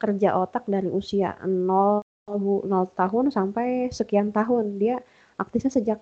[0.00, 2.02] kerja otak dari usia 0
[2.38, 4.78] 0 tahun sampai sekian tahun.
[4.78, 5.02] Dia
[5.40, 6.00] aktifnya sejak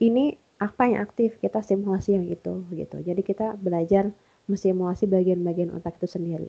[0.00, 1.36] ini apa yang aktif?
[1.38, 2.98] Kita simulasi yang itu gitu.
[3.04, 4.10] Jadi kita belajar
[4.50, 6.48] mensimulasi bagian-bagian otak itu sendiri.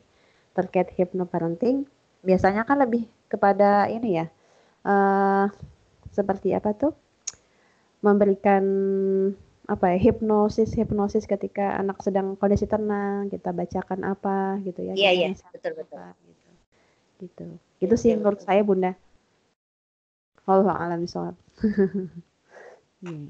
[0.57, 1.85] Terkait hypnoparenting
[2.21, 4.25] biasanya kan lebih kepada ini ya
[4.85, 5.45] uh,
[6.11, 6.93] seperti apa tuh?
[8.01, 8.63] Memberikan
[9.69, 14.93] apa ya hipnosis hipnosis ketika anak sedang kondisi tenang kita bacakan apa gitu ya.
[14.97, 15.27] Iya iya.
[15.53, 16.01] Betul betul.
[16.01, 16.49] apa, gitu.
[17.21, 17.45] Gitu.
[17.79, 18.97] Itu sih menurut saya bunda
[20.49, 21.37] Allah alam soal
[23.03, 23.29] hmm.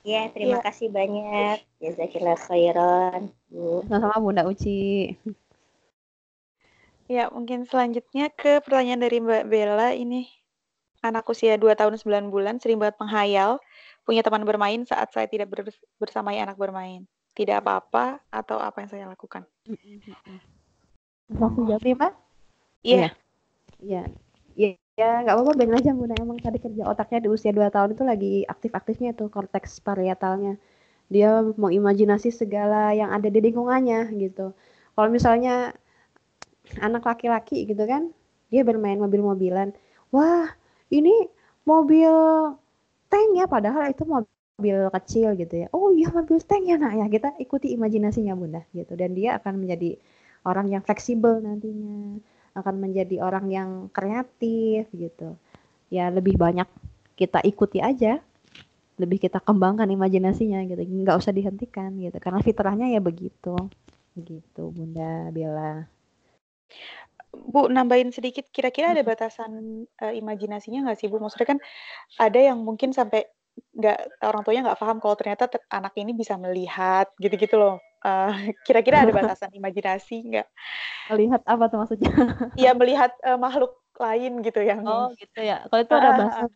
[0.00, 0.64] Ya, terima ya.
[0.64, 1.60] kasih banyak.
[1.76, 3.84] Jazakillah khairan, Bu.
[3.84, 5.12] Sama-sama Bunda Uci.
[7.04, 10.30] Ya, mungkin selanjutnya ke pertanyaan dari Mbak Bella ini.
[11.04, 13.60] Anak usia 2 tahun 9 bulan sering banget menghayal
[14.08, 15.52] punya teman bermain saat saya tidak
[16.00, 17.04] bersamai anak bermain.
[17.36, 19.44] Tidak apa-apa atau apa yang saya lakukan?
[21.28, 22.12] Langsung jawab ya, Pak?
[22.86, 23.08] Iya.
[23.84, 24.02] Iya.
[24.98, 26.14] Ya nggak apa-apa benar aja bunda.
[26.18, 30.58] Emang tadi kerja otaknya di usia 2 tahun itu lagi aktif-aktifnya tuh korteks parietalnya.
[31.10, 34.54] Dia mau imajinasi segala yang ada di lingkungannya gitu.
[34.94, 35.74] Kalau misalnya
[36.78, 38.10] anak laki-laki gitu kan
[38.52, 39.74] dia bermain mobil-mobilan.
[40.14, 40.46] Wah
[40.90, 41.30] ini
[41.66, 42.12] mobil
[43.10, 45.68] tank ya padahal itu mobil kecil gitu ya.
[45.74, 47.06] Oh iya mobil tank ya nak ya.
[47.10, 48.94] Kita ikuti imajinasinya bunda gitu.
[48.98, 49.96] Dan dia akan menjadi
[50.46, 52.20] orang yang fleksibel nantinya
[52.54, 55.36] akan menjadi orang yang kreatif gitu.
[55.90, 56.66] Ya lebih banyak
[57.18, 58.18] kita ikuti aja.
[59.00, 60.82] Lebih kita kembangkan imajinasinya gitu.
[60.84, 62.16] Nggak usah dihentikan gitu.
[62.20, 63.56] Karena fitrahnya ya begitu.
[64.14, 65.86] Gitu bunda Bella.
[67.30, 71.22] Bu, nambahin sedikit, kira-kira ada batasan uh, imajinasinya nggak sih Bu?
[71.22, 71.58] Maksudnya kan
[72.18, 73.22] ada yang mungkin sampai
[73.70, 77.78] nggak orang tuanya nggak paham kalau ternyata anak ini bisa melihat gitu-gitu loh.
[78.00, 78.32] Uh,
[78.64, 80.48] kira-kira ada batasan imajinasi nggak?
[81.12, 82.12] Melihat apa tuh maksudnya?
[82.56, 84.80] Iya melihat uh, makhluk lain gitu yang.
[84.88, 85.68] Oh gitu ya.
[85.68, 86.48] Kalau itu ada bahasan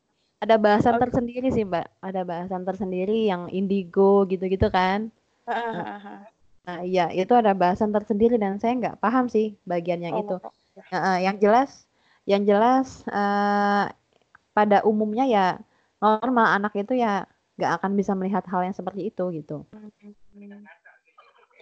[0.44, 1.86] ada bahasan tersendiri sih mbak.
[2.00, 5.12] Ada bahasan tersendiri yang indigo gitu-gitu kan.
[6.64, 10.36] Nah iya itu ada bahasan tersendiri dan saya nggak paham sih bagian yang oh, itu.
[10.90, 11.84] Uh, yang jelas,
[12.24, 13.92] yang jelas uh,
[14.56, 15.46] pada umumnya ya
[16.00, 17.28] normal anak itu ya
[17.60, 19.62] nggak akan bisa melihat hal yang seperti itu gitu.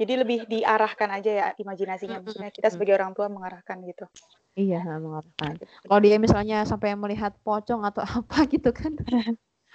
[0.00, 4.08] Jadi lebih diarahkan aja ya imajinasinya, maksudnya kita sebagai orang tua mengarahkan gitu.
[4.56, 5.60] Iya mengarahkan.
[5.60, 8.96] Kalau dia misalnya sampai melihat pocong atau apa gitu kan,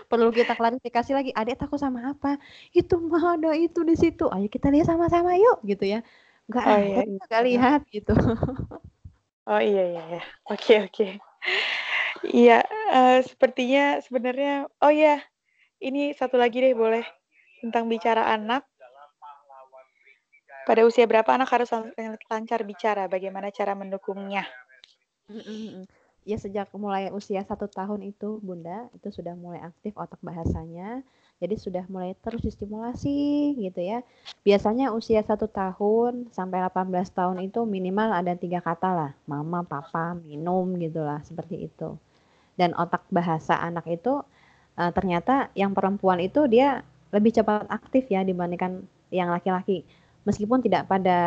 [0.10, 1.32] perlu kita klarifikasi lagi.
[1.34, 2.42] Adik takut sama apa?
[2.74, 4.26] Itu mah ada itu di situ.
[4.30, 6.00] Ayo kita lihat sama-sama yuk gitu ya.
[6.50, 7.22] Nggak oh, iya, iya.
[7.28, 8.14] nggak lihat gitu.
[9.48, 10.24] Oh iya iya ya.
[10.52, 11.08] Oke oke.
[12.26, 15.24] Iya, uh, sepertinya sebenarnya oh ya,
[15.80, 17.06] ini satu lagi deh boleh
[17.64, 18.68] tentang bicara anak.
[20.68, 21.72] Pada usia berapa anak harus
[22.28, 23.08] lancar bicara?
[23.08, 24.44] Bagaimana cara mendukungnya?
[26.28, 31.08] Ya sejak mulai usia satu tahun itu, Bunda, itu sudah mulai aktif otak bahasanya.
[31.40, 34.04] Jadi sudah mulai terus distimulasi gitu ya.
[34.44, 39.12] Biasanya usia satu tahun sampai 18 tahun itu minimal ada tiga kata lah.
[39.24, 41.96] Mama papa minum gitulah seperti itu.
[42.60, 44.20] Dan otak bahasa anak itu
[44.76, 46.84] uh, ternyata yang perempuan itu dia
[47.16, 48.84] lebih cepat aktif ya dibandingkan
[49.16, 49.88] yang laki-laki
[50.28, 51.20] meskipun tidak pada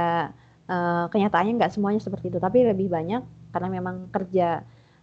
[0.68, 4.60] uh, kenyataannya nggak semuanya seperti itu tapi lebih banyak karena memang kerja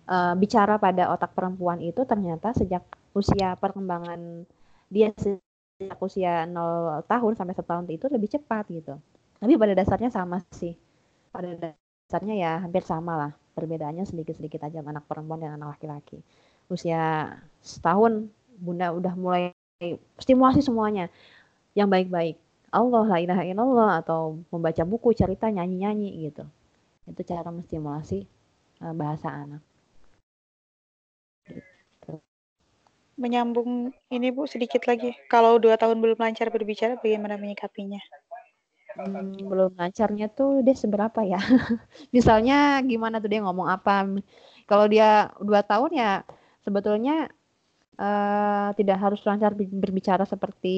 [0.08, 2.86] uh, bicara pada otak perempuan itu ternyata sejak
[3.18, 4.46] usia perkembangan
[4.88, 8.98] dia sejak usia 0 tahun sampai setahun itu lebih cepat gitu.
[9.38, 10.74] Tapi pada dasarnya sama sih.
[11.30, 13.32] Pada dasarnya ya hampir sama lah.
[13.54, 16.22] Perbedaannya sedikit-sedikit aja anak perempuan dan anak laki-laki.
[16.70, 19.54] Usia setahun bunda udah mulai
[20.18, 21.10] stimulasi semuanya
[21.78, 22.42] yang baik-baik.
[22.72, 26.44] Allah la ilaha illallah atau membaca buku, cerita, nyanyi-nyanyi gitu.
[27.08, 28.28] Itu cara menstimulasi
[28.84, 29.64] uh, bahasa anak.
[33.18, 35.18] menyambung ini Bu sedikit lagi.
[35.28, 38.00] Kalau dua tahun belum lancar berbicara, bagaimana menyikapinya?
[38.98, 41.42] Hmm, belum lancarnya tuh dia seberapa ya?
[42.16, 44.06] Misalnya gimana tuh dia ngomong apa?
[44.70, 46.12] Kalau dia dua tahun ya
[46.62, 47.30] sebetulnya
[47.98, 50.78] uh, tidak harus lancar berbicara seperti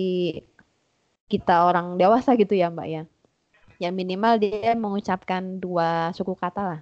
[1.30, 3.04] kita orang dewasa gitu ya Mbak ya.
[3.80, 6.80] Ya minimal dia mengucapkan dua suku kata lah.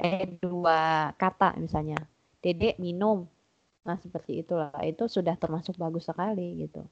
[0.00, 2.02] Eh dua kata misalnya.
[2.42, 3.28] Dedek minum,
[3.84, 4.72] Nah, seperti itulah.
[4.80, 6.82] Itu sudah termasuk bagus sekali gitu.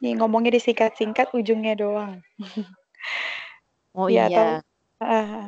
[0.00, 2.24] Nih ngomongnya disingkat-singkat ujungnya doang.
[3.96, 4.64] oh ya, iya.
[4.96, 5.46] Atau, uh,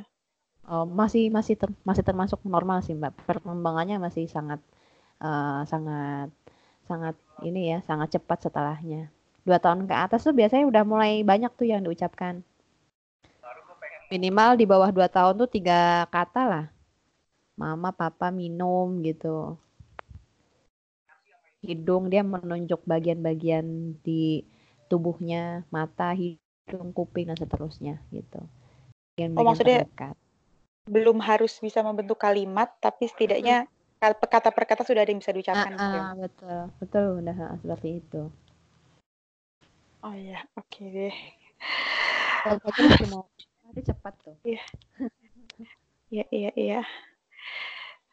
[0.68, 3.24] oh, masih masih ter, masih termasuk normal sih, Mbak.
[3.24, 4.60] Perkembangannya masih sangat
[5.24, 6.30] uh, sangat
[6.84, 9.08] sangat ini ya, sangat cepat setelahnya.
[9.46, 12.42] Dua tahun ke atas tuh biasanya udah mulai banyak tuh yang diucapkan.
[14.10, 16.66] Minimal di bawah dua tahun tuh tiga kata lah
[17.56, 19.56] mama papa minum gitu
[21.64, 24.44] hidung dia menunjuk bagian-bagian di
[24.86, 28.38] tubuhnya mata hidung kuping dan seterusnya gitu
[29.16, 30.14] bagian -bagian oh maksudnya terdekat.
[30.86, 33.66] belum harus bisa membentuk kalimat tapi setidaknya
[33.98, 35.96] kata per kata sudah ada yang bisa diucapkan ah, gitu.
[35.96, 36.04] Ya?
[36.14, 38.22] betul betul udah seperti itu
[40.06, 41.16] oh ya oke okay deh
[42.46, 42.62] kalau
[43.10, 43.26] mau
[43.74, 44.62] cepat tuh iya
[46.14, 46.80] iya iya iya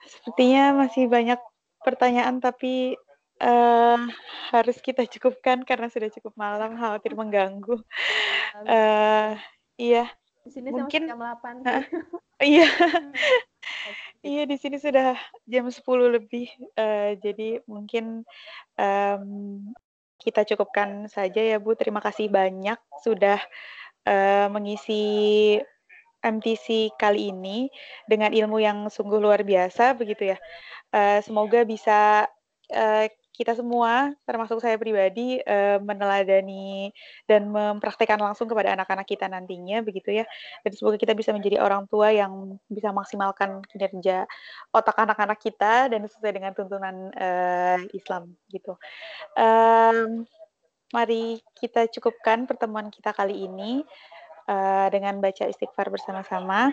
[0.03, 1.39] Sepertinya masih banyak
[1.83, 2.95] pertanyaan tapi
[3.43, 3.99] uh,
[4.55, 7.81] harus kita cukupkan karena sudah cukup malam, khawatir mengganggu.
[8.63, 9.35] Uh,
[9.79, 10.07] iya.
[10.43, 11.63] Di sini mungkin jam 8.
[11.63, 11.83] Uh,
[12.43, 12.67] iya.
[14.27, 15.15] iya, di sini sudah
[15.47, 15.83] jam 10
[16.19, 16.47] lebih.
[16.75, 18.27] Uh, jadi mungkin
[18.79, 19.25] um,
[20.23, 21.75] kita cukupkan saja ya Bu.
[21.75, 23.37] Terima kasih banyak sudah
[24.07, 25.59] uh, mengisi
[26.23, 27.67] MTC kali ini
[28.07, 30.37] dengan ilmu yang sungguh luar biasa begitu ya.
[30.95, 32.31] Uh, semoga bisa
[32.71, 36.93] uh, kita semua, termasuk saya pribadi, uh, meneladani
[37.25, 40.25] dan mempraktekkan langsung kepada anak-anak kita nantinya, begitu ya.
[40.61, 44.29] Dan semoga kita bisa menjadi orang tua yang bisa maksimalkan kinerja
[44.69, 48.77] otak anak-anak kita dan sesuai dengan tuntunan uh, Islam, gitu.
[49.33, 50.29] Um,
[50.93, 53.81] mari kita cukupkan pertemuan kita kali ini
[54.45, 56.69] uh, dengan baca istighfar bersama-sama.